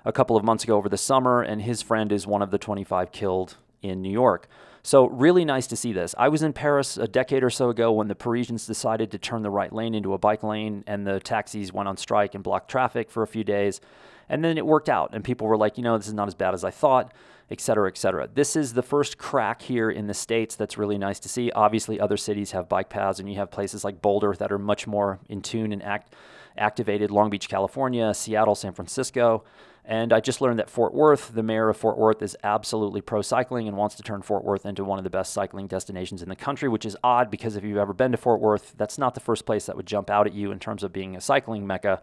a 0.04 0.12
couple 0.12 0.36
of 0.36 0.44
months 0.44 0.64
ago 0.64 0.76
over 0.76 0.88
the 0.88 0.96
summer, 0.96 1.42
and 1.42 1.62
his 1.62 1.82
friend 1.82 2.12
is 2.12 2.26
one 2.26 2.42
of 2.42 2.50
the 2.50 2.58
25 2.58 3.12
killed 3.12 3.56
in 3.82 4.02
New 4.02 4.10
York. 4.10 4.48
So, 4.82 5.08
really 5.08 5.44
nice 5.44 5.66
to 5.66 5.76
see 5.76 5.92
this. 5.92 6.14
I 6.16 6.28
was 6.28 6.42
in 6.42 6.52
Paris 6.52 6.96
a 6.96 7.06
decade 7.06 7.44
or 7.44 7.50
so 7.50 7.68
ago 7.68 7.92
when 7.92 8.08
the 8.08 8.14
Parisians 8.14 8.66
decided 8.66 9.10
to 9.10 9.18
turn 9.18 9.42
the 9.42 9.50
right 9.50 9.72
lane 9.72 9.94
into 9.94 10.14
a 10.14 10.18
bike 10.18 10.42
lane, 10.42 10.82
and 10.86 11.06
the 11.06 11.20
taxis 11.20 11.72
went 11.72 11.88
on 11.88 11.96
strike 11.96 12.34
and 12.34 12.42
blocked 12.42 12.70
traffic 12.70 13.10
for 13.10 13.22
a 13.22 13.26
few 13.26 13.44
days. 13.44 13.80
And 14.28 14.44
then 14.44 14.56
it 14.56 14.66
worked 14.66 14.88
out, 14.88 15.10
and 15.12 15.24
people 15.24 15.46
were 15.46 15.56
like, 15.56 15.76
you 15.76 15.84
know, 15.84 15.96
this 15.98 16.06
is 16.06 16.14
not 16.14 16.28
as 16.28 16.34
bad 16.34 16.54
as 16.54 16.64
I 16.64 16.70
thought, 16.70 17.12
et 17.50 17.60
cetera, 17.60 17.88
et 17.88 17.96
cetera. 17.96 18.28
This 18.32 18.56
is 18.56 18.74
the 18.74 18.82
first 18.82 19.18
crack 19.18 19.62
here 19.62 19.90
in 19.90 20.06
the 20.06 20.14
States 20.14 20.54
that's 20.54 20.78
really 20.78 20.98
nice 20.98 21.18
to 21.20 21.28
see. 21.28 21.50
Obviously, 21.50 21.98
other 21.98 22.16
cities 22.16 22.52
have 22.52 22.68
bike 22.68 22.88
paths, 22.88 23.18
and 23.18 23.28
you 23.28 23.36
have 23.36 23.50
places 23.50 23.84
like 23.84 24.02
Boulder 24.02 24.34
that 24.38 24.52
are 24.52 24.58
much 24.58 24.86
more 24.86 25.18
in 25.28 25.40
tune 25.42 25.72
and 25.72 25.82
act, 25.82 26.14
activated 26.58 27.10
Long 27.10 27.30
Beach, 27.30 27.48
California, 27.48 28.12
Seattle, 28.12 28.54
San 28.54 28.72
Francisco. 28.72 29.44
And 29.84 30.12
I 30.12 30.20
just 30.20 30.42
learned 30.42 30.58
that 30.58 30.68
Fort 30.68 30.92
Worth, 30.92 31.32
the 31.32 31.42
mayor 31.42 31.70
of 31.70 31.76
Fort 31.78 31.96
Worth, 31.96 32.20
is 32.20 32.36
absolutely 32.44 33.00
pro 33.00 33.22
cycling 33.22 33.68
and 33.68 33.76
wants 33.76 33.94
to 33.94 34.02
turn 34.02 34.20
Fort 34.20 34.44
Worth 34.44 34.66
into 34.66 34.84
one 34.84 34.98
of 34.98 35.04
the 35.04 35.10
best 35.10 35.32
cycling 35.32 35.66
destinations 35.66 36.20
in 36.20 36.28
the 36.28 36.36
country, 36.36 36.68
which 36.68 36.84
is 36.84 36.94
odd 37.02 37.30
because 37.30 37.56
if 37.56 37.64
you've 37.64 37.78
ever 37.78 37.94
been 37.94 38.12
to 38.12 38.18
Fort 38.18 38.40
Worth, 38.40 38.74
that's 38.76 38.98
not 38.98 39.14
the 39.14 39.20
first 39.20 39.46
place 39.46 39.64
that 39.64 39.76
would 39.76 39.86
jump 39.86 40.10
out 40.10 40.26
at 40.26 40.34
you 40.34 40.52
in 40.52 40.58
terms 40.58 40.82
of 40.82 40.92
being 40.92 41.16
a 41.16 41.22
cycling 41.22 41.66
mecca. 41.66 42.02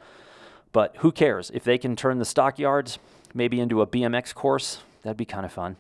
But 0.72 0.98
who 0.98 1.12
cares? 1.12 1.52
If 1.54 1.64
they 1.64 1.78
can 1.78 1.96
turn 1.96 2.18
the 2.18 2.26
stockyards 2.26 2.98
maybe 3.36 3.60
into 3.60 3.82
a 3.82 3.88
BMX 3.88 4.34
course, 4.34 4.80
that'd 5.04 5.16
be 5.16 5.26
kind 5.26 5.46
of 5.46 5.54
fun. 5.54 5.76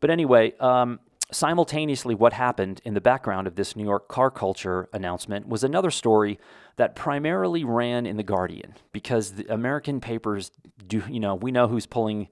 But 0.00 0.10
anyway, 0.10 0.54
um, 0.60 0.98
simultaneously, 1.34 2.14
what 2.14 2.32
happened 2.32 2.80
in 2.84 2.94
the 2.94 3.00
background 3.00 3.46
of 3.46 3.56
this 3.56 3.76
New 3.76 3.84
York 3.84 4.08
car 4.08 4.30
culture 4.30 4.88
announcement 4.92 5.48
was 5.48 5.64
another 5.64 5.90
story 5.90 6.38
that 6.76 6.94
primarily 6.94 7.64
ran 7.64 8.06
in 8.06 8.16
the 8.16 8.22
Guardian 8.22 8.74
because 8.92 9.32
the 9.32 9.52
American 9.52 10.00
papers 10.00 10.50
do, 10.86 11.02
you 11.08 11.20
know, 11.20 11.34
we 11.34 11.50
know 11.50 11.68
who's 11.68 11.86
pulling 11.86 12.28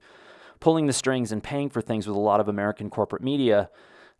pulling 0.59 0.87
the 0.87 0.93
strings 0.93 1.33
and 1.33 1.43
paying 1.43 1.69
for 1.69 1.81
things 1.81 2.07
with 2.07 2.15
a 2.15 2.19
lot 2.19 2.39
of 2.39 2.47
American 2.47 2.89
corporate 2.89 3.21
media, 3.21 3.69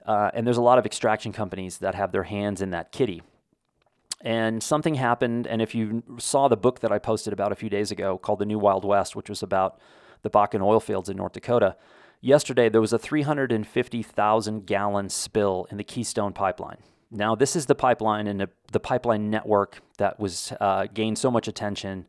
uh, 0.06 0.30
and 0.34 0.46
there's 0.46 0.58
a 0.58 0.62
lot 0.62 0.78
of 0.78 0.86
extraction 0.86 1.32
companies 1.32 1.78
that 1.78 1.96
have 1.96 2.12
their 2.12 2.24
hands 2.24 2.62
in 2.62 2.72
that 2.72 2.92
kitty. 2.92 3.22
And 4.20 4.62
something 4.62 4.96
happened, 4.96 5.48
and 5.48 5.62
if 5.62 5.74
you 5.74 6.04
saw 6.18 6.50
the 6.50 6.58
book 6.58 6.82
that 6.82 6.92
I 6.92 7.00
posted 7.00 7.32
about 7.32 7.54
a 7.54 7.56
few 7.56 7.70
days 7.70 7.92
ago 7.92 8.18
called 8.18 8.40
The 8.40 8.46
New 8.46 8.60
Wild 8.60 8.84
West, 8.84 9.16
which 9.16 9.30
was 9.30 9.42
about 9.42 9.80
the 10.22 10.30
Bakken 10.30 10.62
oil 10.62 10.82
fields 10.82 11.08
in 11.08 11.16
North 11.16 11.32
Dakota, 11.34 11.78
yesterday 12.24 12.70
there 12.70 12.82
was 12.82 12.94
a 12.94 12.98
350,000 12.98 14.66
gallon 14.66 15.10
spill 15.10 15.68
in 15.70 15.78
the 15.78 15.84
Keystone 15.84 16.34
pipeline. 16.34 16.78
Now, 17.12 17.36
this 17.36 17.56
is 17.56 17.68
the 17.68 17.76
pipeline 17.76 18.26
and 18.26 18.48
the 18.72 18.80
pipeline 18.80 19.30
network 19.30 19.82
that 19.98 20.20
was 20.20 20.52
uh, 20.60 20.88
gained 20.92 21.20
so 21.20 21.30
much 21.30 21.48
attention 21.48 22.08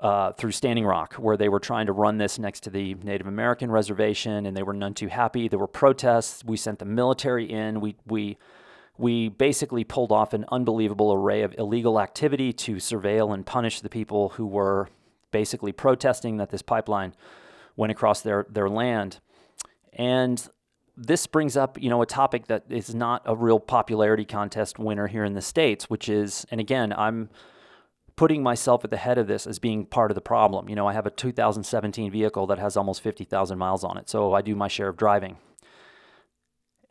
uh, 0.00 0.32
through 0.32 0.52
Standing 0.52 0.86
Rock, 0.86 1.14
where 1.14 1.36
they 1.36 1.48
were 1.48 1.60
trying 1.60 1.86
to 1.86 1.92
run 1.92 2.16
this 2.16 2.38
next 2.38 2.60
to 2.64 2.70
the 2.70 2.94
Native 2.94 3.26
American 3.26 3.70
reservation, 3.70 4.46
and 4.46 4.56
they 4.56 4.62
were 4.62 4.72
none 4.72 4.94
too 4.94 5.08
happy. 5.08 5.46
There 5.46 5.58
were 5.58 5.68
protests. 5.68 6.42
We 6.42 6.56
sent 6.56 6.78
the 6.78 6.86
military 6.86 7.44
in. 7.44 7.80
We 7.80 7.96
we 8.06 8.38
we 8.96 9.28
basically 9.28 9.84
pulled 9.84 10.10
off 10.10 10.32
an 10.32 10.46
unbelievable 10.50 11.12
array 11.12 11.42
of 11.42 11.54
illegal 11.58 12.00
activity 12.00 12.52
to 12.52 12.76
surveil 12.76 13.32
and 13.32 13.46
punish 13.46 13.80
the 13.80 13.90
people 13.90 14.30
who 14.30 14.46
were 14.46 14.88
basically 15.30 15.72
protesting 15.72 16.38
that 16.38 16.50
this 16.50 16.62
pipeline 16.62 17.14
went 17.80 17.90
across 17.90 18.20
their 18.20 18.46
their 18.48 18.68
land. 18.68 19.18
And 19.94 20.46
this 20.96 21.26
brings 21.26 21.56
up, 21.56 21.80
you 21.80 21.88
know, 21.88 22.02
a 22.02 22.06
topic 22.06 22.46
that 22.48 22.64
is 22.68 22.94
not 22.94 23.22
a 23.24 23.34
real 23.34 23.58
popularity 23.58 24.26
contest 24.26 24.78
winner 24.78 25.06
here 25.06 25.24
in 25.24 25.32
the 25.32 25.40
states, 25.40 25.88
which 25.88 26.08
is, 26.08 26.46
and 26.50 26.60
again, 26.60 26.92
I'm 26.92 27.30
putting 28.16 28.42
myself 28.42 28.84
at 28.84 28.90
the 28.90 28.98
head 28.98 29.16
of 29.16 29.26
this 29.26 29.46
as 29.46 29.58
being 29.58 29.86
part 29.86 30.10
of 30.10 30.14
the 30.14 30.20
problem. 30.20 30.68
You 30.68 30.76
know, 30.76 30.86
I 30.86 30.92
have 30.92 31.06
a 31.06 31.10
2017 31.10 32.10
vehicle 32.10 32.46
that 32.48 32.58
has 32.58 32.76
almost 32.76 33.00
50,000 33.00 33.56
miles 33.56 33.82
on 33.82 33.96
it, 33.96 34.10
so 34.10 34.34
I 34.34 34.42
do 34.42 34.54
my 34.54 34.68
share 34.68 34.88
of 34.88 34.98
driving. 34.98 35.38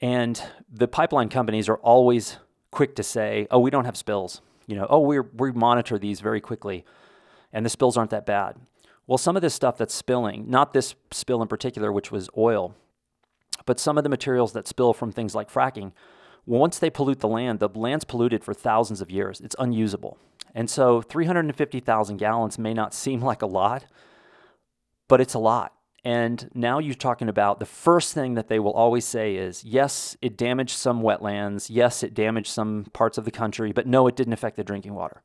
And 0.01 0.41
the 0.71 0.87
pipeline 0.87 1.29
companies 1.29 1.69
are 1.69 1.77
always 1.77 2.37
quick 2.71 2.95
to 2.95 3.03
say, 3.03 3.47
"Oh, 3.51 3.59
we 3.59 3.69
don't 3.69 3.85
have 3.85 3.97
spills." 3.97 4.41
You 4.65 4.75
know, 4.75 4.87
"Oh, 4.89 5.01
we 5.01 5.19
we 5.19 5.51
monitor 5.51 5.99
these 5.99 6.19
very 6.19 6.41
quickly, 6.41 6.83
and 7.53 7.63
the 7.63 7.69
spills 7.69 7.95
aren't 7.95 8.11
that 8.11 8.25
bad." 8.25 8.55
Well, 9.09 9.17
some 9.17 9.35
of 9.35 9.41
this 9.41 9.55
stuff 9.55 9.75
that's 9.75 9.95
spilling, 9.95 10.47
not 10.51 10.71
this 10.71 10.93
spill 11.09 11.41
in 11.41 11.47
particular, 11.47 11.91
which 11.91 12.11
was 12.11 12.29
oil, 12.37 12.75
but 13.65 13.79
some 13.79 13.97
of 13.97 14.03
the 14.03 14.09
materials 14.09 14.53
that 14.53 14.67
spill 14.67 14.93
from 14.93 15.11
things 15.11 15.33
like 15.33 15.51
fracking, 15.51 15.93
once 16.45 16.77
they 16.77 16.91
pollute 16.91 17.19
the 17.19 17.27
land, 17.27 17.59
the 17.59 17.69
land's 17.69 18.05
polluted 18.05 18.43
for 18.43 18.53
thousands 18.53 19.01
of 19.01 19.09
years. 19.09 19.41
It's 19.41 19.55
unusable. 19.57 20.19
And 20.53 20.69
so 20.69 21.01
350,000 21.01 22.17
gallons 22.17 22.59
may 22.59 22.75
not 22.75 22.93
seem 23.03 23.19
like 23.19 23.41
a 23.41 23.47
lot, 23.47 23.87
but 25.07 25.19
it's 25.19 25.33
a 25.33 25.39
lot. 25.39 25.73
And 26.05 26.47
now 26.53 26.77
you're 26.77 26.93
talking 26.93 27.29
about 27.29 27.59
the 27.59 27.65
first 27.65 28.13
thing 28.13 28.35
that 28.35 28.47
they 28.47 28.59
will 28.59 28.73
always 28.73 29.05
say 29.05 29.37
is 29.37 29.63
yes, 29.63 30.17
it 30.21 30.37
damaged 30.37 30.77
some 30.77 31.01
wetlands. 31.01 31.65
Yes, 31.71 32.03
it 32.03 32.13
damaged 32.13 32.51
some 32.51 32.85
parts 32.93 33.17
of 33.17 33.25
the 33.25 33.31
country, 33.31 33.71
but 33.71 33.87
no, 33.87 34.05
it 34.05 34.15
didn't 34.15 34.33
affect 34.33 34.55
the 34.55 34.63
drinking 34.63 34.93
water. 34.93 35.23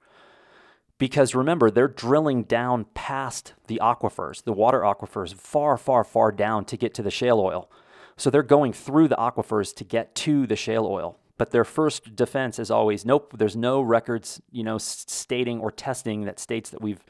Because 1.04 1.34
remember, 1.34 1.70
they're 1.70 1.86
drilling 1.86 2.44
down 2.44 2.86
past 2.94 3.52
the 3.66 3.78
aquifers, 3.82 4.42
the 4.42 4.54
water 4.54 4.80
aquifers, 4.80 5.34
far, 5.34 5.76
far, 5.76 6.02
far 6.02 6.32
down 6.32 6.64
to 6.64 6.78
get 6.78 6.94
to 6.94 7.02
the 7.02 7.10
shale 7.10 7.40
oil. 7.40 7.70
So 8.16 8.30
they're 8.30 8.42
going 8.42 8.72
through 8.72 9.08
the 9.08 9.16
aquifers 9.16 9.76
to 9.76 9.84
get 9.84 10.14
to 10.14 10.46
the 10.46 10.56
shale 10.56 10.86
oil. 10.86 11.18
But 11.36 11.50
their 11.50 11.66
first 11.66 12.16
defense 12.16 12.58
is 12.58 12.70
always 12.70 13.04
nope, 13.04 13.34
there's 13.36 13.54
no 13.54 13.82
records, 13.82 14.40
you 14.50 14.64
know, 14.64 14.78
stating 14.78 15.60
or 15.60 15.70
testing 15.70 16.24
that 16.24 16.40
states 16.40 16.70
that 16.70 16.80
we've 16.80 17.04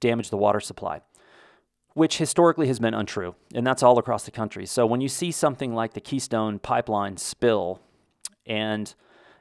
damaged 0.00 0.28
the 0.28 0.36
water 0.36 0.60
supply, 0.60 1.00
which 1.94 2.18
historically 2.18 2.66
has 2.66 2.78
been 2.78 2.92
untrue. 2.92 3.34
And 3.54 3.66
that's 3.66 3.82
all 3.82 3.98
across 3.98 4.24
the 4.24 4.30
country. 4.30 4.66
So 4.66 4.84
when 4.84 5.00
you 5.00 5.08
see 5.08 5.30
something 5.30 5.74
like 5.74 5.94
the 5.94 6.02
Keystone 6.02 6.58
pipeline 6.58 7.16
spill, 7.16 7.80
and 8.44 8.94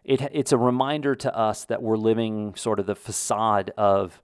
it, 0.10 0.28
it's 0.34 0.52
a 0.52 0.58
reminder 0.58 1.16
to 1.16 1.38
us 1.38 1.66
that 1.66 1.84
we're 1.84 1.96
living 1.96 2.56
sort 2.56 2.80
of 2.80 2.88
the 2.88 2.96
facade 2.96 3.72
of 3.78 4.20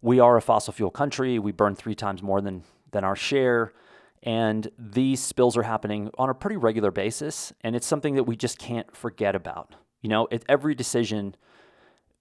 we 0.00 0.18
are 0.18 0.38
a 0.38 0.40
fossil 0.40 0.72
fuel 0.72 0.90
country. 0.90 1.38
We 1.38 1.52
burn 1.52 1.74
three 1.74 1.94
times 1.94 2.22
more 2.22 2.40
than, 2.40 2.64
than 2.90 3.04
our 3.04 3.14
share. 3.14 3.74
And 4.22 4.70
these 4.78 5.22
spills 5.22 5.54
are 5.58 5.62
happening 5.62 6.10
on 6.16 6.30
a 6.30 6.34
pretty 6.34 6.56
regular 6.56 6.90
basis. 6.90 7.52
And 7.60 7.76
it's 7.76 7.86
something 7.86 8.14
that 8.14 8.24
we 8.24 8.34
just 8.34 8.58
can't 8.58 8.96
forget 8.96 9.34
about. 9.34 9.74
You 10.00 10.08
know, 10.08 10.26
every 10.48 10.74
decision 10.74 11.34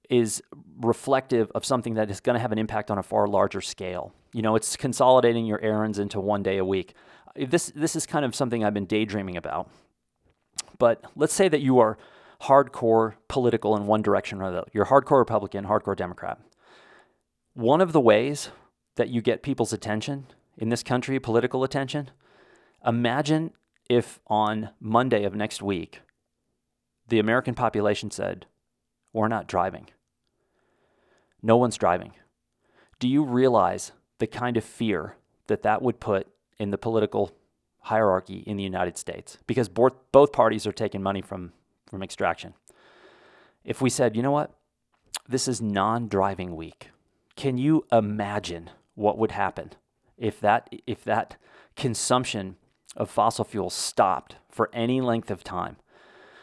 is 0.09 0.43
reflective 0.81 1.49
of 1.55 1.63
something 1.63 1.93
that 1.93 2.11
is 2.11 2.19
going 2.19 2.33
to 2.33 2.41
have 2.41 2.51
an 2.51 2.57
impact 2.57 2.91
on 2.91 2.97
a 2.97 3.03
far 3.03 3.27
larger 3.27 3.61
scale. 3.61 4.11
You 4.33 4.41
know, 4.41 4.57
it's 4.57 4.75
consolidating 4.75 5.45
your 5.45 5.61
errands 5.61 5.99
into 5.99 6.19
one 6.19 6.43
day 6.43 6.57
a 6.57 6.65
week. 6.65 6.95
This, 7.37 7.71
this 7.73 7.95
is 7.95 8.05
kind 8.05 8.25
of 8.25 8.35
something 8.35 8.65
I've 8.65 8.73
been 8.73 8.85
daydreaming 8.85 9.37
about. 9.37 9.69
But 10.77 11.01
let's 11.15 11.33
say 11.33 11.47
that 11.47 11.61
you 11.61 11.79
are 11.79 11.97
hardcore 12.43 13.15
political 13.27 13.75
in 13.75 13.85
one 13.87 14.01
direction 14.01 14.41
or 14.41 14.51
the 14.51 14.57
other. 14.59 14.69
You're 14.73 14.85
hardcore 14.85 15.19
Republican, 15.19 15.65
hardcore 15.65 15.95
Democrat. 15.95 16.39
One 17.53 17.81
of 17.81 17.93
the 17.93 18.01
ways 18.01 18.49
that 18.95 19.09
you 19.09 19.21
get 19.21 19.43
people's 19.43 19.73
attention 19.73 20.27
in 20.57 20.69
this 20.69 20.83
country, 20.83 21.19
political 21.19 21.63
attention, 21.63 22.11
imagine 22.85 23.51
if 23.89 24.19
on 24.27 24.69
Monday 24.79 25.23
of 25.23 25.35
next 25.35 25.61
week, 25.61 26.01
the 27.07 27.19
American 27.19 27.53
population 27.53 28.11
said, 28.11 28.45
We're 29.13 29.27
not 29.27 29.47
driving. 29.47 29.87
No 31.41 31.57
one's 31.57 31.77
driving. 31.77 32.13
Do 32.99 33.07
you 33.07 33.23
realize 33.23 33.91
the 34.19 34.27
kind 34.27 34.57
of 34.57 34.63
fear 34.63 35.15
that 35.47 35.63
that 35.63 35.81
would 35.81 35.99
put 35.99 36.27
in 36.57 36.71
the 36.71 36.77
political 36.77 37.31
hierarchy 37.81 38.37
in 38.47 38.57
the 38.57 38.63
United 38.63 38.97
States? 38.97 39.37
Because 39.45 39.69
both, 39.69 39.93
both 40.11 40.31
parties 40.31 40.65
are 40.65 40.71
taking 40.71 41.03
money 41.03 41.21
from, 41.21 41.53
from 41.95 42.03
extraction. 42.03 42.53
If 43.63 43.81
we 43.81 43.89
said, 43.89 44.17
you 44.17 44.21
know 44.21 44.31
what, 44.31 44.51
this 45.29 45.47
is 45.47 45.61
non 45.61 46.09
driving 46.09 46.53
week, 46.53 46.89
can 47.37 47.57
you 47.57 47.85
imagine 47.89 48.69
what 48.95 49.17
would 49.17 49.31
happen 49.31 49.71
if 50.17 50.41
that 50.41 50.69
if 50.85 51.05
that 51.05 51.37
consumption 51.77 52.57
of 52.97 53.09
fossil 53.09 53.45
fuels 53.45 53.73
stopped 53.73 54.35
for 54.49 54.69
any 54.73 54.99
length 54.99 55.31
of 55.31 55.41
time? 55.41 55.77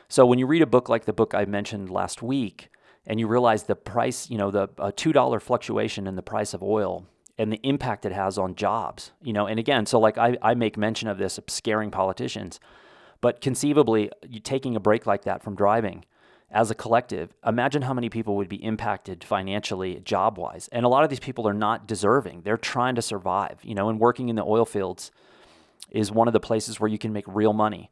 So 0.09 0.25
when 0.25 0.39
you 0.39 0.47
read 0.47 0.63
a 0.63 0.67
book 0.67 0.89
like 0.89 1.05
the 1.05 1.13
book 1.13 1.35
I 1.35 1.45
mentioned 1.45 1.91
last 1.91 2.23
week, 2.23 2.71
and 3.07 3.21
you 3.21 3.27
realize 3.27 3.65
the 3.65 3.77
price, 3.77 4.31
you 4.31 4.39
know, 4.39 4.51
the 4.51 4.69
two 4.97 5.13
dollar 5.13 5.39
fluctuation 5.39 6.07
in 6.07 6.17
the 6.17 6.23
price 6.23 6.55
of 6.55 6.63
oil 6.63 7.07
and 7.37 7.53
the 7.53 7.61
impact 7.63 8.07
it 8.07 8.13
has 8.13 8.39
on 8.39 8.55
jobs, 8.55 9.13
you 9.23 9.35
know, 9.35 9.47
and 9.47 9.59
again, 9.59 9.85
so 9.85 10.01
like 10.01 10.17
I, 10.17 10.39
I 10.41 10.55
make 10.55 10.79
mention 10.79 11.09
of 11.09 11.19
this 11.19 11.39
scaring 11.47 11.91
politicians, 11.91 12.59
but 13.23 13.41
conceivably, 13.41 14.11
taking 14.43 14.77
a 14.77 14.81
break 14.81 15.07
like 15.07 15.23
that 15.23 15.43
from 15.43 15.55
driving 15.55 16.05
as 16.51 16.71
a 16.71 16.75
collective, 16.75 17.35
imagine 17.47 17.83
how 17.83 17.95
many 17.95 18.11
people 18.11 18.37
would 18.37 18.49
be 18.49 18.63
impacted 18.63 19.25
financially, 19.25 20.01
job 20.01 20.37
wise. 20.37 20.69
And 20.71 20.85
a 20.85 20.89
lot 20.89 21.03
of 21.03 21.09
these 21.09 21.21
people 21.21 21.49
are 21.49 21.55
not 21.55 21.87
deserving. 21.87 22.43
They're 22.43 22.59
trying 22.59 22.95
to 22.97 23.03
survive, 23.03 23.61
you 23.63 23.75
know, 23.75 23.89
and 23.89 23.99
working 23.99 24.29
in 24.29 24.37
the 24.37 24.45
oil 24.45 24.67
fields 24.67 25.11
is 25.91 26.13
one 26.13 26.29
of 26.29 26.35
the 26.35 26.41
places 26.41 26.79
where 26.79 26.91
you 26.91 26.99
can 26.99 27.13
make 27.13 27.25
real 27.27 27.55
money. 27.55 27.91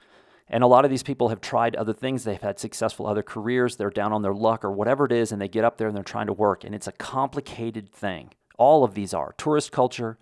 And 0.48 0.62
a 0.64 0.66
lot 0.66 0.84
of 0.84 0.90
these 0.90 1.02
people 1.02 1.28
have 1.28 1.40
tried 1.40 1.76
other 1.76 1.92
things. 1.92 2.24
They've 2.24 2.40
had 2.40 2.58
successful 2.58 3.06
other 3.06 3.22
careers. 3.22 3.76
They're 3.76 3.88
down 3.88 4.12
on 4.12 4.22
their 4.22 4.34
luck 4.34 4.64
or 4.64 4.72
whatever 4.72 5.06
it 5.06 5.12
is, 5.12 5.32
and 5.32 5.40
they 5.40 5.48
get 5.48 5.64
up 5.64 5.78
there 5.78 5.88
and 5.88 5.96
they're 5.96 6.02
trying 6.02 6.26
to 6.26 6.32
work. 6.32 6.64
And 6.64 6.74
it's 6.74 6.88
a 6.88 6.92
complicated 6.92 7.90
thing. 7.90 8.30
All 8.58 8.84
of 8.84 8.94
these 8.94 9.14
are 9.14 9.32
tourist 9.38 9.70
culture, 9.70 10.18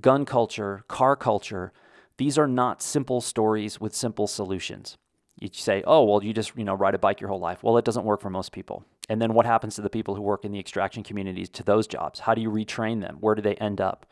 gun 0.00 0.24
culture, 0.24 0.84
car 0.88 1.16
culture. 1.16 1.72
These 2.18 2.38
are 2.38 2.48
not 2.48 2.82
simple 2.82 3.20
stories 3.20 3.80
with 3.80 3.94
simple 3.94 4.26
solutions 4.26 4.98
you 5.40 5.48
say, 5.52 5.82
oh, 5.86 6.04
well, 6.04 6.22
you 6.22 6.32
just, 6.32 6.56
you 6.56 6.64
know, 6.64 6.74
ride 6.74 6.94
a 6.94 6.98
bike 6.98 7.20
your 7.20 7.30
whole 7.30 7.38
life. 7.38 7.62
Well, 7.62 7.78
it 7.78 7.84
doesn't 7.84 8.04
work 8.04 8.20
for 8.20 8.30
most 8.30 8.52
people. 8.52 8.84
And 9.08 9.22
then 9.22 9.34
what 9.34 9.46
happens 9.46 9.76
to 9.76 9.82
the 9.82 9.90
people 9.90 10.14
who 10.14 10.22
work 10.22 10.44
in 10.44 10.52
the 10.52 10.58
extraction 10.58 11.02
communities 11.02 11.48
to 11.50 11.62
those 11.62 11.86
jobs? 11.86 12.20
How 12.20 12.34
do 12.34 12.40
you 12.40 12.50
retrain 12.50 13.00
them? 13.00 13.18
Where 13.20 13.34
do 13.34 13.42
they 13.42 13.54
end 13.56 13.80
up? 13.80 14.06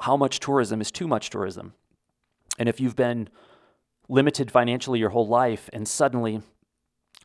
How 0.00 0.16
much 0.16 0.40
tourism 0.40 0.80
is 0.80 0.90
too 0.90 1.06
much 1.06 1.30
tourism? 1.30 1.74
And 2.58 2.68
if 2.68 2.80
you've 2.80 2.96
been 2.96 3.28
limited 4.08 4.50
financially 4.50 4.98
your 4.98 5.10
whole 5.10 5.28
life 5.28 5.70
and 5.72 5.86
suddenly 5.86 6.42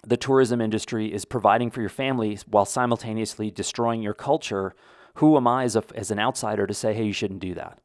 the 0.06 0.18
tourism 0.18 0.62
industry 0.62 1.12
is 1.12 1.26
providing 1.26 1.72
for 1.72 1.82
your 1.82 1.90
family 1.90 2.38
while 2.46 2.66
simultaneously 2.66 3.50
destroying 3.50 4.04
your 4.04 4.14
culture, 4.14 4.76
who 5.16 5.36
am 5.36 5.48
I 5.48 5.64
as, 5.64 5.76
a, 5.76 5.84
as 5.96 6.12
an 6.12 6.20
outsider 6.20 6.68
to 6.68 6.74
say, 6.74 6.94
hey, 6.94 7.06
you 7.06 7.14
shouldn't 7.14 7.40
do 7.40 7.56
that? 7.56 7.80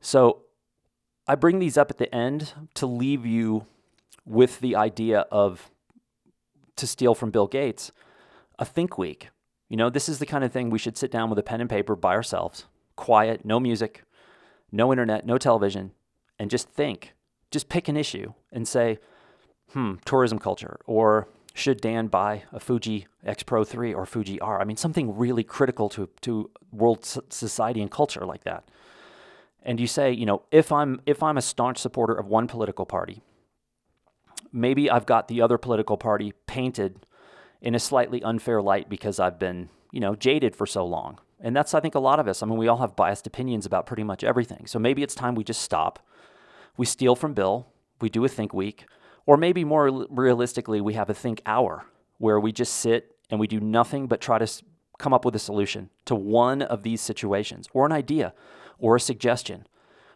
So 0.00 0.42
I 1.30 1.36
bring 1.36 1.60
these 1.60 1.78
up 1.78 1.92
at 1.92 1.98
the 1.98 2.12
end 2.12 2.54
to 2.74 2.86
leave 2.86 3.24
you 3.24 3.64
with 4.26 4.58
the 4.58 4.74
idea 4.74 5.20
of, 5.30 5.70
to 6.74 6.88
steal 6.88 7.14
from 7.14 7.30
Bill 7.30 7.46
Gates, 7.46 7.92
a 8.58 8.64
think 8.64 8.98
week. 8.98 9.28
You 9.68 9.76
know, 9.76 9.90
this 9.90 10.08
is 10.08 10.18
the 10.18 10.26
kind 10.26 10.42
of 10.42 10.50
thing 10.50 10.70
we 10.70 10.78
should 10.80 10.98
sit 10.98 11.12
down 11.12 11.30
with 11.30 11.38
a 11.38 11.44
pen 11.44 11.60
and 11.60 11.70
paper 11.70 11.94
by 11.94 12.14
ourselves, 12.14 12.64
quiet, 12.96 13.44
no 13.44 13.60
music, 13.60 14.02
no 14.72 14.90
internet, 14.90 15.24
no 15.24 15.38
television, 15.38 15.92
and 16.36 16.50
just 16.50 16.68
think. 16.68 17.14
Just 17.52 17.68
pick 17.68 17.86
an 17.86 17.96
issue 17.96 18.32
and 18.50 18.66
say, 18.66 18.98
hmm, 19.72 19.94
tourism 20.04 20.40
culture, 20.40 20.80
or 20.84 21.28
should 21.54 21.80
Dan 21.80 22.08
buy 22.08 22.42
a 22.52 22.58
Fuji 22.58 23.06
X 23.24 23.44
Pro 23.44 23.62
3 23.62 23.94
or 23.94 24.04
Fuji 24.04 24.40
R? 24.40 24.60
I 24.60 24.64
mean, 24.64 24.76
something 24.76 25.16
really 25.16 25.44
critical 25.44 25.88
to, 25.90 26.08
to 26.22 26.50
world 26.72 27.04
society 27.04 27.80
and 27.80 27.88
culture 27.88 28.26
like 28.26 28.42
that. 28.42 28.64
And 29.62 29.78
you 29.78 29.86
say, 29.86 30.12
you 30.12 30.26
know, 30.26 30.42
if 30.50 30.72
I'm 30.72 31.00
if 31.06 31.22
I'm 31.22 31.36
a 31.36 31.42
staunch 31.42 31.78
supporter 31.78 32.14
of 32.14 32.26
one 32.26 32.46
political 32.46 32.86
party, 32.86 33.22
maybe 34.52 34.90
I've 34.90 35.06
got 35.06 35.28
the 35.28 35.42
other 35.42 35.58
political 35.58 35.96
party 35.96 36.32
painted 36.46 37.06
in 37.60 37.74
a 37.74 37.78
slightly 37.78 38.22
unfair 38.22 38.62
light 38.62 38.88
because 38.88 39.20
I've 39.20 39.38
been, 39.38 39.68
you 39.92 40.00
know, 40.00 40.14
jaded 40.14 40.56
for 40.56 40.66
so 40.66 40.84
long. 40.84 41.18
And 41.42 41.56
that's, 41.56 41.74
I 41.74 41.80
think, 41.80 41.94
a 41.94 42.00
lot 42.00 42.20
of 42.20 42.28
us. 42.28 42.42
I 42.42 42.46
mean, 42.46 42.58
we 42.58 42.68
all 42.68 42.78
have 42.78 42.96
biased 42.96 43.26
opinions 43.26 43.66
about 43.66 43.86
pretty 43.86 44.04
much 44.04 44.24
everything. 44.24 44.66
So 44.66 44.78
maybe 44.78 45.02
it's 45.02 45.14
time 45.14 45.34
we 45.34 45.44
just 45.44 45.62
stop. 45.62 46.06
We 46.76 46.86
steal 46.86 47.16
from 47.16 47.34
Bill. 47.34 47.66
We 48.00 48.08
do 48.08 48.24
a 48.24 48.28
think 48.28 48.52
week. 48.52 48.86
Or 49.26 49.36
maybe 49.36 49.64
more 49.64 50.06
realistically, 50.10 50.80
we 50.80 50.94
have 50.94 51.08
a 51.08 51.14
think 51.14 51.40
hour 51.46 51.86
where 52.18 52.40
we 52.40 52.52
just 52.52 52.74
sit 52.76 53.16
and 53.30 53.40
we 53.40 53.46
do 53.46 53.60
nothing 53.60 54.06
but 54.06 54.20
try 54.20 54.38
to 54.38 54.62
come 54.98 55.14
up 55.14 55.24
with 55.24 55.34
a 55.34 55.38
solution 55.38 55.88
to 56.04 56.14
one 56.14 56.60
of 56.60 56.82
these 56.82 57.00
situations 57.00 57.68
or 57.72 57.86
an 57.86 57.92
idea 57.92 58.34
or 58.80 58.96
a 58.96 59.00
suggestion 59.00 59.66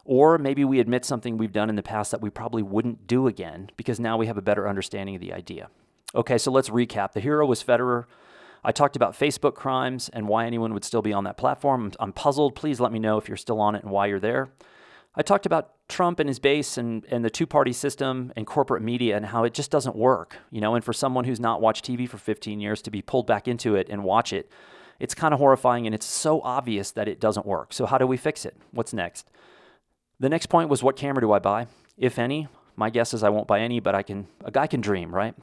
or 0.05 0.39
maybe 0.39 0.65
we 0.65 0.81
admit 0.81 1.05
something 1.05 1.37
we've 1.37 1.53
done 1.53 1.71
in 1.71 1.77
the 1.77 1.83
past 1.83 2.11
that 2.11 2.21
we 2.21 2.31
probably 2.31 2.63
wouldn't 2.63 3.07
do 3.07 3.27
again 3.27 3.71
because 3.77 3.99
now 3.99 4.17
we 4.17 4.27
have 4.27 4.37
a 4.37 4.43
better 4.43 4.69
understanding 4.69 5.15
of 5.15 5.21
the 5.21 5.33
idea. 5.33 5.69
Okay, 6.15 6.39
so 6.39 6.51
let's 6.53 6.69
recap. 6.69 7.13
The 7.13 7.21
hero 7.21 7.47
was 7.47 7.65
Federer. 7.65 8.05
I 8.63 8.73
talked 8.73 8.97
about 8.97 9.19
Facebook 9.19 9.55
crimes 9.55 10.09
and 10.11 10.29
why 10.29 10.47
anyone 10.47 10.73
would 10.75 10.85
still 10.85 11.03
be 11.03 11.13
on 11.13 11.25
that 11.25 11.37
platform. 11.37 11.93
I'm 11.99 12.13
puzzled. 12.13 12.55
Please 12.55 12.81
let 12.81 12.93
me 12.93 12.99
know 12.99 13.19
if 13.19 13.29
you're 13.29 13.37
still 13.37 13.61
on 13.61 13.75
it 13.75 13.83
and 13.83 13.91
why 13.91 14.07
you're 14.07 14.21
there. 14.21 14.51
I 15.17 15.23
talked 15.23 15.47
about 15.47 15.73
Trump 15.89 16.19
and 16.19 16.29
his 16.29 16.39
base 16.39 16.77
and, 16.77 17.05
and 17.07 17.25
the 17.25 17.31
two 17.31 17.47
party 17.47 17.73
system 17.73 18.33
and 18.37 18.47
corporate 18.47 18.83
media 18.83 19.17
and 19.17 19.27
how 19.27 19.45
it 19.45 19.55
just 19.55 19.71
doesn't 19.71 19.97
work. 19.97 20.37
You 20.51 20.61
know, 20.61 20.75
and 20.75 20.85
for 20.85 20.93
someone 20.93 21.25
who's 21.25 21.41
not 21.41 21.61
watched 21.61 21.85
TV 21.85 22.09
for 22.09 22.19
15 22.19 22.61
years 22.61 22.83
to 22.83 22.91
be 22.91 23.01
pulled 23.01 23.27
back 23.27 23.47
into 23.47 23.75
it 23.75 23.89
and 23.89 24.03
watch 24.03 24.33
it, 24.33 24.51
it's 24.99 25.15
kind 25.15 25.35
of 25.35 25.41
horrifying 25.41 25.87
and 25.87 25.95
it's 25.95 26.07
so 26.07 26.41
obvious 26.43 26.91
that 26.93 27.09
it 27.09 27.21
doesn't 27.21 27.47
work. 27.47 27.73
So, 27.73 27.87
how 27.87 27.99
do 27.99 28.07
we 28.07 28.17
fix 28.17 28.45
it? 28.45 28.57
What's 28.71 28.93
next? 28.93 29.29
The 30.21 30.29
next 30.29 30.47
point 30.47 30.69
was 30.69 30.83
what 30.83 30.97
camera 30.97 31.21
do 31.21 31.33
I 31.33 31.39
buy, 31.39 31.67
if 31.97 32.19
any? 32.19 32.49
My 32.77 32.91
guess 32.91 33.15
is 33.15 33.23
I 33.23 33.29
won't 33.29 33.47
buy 33.47 33.61
any, 33.61 33.81
but 33.81 33.95
I 33.95 34.03
can. 34.03 34.27
A 34.45 34.51
guy 34.51 34.67
can 34.67 34.81
dream, 34.81 35.15
right? 35.15 35.35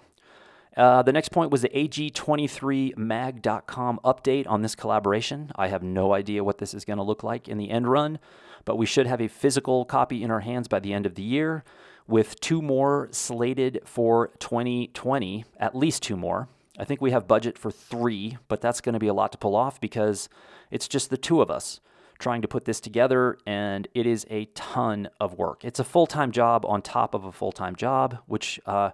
Uh, 0.76 1.02
the 1.02 1.12
next 1.12 1.30
point 1.30 1.52
was 1.52 1.62
the 1.62 1.70
AG23mag.com 1.70 4.00
update 4.06 4.48
on 4.48 4.62
this 4.62 4.76
collaboration. 4.76 5.52
I 5.56 5.68
have 5.68 5.84
no 5.84 6.14
idea 6.14 6.46
what 6.46 6.60
this 6.60 6.74
is 6.74 6.86
going 6.86 6.98
to 6.98 7.04
look 7.04 7.24
like 7.24 7.50
in 7.50 7.58
the 7.58 7.70
end 7.70 7.92
run, 7.92 8.20
but 8.64 8.78
we 8.78 8.86
should 8.86 9.08
have 9.08 9.22
a 9.22 9.28
physical 9.28 9.84
copy 9.84 10.24
in 10.24 10.32
our 10.32 10.40
hands 10.40 10.70
by 10.70 10.80
the 10.80 10.94
end 10.94 11.06
of 11.06 11.16
the 11.16 11.24
year, 11.24 11.66
with 12.08 12.40
two 12.40 12.62
more 12.62 13.10
slated 13.12 13.82
for 13.84 14.30
2020, 14.40 15.44
at 15.58 15.76
least 15.76 16.04
two 16.04 16.16
more. 16.16 16.48
I 16.78 16.86
think 16.86 17.02
we 17.02 17.12
have 17.12 17.28
budget 17.28 17.58
for 17.58 17.70
three, 17.70 18.38
but 18.48 18.62
that's 18.62 18.82
going 18.82 18.94
to 18.94 19.00
be 19.00 19.08
a 19.08 19.14
lot 19.14 19.32
to 19.34 19.38
pull 19.38 19.56
off 19.56 19.82
because 19.82 20.30
it's 20.70 20.88
just 20.88 21.10
the 21.10 21.18
two 21.18 21.42
of 21.42 21.52
us 21.52 21.82
trying 22.20 22.42
to 22.42 22.48
put 22.48 22.66
this 22.66 22.80
together, 22.80 23.38
and 23.46 23.88
it 23.94 24.06
is 24.06 24.26
a 24.30 24.46
ton 24.54 25.10
of 25.20 25.34
work. 25.34 25.66
It's 25.66 25.80
a 25.80 25.84
full 25.84 26.08
time 26.08 26.32
job 26.32 26.66
on 26.66 26.82
top 26.82 27.14
of 27.14 27.26
a 27.26 27.32
full 27.32 27.52
time 27.52 27.76
job, 27.76 28.20
which 28.28 28.60
uh, 28.66 28.92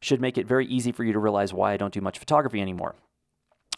should 0.00 0.20
make 0.20 0.38
it 0.38 0.46
very 0.46 0.66
easy 0.66 0.92
for 0.92 1.02
you 1.02 1.12
to 1.12 1.18
realize 1.18 1.52
why 1.52 1.72
I 1.72 1.76
don't 1.76 1.92
do 1.92 2.00
much 2.00 2.18
photography 2.18 2.60
anymore. 2.60 2.94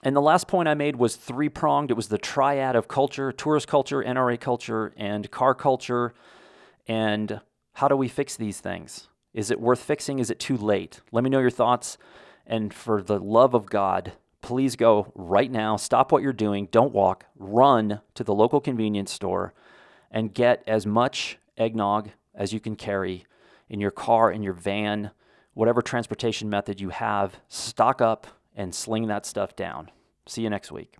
And 0.02 0.16
the 0.16 0.20
last 0.20 0.48
point 0.48 0.68
I 0.68 0.74
made 0.74 0.96
was 0.96 1.16
three 1.16 1.48
pronged. 1.48 1.90
It 1.90 1.96
was 1.96 2.08
the 2.08 2.18
triad 2.18 2.74
of 2.74 2.88
culture 2.88 3.32
tourist 3.32 3.68
culture, 3.68 4.02
NRA 4.02 4.38
culture, 4.40 4.92
and 4.96 5.30
car 5.30 5.54
culture. 5.54 6.14
And 6.86 7.40
how 7.74 7.88
do 7.88 7.96
we 7.96 8.08
fix 8.08 8.36
these 8.36 8.60
things? 8.60 9.08
Is 9.32 9.50
it 9.50 9.60
worth 9.60 9.80
fixing? 9.80 10.18
Is 10.18 10.30
it 10.30 10.40
too 10.40 10.56
late? 10.56 11.00
Let 11.12 11.22
me 11.22 11.30
know 11.30 11.40
your 11.40 11.50
thoughts. 11.50 11.98
And 12.50 12.74
for 12.74 13.00
the 13.00 13.20
love 13.20 13.54
of 13.54 13.70
God, 13.70 14.12
please 14.42 14.74
go 14.74 15.12
right 15.14 15.50
now. 15.52 15.76
Stop 15.76 16.10
what 16.10 16.20
you're 16.20 16.32
doing. 16.32 16.66
Don't 16.72 16.92
walk. 16.92 17.26
Run 17.38 18.00
to 18.14 18.24
the 18.24 18.34
local 18.34 18.60
convenience 18.60 19.12
store 19.12 19.54
and 20.10 20.34
get 20.34 20.64
as 20.66 20.84
much 20.84 21.38
eggnog 21.56 22.10
as 22.34 22.52
you 22.52 22.58
can 22.58 22.74
carry 22.74 23.24
in 23.68 23.78
your 23.78 23.92
car, 23.92 24.32
in 24.32 24.42
your 24.42 24.52
van, 24.52 25.12
whatever 25.54 25.80
transportation 25.80 26.50
method 26.50 26.80
you 26.80 26.88
have. 26.88 27.36
Stock 27.46 28.02
up 28.02 28.26
and 28.56 28.74
sling 28.74 29.06
that 29.06 29.24
stuff 29.24 29.54
down. 29.54 29.92
See 30.26 30.42
you 30.42 30.50
next 30.50 30.72
week. 30.72 30.99